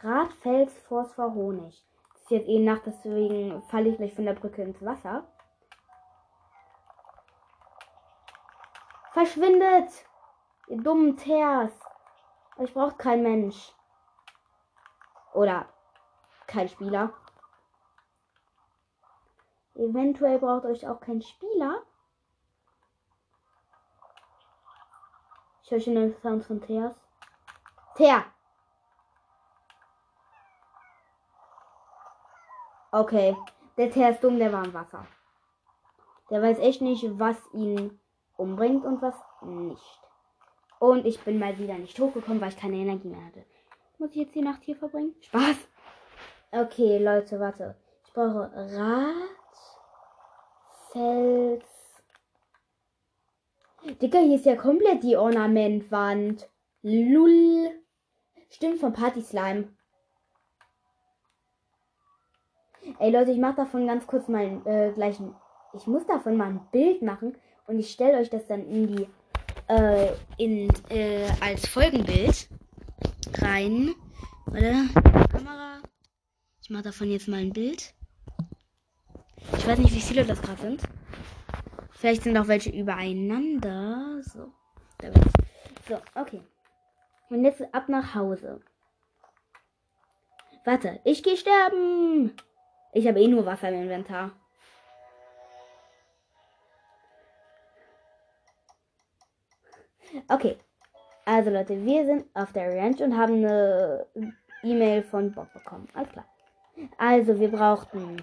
Radfels, 0.01 0.77
Phosphor, 0.87 1.33
Honig. 1.33 1.83
Das 2.13 2.21
ist 2.21 2.31
jetzt 2.31 2.47
eh 2.47 2.59
Nacht, 2.59 2.83
deswegen 2.85 3.61
falle 3.63 3.89
ich 3.89 3.97
gleich 3.97 4.13
von 4.13 4.25
der 4.25 4.33
Brücke 4.33 4.61
ins 4.61 4.85
Wasser. 4.85 5.27
Verschwindet! 9.13 9.89
Ihr 10.67 10.77
dummen 10.77 11.17
Teers. 11.17 11.73
Euch 12.57 12.73
braucht 12.73 12.99
kein 12.99 13.23
Mensch. 13.23 13.73
Oder 15.33 15.67
kein 16.45 16.69
Spieler. 16.69 17.13
Eventuell 19.75 20.39
braucht 20.39 20.65
euch 20.65 20.87
auch 20.87 20.99
kein 20.99 21.21
Spieler. 21.21 21.83
Ich 25.63 25.71
höre 25.71 25.79
schon 25.79 25.95
den 25.95 26.15
Sound 26.21 26.45
von 26.45 26.61
Teers. 26.61 26.95
Teer! 27.95 28.25
Okay. 32.91 33.35
Der 33.77 33.91
Teer 33.91 34.11
ist 34.11 34.23
dumm, 34.23 34.39
der 34.39 34.53
war 34.53 34.63
im 34.63 34.73
Wasser. 34.73 35.05
Der 36.29 36.41
weiß 36.41 36.59
echt 36.59 36.81
nicht, 36.81 37.19
was 37.19 37.37
ihn 37.53 37.99
umbringt 38.37 38.85
und 38.85 39.01
was 39.01 39.15
nicht. 39.41 40.01
Und 40.79 41.05
ich 41.05 41.19
bin 41.21 41.39
mal 41.39 41.57
wieder 41.57 41.77
nicht 41.77 41.99
hochgekommen, 41.99 42.39
weil 42.39 42.49
ich 42.49 42.57
keine 42.57 42.77
Energie 42.77 43.09
mehr 43.09 43.25
hatte. 43.25 43.45
Muss 43.97 44.11
ich 44.11 44.17
jetzt 44.17 44.35
die 44.35 44.41
Nacht 44.41 44.63
hier 44.63 44.75
verbringen? 44.75 45.15
Spaß. 45.21 45.57
Okay, 46.51 47.03
Leute, 47.03 47.39
warte. 47.39 47.75
Ich 48.05 48.13
brauche 48.13 48.49
Rad, 48.53 49.34
Fels. 50.95 51.65
Dicker, 54.01 54.19
hier 54.19 54.35
ist 54.35 54.45
ja 54.45 54.55
komplett 54.55 55.03
die 55.03 55.17
Ornamentwand. 55.17 56.49
Lull. 56.83 57.69
Stimmt 58.49 58.79
von 58.79 58.93
Party 58.93 59.21
Slime. 59.21 59.67
Ey 62.99 63.11
Leute, 63.11 63.31
ich 63.31 63.39
mache 63.39 63.57
davon 63.57 63.87
ganz 63.87 64.07
kurz 64.07 64.29
mal 64.29 64.61
äh, 64.65 64.93
gleich. 64.93 65.17
Ich 65.73 65.85
muss 65.85 66.05
davon 66.07 66.37
mal 66.37 66.47
ein 66.47 66.65
Bild 66.71 67.01
machen 67.01 67.35
und 67.67 67.77
ich 67.77 67.91
stelle 67.91 68.17
euch 68.19 68.29
das 68.29 68.47
dann 68.47 68.65
in 68.65 68.95
die 68.95 69.07
äh, 69.67 70.13
in 70.37 70.69
äh, 70.89 71.27
als 71.41 71.67
Folgenbild 71.67 72.47
rein. 73.39 73.93
Warte, 74.45 74.75
Kamera. 75.29 75.81
Ich 76.61 76.69
mache 76.69 76.83
davon 76.83 77.11
jetzt 77.11 77.27
mal 77.27 77.41
ein 77.41 77.51
Bild. 77.51 77.93
Ich 79.57 79.67
weiß 79.67 79.79
nicht, 79.79 79.95
wie 79.95 80.01
viele 80.01 80.25
das 80.25 80.41
gerade 80.41 80.61
sind. 80.61 80.81
Vielleicht 82.05 82.21
sind 82.21 82.37
auch 82.37 82.47
welche 82.47 82.69
übereinander. 82.69 84.21
So. 84.21 84.53
So, 85.89 85.97
okay. 86.13 86.39
Und 87.31 87.43
jetzt 87.43 87.63
ab 87.73 87.89
nach 87.89 88.13
Hause. 88.13 88.61
Warte, 90.65 90.99
ich 91.03 91.23
gehe 91.23 91.35
sterben. 91.35 92.35
Ich 92.93 93.07
habe 93.07 93.19
eh 93.19 93.27
nur 93.27 93.43
Wasser 93.47 93.69
im 93.69 93.81
Inventar. 93.81 94.33
Okay. 100.27 100.59
Also 101.25 101.49
Leute, 101.49 101.83
wir 101.83 102.05
sind 102.05 102.25
auf 102.35 102.53
der 102.53 102.71
Ranch 102.71 103.01
und 103.01 103.17
haben 103.17 103.43
eine 103.43 104.05
E-Mail 104.61 105.01
von 105.01 105.31
Bob 105.31 105.51
bekommen. 105.53 105.87
Alles 105.95 106.09
klar. 106.09 106.25
Also 106.99 107.39
wir 107.39 107.49
brauchten 107.49 108.21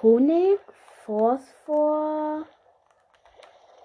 Honig, 0.00 0.58
Phosphor, 1.04 2.46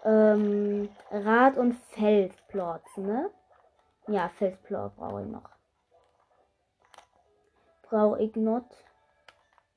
ähm, 0.03 0.89
Rad 1.11 1.57
und 1.57 1.73
Felsplots, 1.73 2.97
ne? 2.97 3.29
Ja, 4.07 4.29
Felsplot 4.29 4.95
brauche 4.95 5.21
ich 5.23 5.27
noch 5.27 5.57
brauche 7.89 8.21
ich 8.21 8.35
not. 8.35 8.65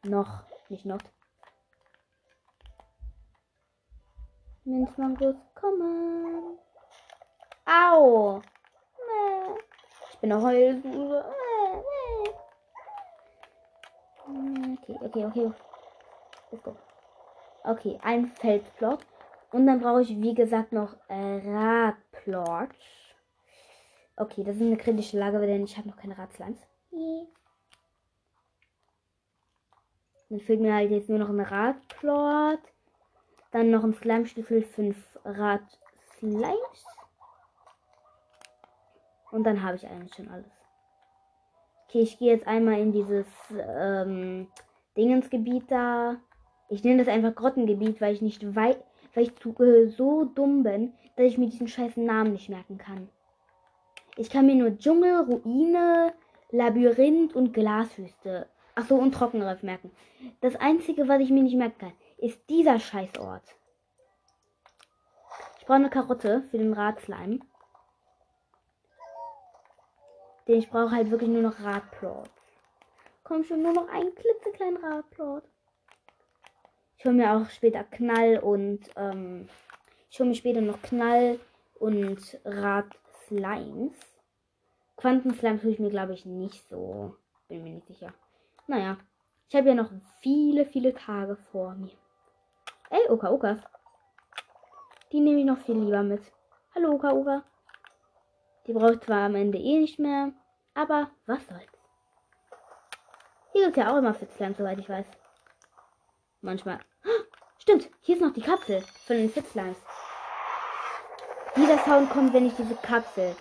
Noch, 0.04 0.44
nicht 0.68 0.84
not. 0.84 1.02
Minzmangos 4.64 5.36
kommen. 5.54 6.58
Au! 7.66 8.40
Ich 10.10 10.18
bin 10.18 10.32
auch 10.32 10.42
Heulsuse. 10.42 11.24
Okay, 14.26 14.98
okay, 15.00 15.24
okay. 15.24 15.52
Let's 16.50 16.62
go. 16.62 16.76
Okay, 17.64 17.98
ein 18.02 18.26
Feldplot. 18.26 19.00
Und 19.52 19.66
dann 19.66 19.80
brauche 19.80 20.02
ich, 20.02 20.10
wie 20.20 20.34
gesagt, 20.34 20.72
noch 20.72 20.96
äh, 21.08 21.40
Radplot. 21.48 22.70
Okay, 24.16 24.44
das 24.44 24.56
ist 24.56 24.62
eine 24.62 24.76
kritische 24.76 25.18
Lage, 25.18 25.40
denn 25.40 25.64
ich 25.64 25.76
habe 25.76 25.88
noch 25.88 25.96
keine 25.96 26.16
Radslimes. 26.16 26.58
Yeah. 26.92 27.26
Dann 30.28 30.40
fehlt 30.40 30.60
mir 30.60 30.74
halt 30.74 30.90
jetzt 30.90 31.08
nur 31.08 31.18
noch 31.18 31.28
ein 31.28 31.40
Radplot. 31.40 32.60
Dann 33.50 33.70
noch 33.70 33.82
ein 33.82 33.94
Slime-Stiefel, 33.94 34.62
5 34.62 34.96
Rad-Slimes. 35.24 36.86
Und 39.32 39.44
dann 39.44 39.62
habe 39.62 39.76
ich 39.76 39.86
eigentlich 39.86 40.14
schon 40.14 40.28
alles. 40.28 40.50
Okay, 41.88 42.02
ich 42.02 42.18
gehe 42.18 42.32
jetzt 42.32 42.46
einmal 42.46 42.78
in 42.78 42.92
dieses 42.92 43.26
ähm, 43.50 44.48
Dingensgebiet 44.96 45.68
da. 45.70 46.16
Ich 46.70 46.84
nenne 46.84 47.04
das 47.04 47.12
einfach 47.12 47.34
Grottengebiet, 47.34 48.00
weil 48.00 48.14
ich 48.14 48.22
nicht 48.22 48.42
weiß, 48.54 48.76
weil 49.14 49.24
ich 49.24 49.34
zu, 49.36 49.54
äh, 49.60 49.88
so 49.88 50.24
dumm 50.24 50.62
bin, 50.62 50.94
dass 51.16 51.26
ich 51.26 51.36
mir 51.36 51.48
diesen 51.48 51.68
scheißen 51.68 52.04
Namen 52.04 52.32
nicht 52.32 52.48
merken 52.48 52.78
kann. 52.78 53.08
Ich 54.16 54.30
kann 54.30 54.46
mir 54.46 54.54
nur 54.54 54.78
Dschungel, 54.78 55.20
Ruine, 55.20 56.14
Labyrinth 56.50 57.34
und 57.34 57.52
Glashüste 57.52 58.46
Ach 58.76 58.86
so, 58.86 58.94
und 58.96 59.12
Trockenriff 59.12 59.62
merken. 59.62 59.90
Das 60.40 60.56
Einzige, 60.56 61.08
was 61.08 61.20
ich 61.20 61.30
mir 61.30 61.42
nicht 61.42 61.56
merken 61.56 61.78
kann, 61.78 61.92
ist 62.18 62.40
dieser 62.48 62.78
Scheißort. 62.78 63.42
Ich 65.58 65.66
brauche 65.66 65.76
eine 65.76 65.90
Karotte 65.90 66.44
für 66.50 66.58
den 66.58 66.72
Radslime. 66.72 67.40
Den 70.46 70.58
ich 70.58 70.70
brauche 70.70 70.92
halt 70.92 71.10
wirklich 71.10 71.30
nur 71.30 71.42
noch 71.42 71.60
Radplot. 71.60 72.30
Komm 73.24 73.44
schon, 73.44 73.62
nur 73.62 73.72
noch 73.72 73.88
ein 73.88 74.14
klitzekleinen 74.14 74.78
Radplot. 74.78 75.44
Ich 77.00 77.06
hole 77.06 77.14
mir 77.14 77.34
auch 77.34 77.48
später 77.48 77.82
Knall 77.82 78.40
und 78.40 78.80
ähm, 78.94 79.48
ich 80.10 80.20
hole 80.20 80.28
mir 80.28 80.34
später 80.34 80.60
noch 80.60 80.82
Knall 80.82 81.40
und 81.78 82.38
Radslimes. 82.44 83.96
Quantenslimes 84.98 85.62
hole 85.62 85.72
ich 85.72 85.78
mir, 85.78 85.88
glaube 85.88 86.12
ich, 86.12 86.26
nicht 86.26 86.68
so. 86.68 87.16
Bin 87.48 87.64
mir 87.64 87.70
nicht 87.70 87.86
sicher. 87.86 88.12
Naja, 88.66 88.98
ich 89.48 89.56
habe 89.56 89.68
ja 89.68 89.74
noch 89.74 89.90
viele, 90.20 90.66
viele 90.66 90.92
Tage 90.92 91.36
vor 91.50 91.74
mir. 91.74 91.96
Ey, 92.90 93.08
Oka 93.08 93.30
Oka. 93.30 93.56
Die 95.10 95.20
nehme 95.20 95.40
ich 95.40 95.46
noch 95.46 95.64
viel 95.64 95.78
lieber 95.78 96.02
mit. 96.02 96.20
Hallo, 96.74 96.90
Oka 96.90 97.12
Oka. 97.12 97.44
Die 98.66 98.74
braucht 98.74 99.04
zwar 99.04 99.24
am 99.24 99.36
Ende 99.36 99.56
eh 99.56 99.78
nicht 99.78 99.98
mehr, 99.98 100.34
aber 100.74 101.10
was 101.24 101.46
soll's. 101.46 101.78
Hier 103.52 103.64
gibt 103.64 103.78
es 103.78 103.82
ja 103.82 103.90
auch 103.90 103.96
immer 103.96 104.12
Fitzland, 104.12 104.58
soweit 104.58 104.78
ich 104.78 104.88
weiß. 104.90 105.06
Manchmal. 106.42 106.80
Stimmt, 107.70 107.88
hier 108.00 108.16
ist 108.16 108.22
noch 108.22 108.32
die 108.32 108.40
Kapsel 108.40 108.82
von 109.06 109.16
den 109.16 109.30
Fitzlimes. 109.30 109.76
Dieser 111.54 111.78
Sound 111.78 112.10
kommt, 112.10 112.32
wenn 112.32 112.46
ich 112.46 112.56
diese 112.56 112.74
Kapsel 112.74 113.36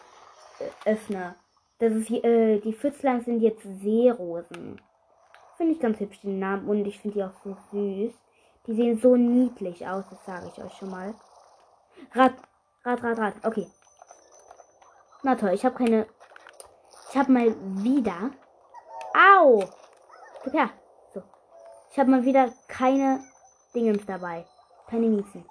äh, 0.59 0.91
öffne. 0.91 1.33
Das 1.79 1.93
ist 1.93 2.09
hier, 2.09 2.23
äh, 2.23 2.59
die 2.59 2.73
Fitzlimes 2.73 3.25
sind 3.25 3.41
jetzt 3.41 3.63
Seerosen. 3.63 4.79
Finde 5.57 5.73
ich 5.73 5.79
ganz 5.79 5.99
hübsch, 5.99 6.21
den 6.21 6.37
Namen. 6.37 6.69
Und 6.69 6.85
ich 6.85 6.99
finde 6.99 7.17
die 7.17 7.23
auch 7.23 7.33
so 7.43 7.57
süß. 7.71 8.13
Die 8.67 8.73
sehen 8.75 8.99
so 8.99 9.15
niedlich 9.15 9.87
aus, 9.87 10.05
das 10.11 10.23
sage 10.23 10.51
ich 10.53 10.63
euch 10.63 10.73
schon 10.73 10.91
mal. 10.91 11.15
Rad, 12.13 12.33
Rad, 12.85 13.03
Rad, 13.03 13.17
Rad. 13.17 13.33
Okay. 13.43 13.67
Na 15.23 15.33
toll, 15.33 15.53
ich 15.53 15.65
habe 15.65 15.75
keine... 15.75 16.05
Ich 17.09 17.17
habe 17.17 17.31
mal 17.31 17.55
wieder... 17.83 18.29
Au! 19.15 19.63
Gib 20.43 20.53
her. 20.53 20.69
So. 21.15 21.23
Ich 21.91 21.97
habe 21.97 22.11
mal 22.11 22.23
wieder 22.23 22.53
keine 22.67 23.23
Dingens 23.73 24.05
dabei. 24.05 24.45
Keine 24.87 25.07
Miezen. 25.07 25.45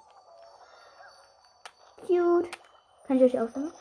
Cute. 2.05 2.49
Kann 3.07 3.17
ich 3.17 3.23
euch 3.23 3.31
sagen? 3.33 3.71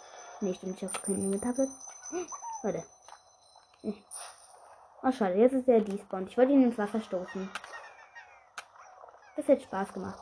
Nee, 0.41 0.55
stimmt, 0.55 0.81
ich 0.81 0.89
habe 0.89 0.99
keine 1.01 1.19
Inventarplatz. 1.19 1.71
Warte. 2.63 2.85
Oh, 5.03 5.13
schade, 5.13 5.39
jetzt 5.39 5.53
ist 5.53 5.69
der 5.69 5.81
despawned. 5.81 6.29
Ich 6.29 6.37
wollte 6.37 6.53
ihn 6.53 6.65
ins 6.65 6.77
Wasser 6.77 7.01
stoßen. 7.01 7.49
Das 9.37 9.47
hätte 9.47 9.63
Spaß 9.63 9.93
gemacht. 9.93 10.21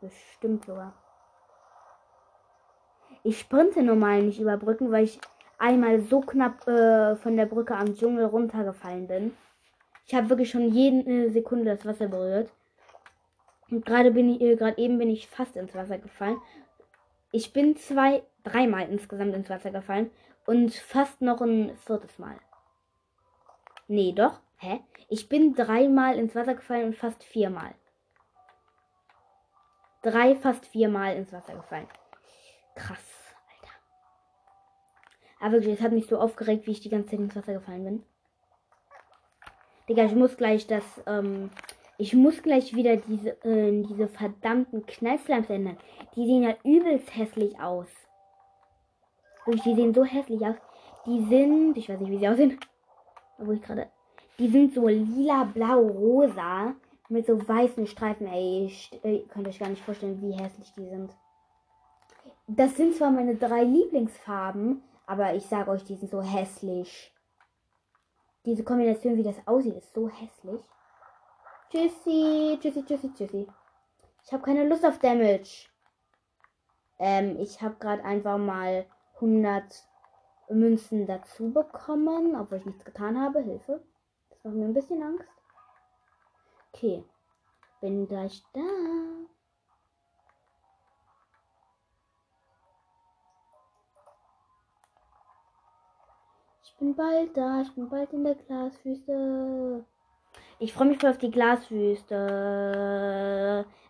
Bestimmt 0.00 0.66
sogar. 0.66 0.92
Ich 3.22 3.40
sprinte 3.40 3.82
normal 3.82 4.22
nicht 4.22 4.40
über 4.40 4.56
Brücken, 4.56 4.92
weil 4.92 5.04
ich 5.04 5.20
einmal 5.58 6.00
so 6.00 6.20
knapp 6.20 6.66
äh, 6.68 7.16
von 7.16 7.36
der 7.36 7.46
Brücke 7.46 7.74
am 7.76 7.94
Dschungel 7.94 8.26
runtergefallen 8.26 9.08
bin. 9.08 9.36
Ich 10.06 10.14
habe 10.14 10.28
wirklich 10.28 10.50
schon 10.50 10.72
jede 10.72 11.30
Sekunde 11.30 11.76
das 11.76 11.86
Wasser 11.86 12.08
berührt. 12.08 12.50
Gerade 13.70 14.10
bin 14.10 14.28
ich, 14.28 14.40
äh, 14.40 14.56
gerade 14.56 14.78
eben 14.78 14.98
bin 14.98 15.10
ich 15.10 15.28
fast 15.28 15.56
ins 15.56 15.74
Wasser 15.74 15.98
gefallen. 15.98 16.40
Ich 17.32 17.52
bin 17.52 17.76
zwei, 17.76 18.22
dreimal 18.42 18.88
insgesamt 18.88 19.34
ins 19.34 19.48
Wasser 19.48 19.70
gefallen 19.70 20.10
und 20.46 20.74
fast 20.74 21.20
noch 21.20 21.40
ein 21.40 21.76
viertes 21.76 22.18
Mal. 22.18 22.36
Nee, 23.86 24.12
doch. 24.12 24.40
Hä? 24.58 24.80
Ich 25.08 25.28
bin 25.28 25.54
dreimal 25.54 26.18
ins 26.18 26.34
Wasser 26.34 26.54
gefallen 26.54 26.86
und 26.86 26.96
fast 26.96 27.22
viermal. 27.24 27.74
Drei, 30.02 30.34
fast 30.34 30.66
viermal 30.66 31.16
ins 31.16 31.32
Wasser 31.32 31.54
gefallen. 31.54 31.86
Krass, 32.74 33.34
Alter. 33.54 33.74
Aber 35.40 35.52
wirklich, 35.52 35.74
es 35.74 35.80
hat 35.82 35.92
mich 35.92 36.06
so 36.06 36.18
aufgeregt, 36.18 36.66
wie 36.66 36.72
ich 36.72 36.80
die 36.80 36.88
ganze 36.88 37.10
Zeit 37.10 37.20
ins 37.20 37.36
Wasser 37.36 37.52
gefallen 37.52 37.84
bin. 37.84 38.04
Digga, 39.88 40.04
ich 40.04 40.14
muss 40.14 40.36
gleich 40.36 40.66
das, 40.66 40.84
ähm, 41.06 41.50
ich 42.00 42.14
muss 42.14 42.42
gleich 42.42 42.74
wieder 42.74 42.96
diese, 42.96 43.30
äh, 43.44 43.82
diese 43.82 44.08
verdammten 44.08 44.86
Knallslimes 44.86 45.50
ändern. 45.50 45.76
Die 46.16 46.24
sehen 46.24 46.42
ja 46.42 46.54
übelst 46.64 47.14
hässlich 47.14 47.60
aus. 47.60 47.88
Wirklich, 49.44 49.64
die 49.64 49.74
sehen 49.74 49.92
so 49.92 50.04
hässlich 50.04 50.40
aus. 50.40 50.56
Die 51.04 51.22
sind, 51.24 51.76
ich 51.76 51.90
weiß 51.90 52.00
nicht, 52.00 52.10
wie 52.10 52.18
sie 52.18 52.28
aussehen. 52.28 52.58
Wo 53.36 53.52
ich 53.52 53.60
gerade. 53.60 53.90
Die 54.38 54.48
sind 54.48 54.72
so 54.72 54.88
lila, 54.88 55.44
blau, 55.44 55.80
rosa. 55.88 56.74
Mit 57.10 57.26
so 57.26 57.36
weißen 57.46 57.86
Streifen. 57.86 58.26
Ey, 58.28 58.64
ich, 58.64 58.90
ihr 59.04 59.26
könnt 59.28 59.48
euch 59.48 59.58
gar 59.58 59.68
nicht 59.68 59.84
vorstellen, 59.84 60.22
wie 60.22 60.42
hässlich 60.42 60.72
die 60.72 60.88
sind. 60.88 61.10
Das 62.46 62.76
sind 62.76 62.94
zwar 62.94 63.10
meine 63.10 63.34
drei 63.34 63.62
Lieblingsfarben, 63.62 64.82
aber 65.06 65.34
ich 65.34 65.44
sage 65.44 65.70
euch, 65.70 65.84
die 65.84 65.96
sind 65.96 66.10
so 66.10 66.22
hässlich. 66.22 67.12
Diese 68.46 68.64
Kombination, 68.64 69.18
wie 69.18 69.22
das 69.22 69.46
aussieht, 69.46 69.76
ist 69.76 69.92
so 69.92 70.08
hässlich. 70.08 70.62
Tschüssi, 71.70 72.58
tschüssi, 72.60 72.84
tschüssi, 72.84 73.14
tschüssi. 73.14 73.46
Ich 74.24 74.32
habe 74.32 74.42
keine 74.42 74.66
Lust 74.68 74.84
auf 74.84 74.98
Damage. 74.98 75.68
Ähm, 76.98 77.38
ich 77.38 77.62
habe 77.62 77.76
gerade 77.76 78.02
einfach 78.02 78.38
mal 78.38 78.86
100 79.14 79.86
Münzen 80.48 81.06
dazu 81.06 81.52
bekommen, 81.52 82.34
obwohl 82.34 82.58
ich 82.58 82.66
nichts 82.66 82.84
getan 82.84 83.20
habe. 83.20 83.40
Hilfe. 83.40 83.84
Das 84.30 84.42
macht 84.42 84.56
mir 84.56 84.64
ein 84.64 84.74
bisschen 84.74 85.00
Angst. 85.00 85.28
Okay. 86.72 87.04
Bin 87.80 88.08
gleich 88.08 88.42
da. 88.52 88.60
Ich 96.64 96.76
bin 96.78 96.96
bald 96.96 97.36
da. 97.36 97.62
Ich 97.62 97.72
bin 97.76 97.88
bald 97.88 98.12
in 98.12 98.24
der 98.24 98.34
Glaswüste. 98.34 99.84
Ich 100.62 100.74
freue 100.74 100.88
mich 100.88 100.98
voll 100.98 101.08
auf 101.08 101.16
die 101.16 101.30
Glaswüste. 101.30 102.14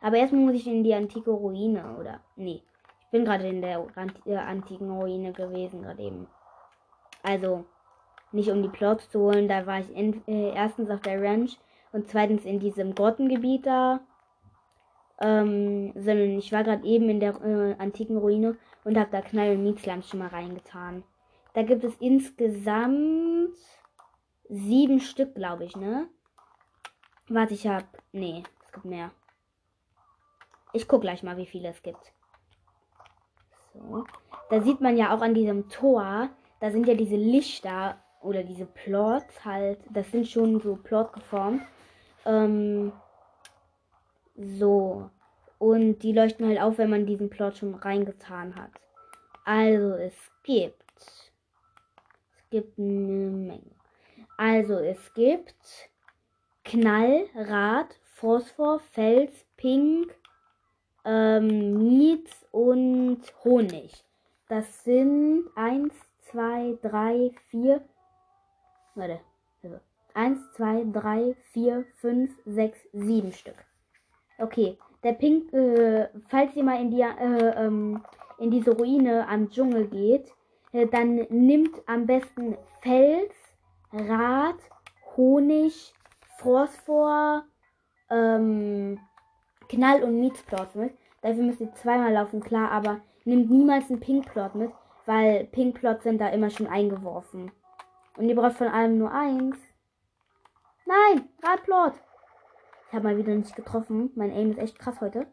Aber 0.01 0.17
erstmal 0.17 0.43
muss 0.43 0.55
ich 0.55 0.69
in 0.69 0.85
die 0.85 0.95
antike 0.95 1.33
Ruine, 1.33 1.97
oder? 1.99 2.21
Nee. 2.37 2.63
Ich 3.01 3.09
bin 3.11 3.25
gerade 3.25 3.49
in 3.49 3.61
der 3.61 3.89
antiken 4.47 4.89
Ruine 4.89 5.33
gewesen, 5.33 5.83
gerade 5.83 6.01
eben. 6.01 6.29
Also, 7.25 7.65
nicht 8.31 8.51
um 8.51 8.63
die 8.63 8.69
Plots 8.69 9.11
zu 9.11 9.19
holen, 9.19 9.49
da 9.49 9.67
war 9.67 9.81
ich 9.81 9.91
in, 9.97 10.23
äh, 10.29 10.55
erstens 10.55 10.91
auf 10.91 11.01
der 11.01 11.21
Ranch 11.21 11.59
und 11.91 12.09
zweitens 12.09 12.45
in 12.45 12.61
diesem 12.61 12.95
Grottengebiet 12.95 13.67
da. 13.67 13.99
Ähm, 15.21 15.93
sondern 15.97 16.39
ich 16.39 16.53
war 16.53 16.63
gerade 16.63 16.87
eben 16.87 17.11
in 17.11 17.19
der 17.19 17.35
äh, 17.43 17.75
antiken 17.79 18.17
Ruine 18.17 18.57
und 18.85 18.97
habe 18.97 19.11
da 19.11 19.23
Knall 19.23 19.57
und 19.57 19.65
Mietsland 19.65 20.05
schon 20.05 20.21
mal 20.21 20.29
reingetan. 20.29 21.03
Da 21.53 21.65
gibt 21.65 21.83
es 21.83 21.97
insgesamt 21.97 23.57
sieben 24.49 25.01
Stück, 25.01 25.35
glaube 25.35 25.65
ich, 25.65 25.77
ne? 25.77 26.09
Warte, 27.33 27.55
ich 27.55 27.65
hab. 27.65 27.85
Nee, 28.11 28.43
es 28.67 28.73
gibt 28.73 28.87
mehr. 28.87 29.13
Ich 30.73 30.89
guck 30.89 31.03
gleich 31.03 31.23
mal, 31.23 31.37
wie 31.37 31.47
viele 31.47 31.69
es 31.69 31.81
gibt. 31.81 32.13
So. 33.73 34.05
Da 34.51 34.61
sieht 34.61 34.81
man 34.81 34.97
ja 34.97 35.15
auch 35.15 35.23
an 35.23 35.33
diesem 35.33 35.69
Tor, 35.69 36.29
da 36.59 36.71
sind 36.73 36.89
ja 36.89 36.95
diese 36.95 37.15
Lichter 37.15 37.99
oder 38.21 38.43
diese 38.43 38.67
Plots 38.67 39.45
halt, 39.45 39.79
das 39.91 40.11
sind 40.11 40.27
schon 40.27 40.61
so 40.61 40.75
Plot 40.75 41.13
geformt. 41.13 41.63
Ähm, 42.27 42.93
so. 44.37 45.09
Und 45.59 46.01
die 46.01 46.13
leuchten 46.13 46.49
halt 46.49 46.61
auf, 46.61 46.79
wenn 46.79 46.91
man 46.91 47.07
diesen 47.07 47.31
Plot 47.31 47.59
schon 47.59 47.77
reingetan 47.77 48.57
hat. 48.57 48.73
Also 49.45 49.95
es 49.95 50.17
gibt. 50.43 50.83
Es 50.97 52.51
gibt 52.51 52.77
eine 52.77 53.31
Menge. 53.31 53.71
Also 54.37 54.75
es 54.79 55.15
gibt 55.15 55.91
Knall, 56.71 57.27
Rad, 57.35 57.99
Phosphor, 58.15 58.79
Fels, 58.93 59.45
Pink, 59.57 60.15
ähm, 61.05 61.99
Mietz 61.99 62.47
und 62.53 63.23
Honig. 63.43 63.93
Das 64.49 64.85
sind 64.85 65.49
1, 65.57 65.93
2, 66.31 66.79
3, 66.81 67.33
4. 67.51 67.81
Warte. 68.95 69.19
1, 70.15 70.53
2, 70.53 70.87
3, 70.93 71.35
4, 71.53 71.85
5, 71.97 72.31
6, 72.47 72.79
7 72.93 73.33
Stück. 73.33 73.65
Okay. 74.39 74.79
Der 75.03 75.15
Pink, 75.15 75.53
äh, 75.53 76.09
falls 76.29 76.55
ihr 76.55 76.63
mal 76.63 76.81
in 76.81 76.93
die, 76.93 77.01
äh, 77.01 77.67
ähm, 77.67 78.01
in 78.39 78.53
diese 78.53 78.77
Ruine 78.77 79.27
am 79.27 79.51
Dschungel 79.51 79.89
geht, 79.89 80.33
äh, 80.73 80.87
dann 80.87 81.27
nimmt 81.31 81.83
am 81.87 82.07
besten 82.07 82.57
Fels, 82.81 83.35
Rad, 83.93 84.59
Honig, 85.17 85.95
Phosphor, 86.41 87.45
ähm, 88.09 88.99
Knall- 89.69 90.03
und 90.03 90.21
Mietsplot 90.21 90.75
mit. 90.75 90.97
Dafür 91.21 91.45
müsst 91.45 91.61
ihr 91.61 91.73
zweimal 91.75 92.13
laufen, 92.13 92.41
klar, 92.41 92.71
aber 92.71 93.01
nehmt 93.25 93.51
niemals 93.51 93.91
einen 93.91 94.01
Pinkplot 94.01 94.55
mit, 94.55 94.73
weil 95.05 95.45
Pinkplots 95.45 96.05
sind 96.05 96.19
da 96.19 96.29
immer 96.29 96.49
schon 96.49 96.67
eingeworfen. 96.67 97.53
Und 98.17 98.29
ihr 98.29 98.35
braucht 98.35 98.57
von 98.57 98.69
allem 98.69 98.99
nur 98.99 99.13
eins. 99.13 99.57
Nein, 100.87 101.29
Radplot. 101.43 101.93
Ich 102.89 102.95
habe 102.95 103.05
mal 103.05 103.17
wieder 103.19 103.35
nicht 103.35 103.55
getroffen. 103.55 104.11
Mein 104.17 104.33
Aim 104.33 104.51
ist 104.51 104.59
echt 104.59 104.79
krass 104.79 105.01
heute. 105.01 105.27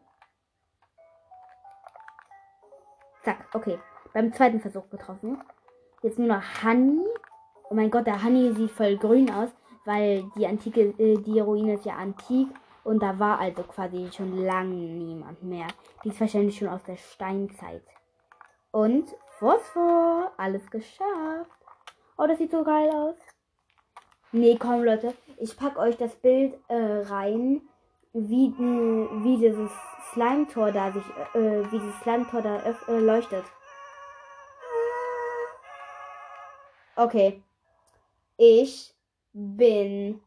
Zack, 3.24 3.48
okay. 3.54 3.78
Beim 4.12 4.32
zweiten 4.32 4.60
Versuch 4.60 4.88
getroffen. 4.90 5.42
Jetzt 6.02 6.18
nur 6.18 6.28
noch 6.28 6.42
Honey. 6.62 7.04
Oh 7.70 7.74
mein 7.74 7.90
Gott, 7.90 8.06
der 8.06 8.22
Honey 8.22 8.52
sieht 8.54 8.70
voll 8.70 8.96
grün 8.96 9.30
aus, 9.30 9.50
weil 9.88 10.30
die 10.36 10.46
antike, 10.46 10.92
äh, 10.98 11.16
die 11.16 11.40
Ruine 11.40 11.74
ist 11.74 11.86
ja 11.86 11.94
antik 11.94 12.48
und 12.84 13.02
da 13.02 13.18
war 13.18 13.38
also 13.38 13.62
quasi 13.62 14.10
schon 14.12 14.44
lange 14.44 14.74
niemand 14.74 15.42
mehr. 15.42 15.66
Die 16.04 16.10
ist 16.10 16.20
wahrscheinlich 16.20 16.58
schon 16.58 16.68
aus 16.68 16.82
der 16.84 16.96
Steinzeit. 16.96 17.82
Und 18.70 19.08
Phosphor. 19.38 20.30
Alles 20.36 20.70
geschafft. 20.70 21.50
Oh, 22.18 22.26
das 22.26 22.36
sieht 22.36 22.50
so 22.50 22.62
geil 22.64 22.90
aus. 22.90 23.16
Nee, 24.30 24.56
komm, 24.60 24.84
Leute. 24.84 25.14
Ich 25.38 25.56
pack 25.56 25.78
euch 25.78 25.96
das 25.96 26.14
Bild 26.16 26.54
äh, 26.68 27.04
rein, 27.08 27.62
wie, 28.12 28.52
wie 28.58 29.36
dieses 29.38 29.70
Slime-Tor 30.12 30.72
da 30.72 30.92
sich, 30.92 31.04
äh, 31.34 31.64
wie 31.72 31.78
dieses 31.78 31.98
Slime-Tor 32.00 32.42
da 32.42 32.58
äh, 32.58 32.98
leuchtet. 32.98 33.44
Okay. 36.96 37.42
Ich 38.36 38.97
bin 39.38 40.20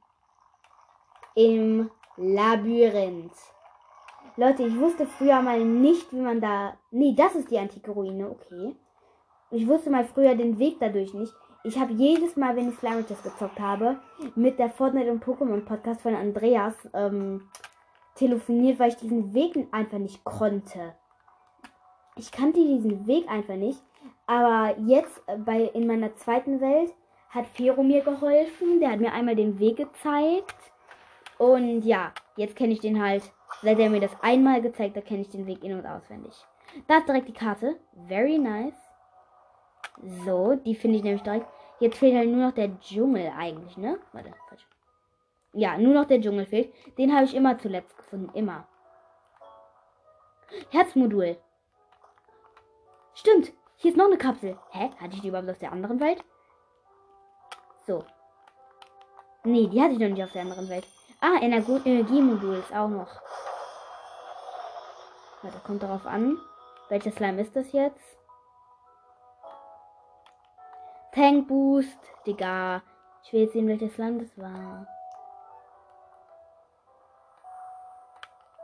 im 1.36 1.90
Labyrinth. 2.16 3.34
Leute, 4.38 4.64
ich 4.64 4.80
wusste 4.80 5.06
früher 5.06 5.42
mal 5.42 5.64
nicht, 5.64 6.12
wie 6.14 6.22
man 6.22 6.40
da. 6.40 6.78
Nee, 6.92 7.14
das 7.16 7.36
ist 7.36 7.52
die 7.52 7.60
antike 7.60 7.92
Ruine, 7.92 8.30
okay. 8.30 8.76
Ich 9.50 9.68
wusste 9.68 9.90
mal 9.90 10.06
früher 10.06 10.36
den 10.36 10.58
Weg 10.60 10.78
dadurch 10.80 11.14
nicht. 11.14 11.34
Ich 11.64 11.78
habe 11.78 11.94
jedes 11.94 12.38
Mal, 12.38 12.56
wenn 12.56 12.70
ich 12.70 12.76
Slime 12.76 13.04
gezockt 13.04 13.60
habe, 13.60 14.00
mit 14.36 14.58
der 14.58 14.70
Fortnite 14.70 15.12
und 15.12 15.24
Pokémon 15.24 15.64
Podcast 15.66 16.02
von 16.02 16.16
Andreas 16.16 16.74
ähm, 16.94 17.50
telefoniert, 18.16 18.80
weil 18.80 18.90
ich 18.90 18.96
diesen 18.96 19.34
Weg 19.34 19.56
einfach 19.72 20.00
nicht 20.00 20.24
konnte. 20.24 20.96
Ich 22.16 22.32
kannte 22.32 22.60
diesen 22.60 23.06
Weg 23.08 23.30
einfach 23.30 23.56
nicht. 23.56 23.82
Aber 24.26 24.76
jetzt 24.80 25.22
äh, 25.28 25.38
bei 25.38 25.64
in 25.64 25.86
meiner 25.86 26.16
zweiten 26.16 26.62
Welt 26.62 26.94
hat 27.32 27.48
Fero 27.48 27.82
mir 27.82 28.04
geholfen. 28.04 28.80
Der 28.80 28.92
hat 28.92 29.00
mir 29.00 29.14
einmal 29.14 29.36
den 29.36 29.60
Weg 29.60 29.78
gezeigt. 29.78 30.56
Und 31.38 31.82
ja, 31.82 32.14
jetzt 32.36 32.56
kenne 32.56 32.74
ich 32.74 32.80
den 32.80 33.02
halt. 33.02 33.24
Seit 33.62 33.80
er 33.80 33.90
mir 33.90 34.00
das 34.00 34.16
einmal 34.22 34.62
gezeigt 34.62 34.96
hat, 34.96 35.06
kenne 35.06 35.22
ich 35.22 35.30
den 35.30 35.48
Weg 35.48 35.64
in- 35.64 35.78
und 35.78 35.86
auswendig. 35.86 36.34
Da 36.88 36.98
ist 36.98 37.08
direkt 37.08 37.28
die 37.28 37.34
Karte. 37.34 37.78
Very 38.08 38.38
nice. 38.38 38.76
So, 40.26 40.56
die 40.56 40.76
finde 40.76 40.98
ich 40.98 41.04
nämlich 41.04 41.24
direkt. 41.24 41.48
Jetzt 41.80 41.98
fehlt 41.98 42.16
halt 42.16 42.30
nur 42.30 42.46
noch 42.46 42.54
der 42.54 42.80
Dschungel 42.80 43.32
eigentlich, 43.36 43.76
ne? 43.78 44.00
Warte, 44.14 44.34
falsch. 44.48 44.66
Ja, 45.54 45.78
nur 45.78 45.94
noch 45.94 46.06
der 46.06 46.22
Dschungel 46.22 46.46
fehlt. 46.46 46.74
Den 46.98 47.14
habe 47.14 47.26
ich 47.26 47.36
immer 47.36 47.58
zuletzt 47.58 47.98
gefunden. 47.98 48.30
Immer. 48.34 48.68
Herzmodul. 50.70 51.38
Stimmt. 53.14 53.52
Hier 53.76 53.92
ist 53.92 53.98
noch 53.98 54.06
eine 54.06 54.18
Kapsel. 54.18 54.58
Hä? 54.72 54.92
Hatte 55.00 55.16
ich 55.16 55.22
die 55.22 55.28
überhaupt 55.28 55.50
aus 55.50 55.60
der 55.60 55.72
anderen 55.72 56.00
Welt? 56.00 56.24
So. 57.86 58.04
Nee, 59.44 59.68
die 59.68 59.82
hatte 59.82 59.94
ich 59.94 60.00
noch 60.00 60.10
nicht 60.10 60.24
auf 60.24 60.32
der 60.32 60.44
anderen 60.44 60.70
Welt. 60.70 60.86
Ah, 61.20 61.38
Energo 61.42 61.78
Energiemodul 61.84 62.56
ist 62.56 62.74
auch 62.74 62.88
noch. 62.88 63.22
Warte, 65.42 65.60
kommt 65.66 65.82
darauf 65.82 66.06
an. 66.06 66.38
Welcher 66.90 67.12
Slime 67.12 67.42
ist 67.42 67.56
das 67.56 67.72
jetzt? 67.72 68.18
Tank 71.14 71.48
Boost. 71.48 72.00
Digga. 72.26 72.84
Ich 73.24 73.34
will 73.34 73.42
jetzt 73.42 73.54
sehen, 73.54 73.68
welches 73.68 73.94
Slime 73.94 74.20
das 74.20 74.38
war. 74.38 74.88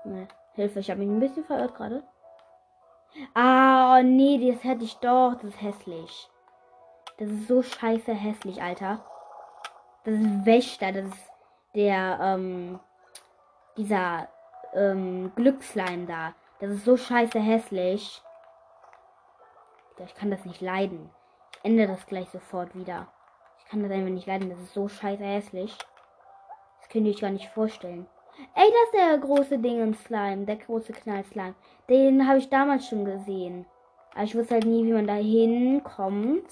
Nee. 0.04 0.28
Hilfe, 0.54 0.80
ich 0.80 0.90
habe 0.90 1.00
mich 1.00 1.10
ein 1.10 1.20
bisschen 1.20 1.46
verirrt 1.46 1.76
gerade. 1.76 2.04
Ah, 3.34 3.98
oh, 3.98 4.04
nee, 4.04 4.52
das 4.52 4.64
hätte 4.64 4.84
ich 4.84 4.96
doch. 4.98 5.34
Das 5.36 5.46
ist 5.46 5.62
hässlich. 5.62 6.30
Das 7.18 7.30
ist 7.30 7.48
so 7.48 7.64
scheiße 7.64 8.14
hässlich, 8.14 8.62
Alter. 8.62 9.04
Das 10.04 10.16
ist 10.16 10.46
Wächter. 10.46 10.92
Das 10.92 11.06
ist 11.06 11.30
der, 11.74 12.20
ähm, 12.22 12.80
dieser, 13.76 14.28
ähm, 14.74 15.32
Glücksleim 15.36 16.08
da. 16.08 16.34
Das 16.60 16.72
ist 16.72 16.86
so 16.86 16.98
scheiße 16.98 17.40
hässlich. 17.40 18.22
Ich 20.06 20.16
kann 20.16 20.30
das 20.30 20.46
nicht 20.46 20.62
leiden. 20.62 21.10
Ich 21.52 21.66
ändere 21.66 21.88
das 21.88 22.06
gleich 22.06 22.30
sofort 22.30 22.76
wieder. 22.76 23.08
Ich 23.60 23.66
kann 23.66 23.82
das 23.82 23.92
einfach 23.92 24.12
nicht 24.12 24.28
leiden. 24.28 24.50
Das 24.50 24.60
ist 24.60 24.74
so 24.74 24.88
scheiße 24.88 25.24
hässlich. 25.24 25.76
Das 26.80 26.90
könnt 26.90 27.08
ihr 27.08 27.14
euch 27.14 27.22
gar 27.22 27.32
nicht 27.32 27.50
vorstellen. 27.50 28.08
Ey, 28.54 28.70
das 28.70 28.84
ist 28.86 28.94
der 28.94 29.18
große 29.18 29.58
Ding 29.58 29.82
im 29.82 29.96
Slime. 29.96 30.46
Der 30.46 30.58
große 30.58 30.94
Knallslime. 30.94 31.56
Den 31.90 32.28
habe 32.28 32.38
ich 32.38 32.50
damals 32.50 32.88
schon 32.88 33.06
gesehen. 33.06 33.66
Aber 34.14 34.24
ich 34.24 34.36
wusste 34.36 34.56
halt 34.56 34.66
nie, 34.66 34.86
wie 34.86 34.94
man 34.94 35.08
da 35.08 35.16
hinkommt. 35.16 36.48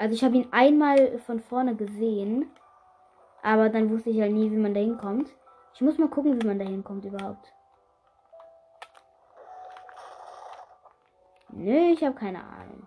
Also 0.00 0.14
ich 0.14 0.24
habe 0.24 0.38
ihn 0.38 0.48
einmal 0.50 1.18
von 1.18 1.40
vorne 1.40 1.76
gesehen. 1.76 2.50
Aber 3.42 3.68
dann 3.68 3.90
wusste 3.90 4.08
ich 4.08 4.20
halt 4.20 4.32
nie, 4.32 4.50
wie 4.50 4.56
man 4.56 4.72
da 4.72 4.80
hinkommt. 4.80 5.30
Ich 5.74 5.82
muss 5.82 5.98
mal 5.98 6.08
gucken, 6.08 6.40
wie 6.40 6.46
man 6.46 6.58
da 6.58 6.64
hinkommt 6.64 7.04
überhaupt. 7.04 7.52
Nö, 11.50 11.92
ich 11.92 12.02
habe 12.02 12.14
keine 12.14 12.42
Ahnung. 12.42 12.86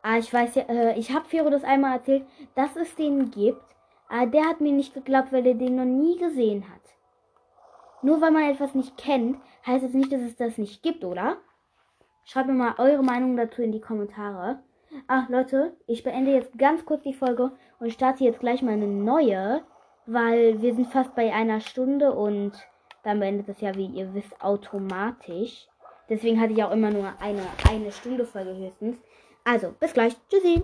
Ah, 0.00 0.16
ich 0.16 0.32
weiß 0.32 0.54
ja, 0.54 0.62
äh, 0.62 0.98
ich 0.98 1.12
habe 1.12 1.28
Fero 1.28 1.50
das 1.50 1.64
einmal 1.64 1.98
erzählt, 1.98 2.26
dass 2.54 2.76
es 2.76 2.94
den 2.96 3.30
gibt. 3.30 3.76
Aber 4.08 4.24
der 4.26 4.46
hat 4.46 4.62
mir 4.62 4.72
nicht 4.72 4.94
geglaubt, 4.94 5.32
weil 5.32 5.46
er 5.46 5.54
den 5.54 5.76
noch 5.76 5.84
nie 5.84 6.16
gesehen 6.16 6.64
hat. 6.72 6.97
Nur 8.02 8.20
weil 8.20 8.30
man 8.30 8.50
etwas 8.50 8.74
nicht 8.74 8.96
kennt, 8.96 9.38
heißt 9.66 9.84
es 9.84 9.92
nicht, 9.92 10.12
dass 10.12 10.22
es 10.22 10.36
das 10.36 10.58
nicht 10.58 10.82
gibt, 10.82 11.04
oder? 11.04 11.38
Schreibt 12.24 12.48
mir 12.48 12.54
mal 12.54 12.74
eure 12.78 13.02
Meinung 13.02 13.36
dazu 13.36 13.62
in 13.62 13.72
die 13.72 13.80
Kommentare. 13.80 14.60
Ach, 15.06 15.28
Leute, 15.28 15.76
ich 15.86 16.04
beende 16.04 16.32
jetzt 16.32 16.56
ganz 16.58 16.84
kurz 16.84 17.02
die 17.02 17.14
Folge 17.14 17.52
und 17.78 17.92
starte 17.92 18.24
jetzt 18.24 18.40
gleich 18.40 18.62
mal 18.62 18.72
eine 18.72 18.86
neue, 18.86 19.62
weil 20.06 20.60
wir 20.62 20.74
sind 20.74 20.88
fast 20.88 21.14
bei 21.14 21.32
einer 21.32 21.60
Stunde 21.60 22.12
und 22.12 22.52
dann 23.02 23.20
beendet 23.20 23.48
das 23.48 23.60
ja, 23.60 23.74
wie 23.74 23.86
ihr 23.86 24.12
wisst, 24.14 24.40
automatisch. 24.42 25.68
Deswegen 26.08 26.40
hatte 26.40 26.52
ich 26.52 26.62
auch 26.62 26.72
immer 26.72 26.90
nur 26.90 27.12
eine, 27.20 27.42
eine 27.70 27.92
Stunde 27.92 28.24
Folge 28.24 28.56
höchstens. 28.56 28.96
Also, 29.44 29.74
bis 29.78 29.92
gleich. 29.92 30.16
Tschüssi. 30.28 30.56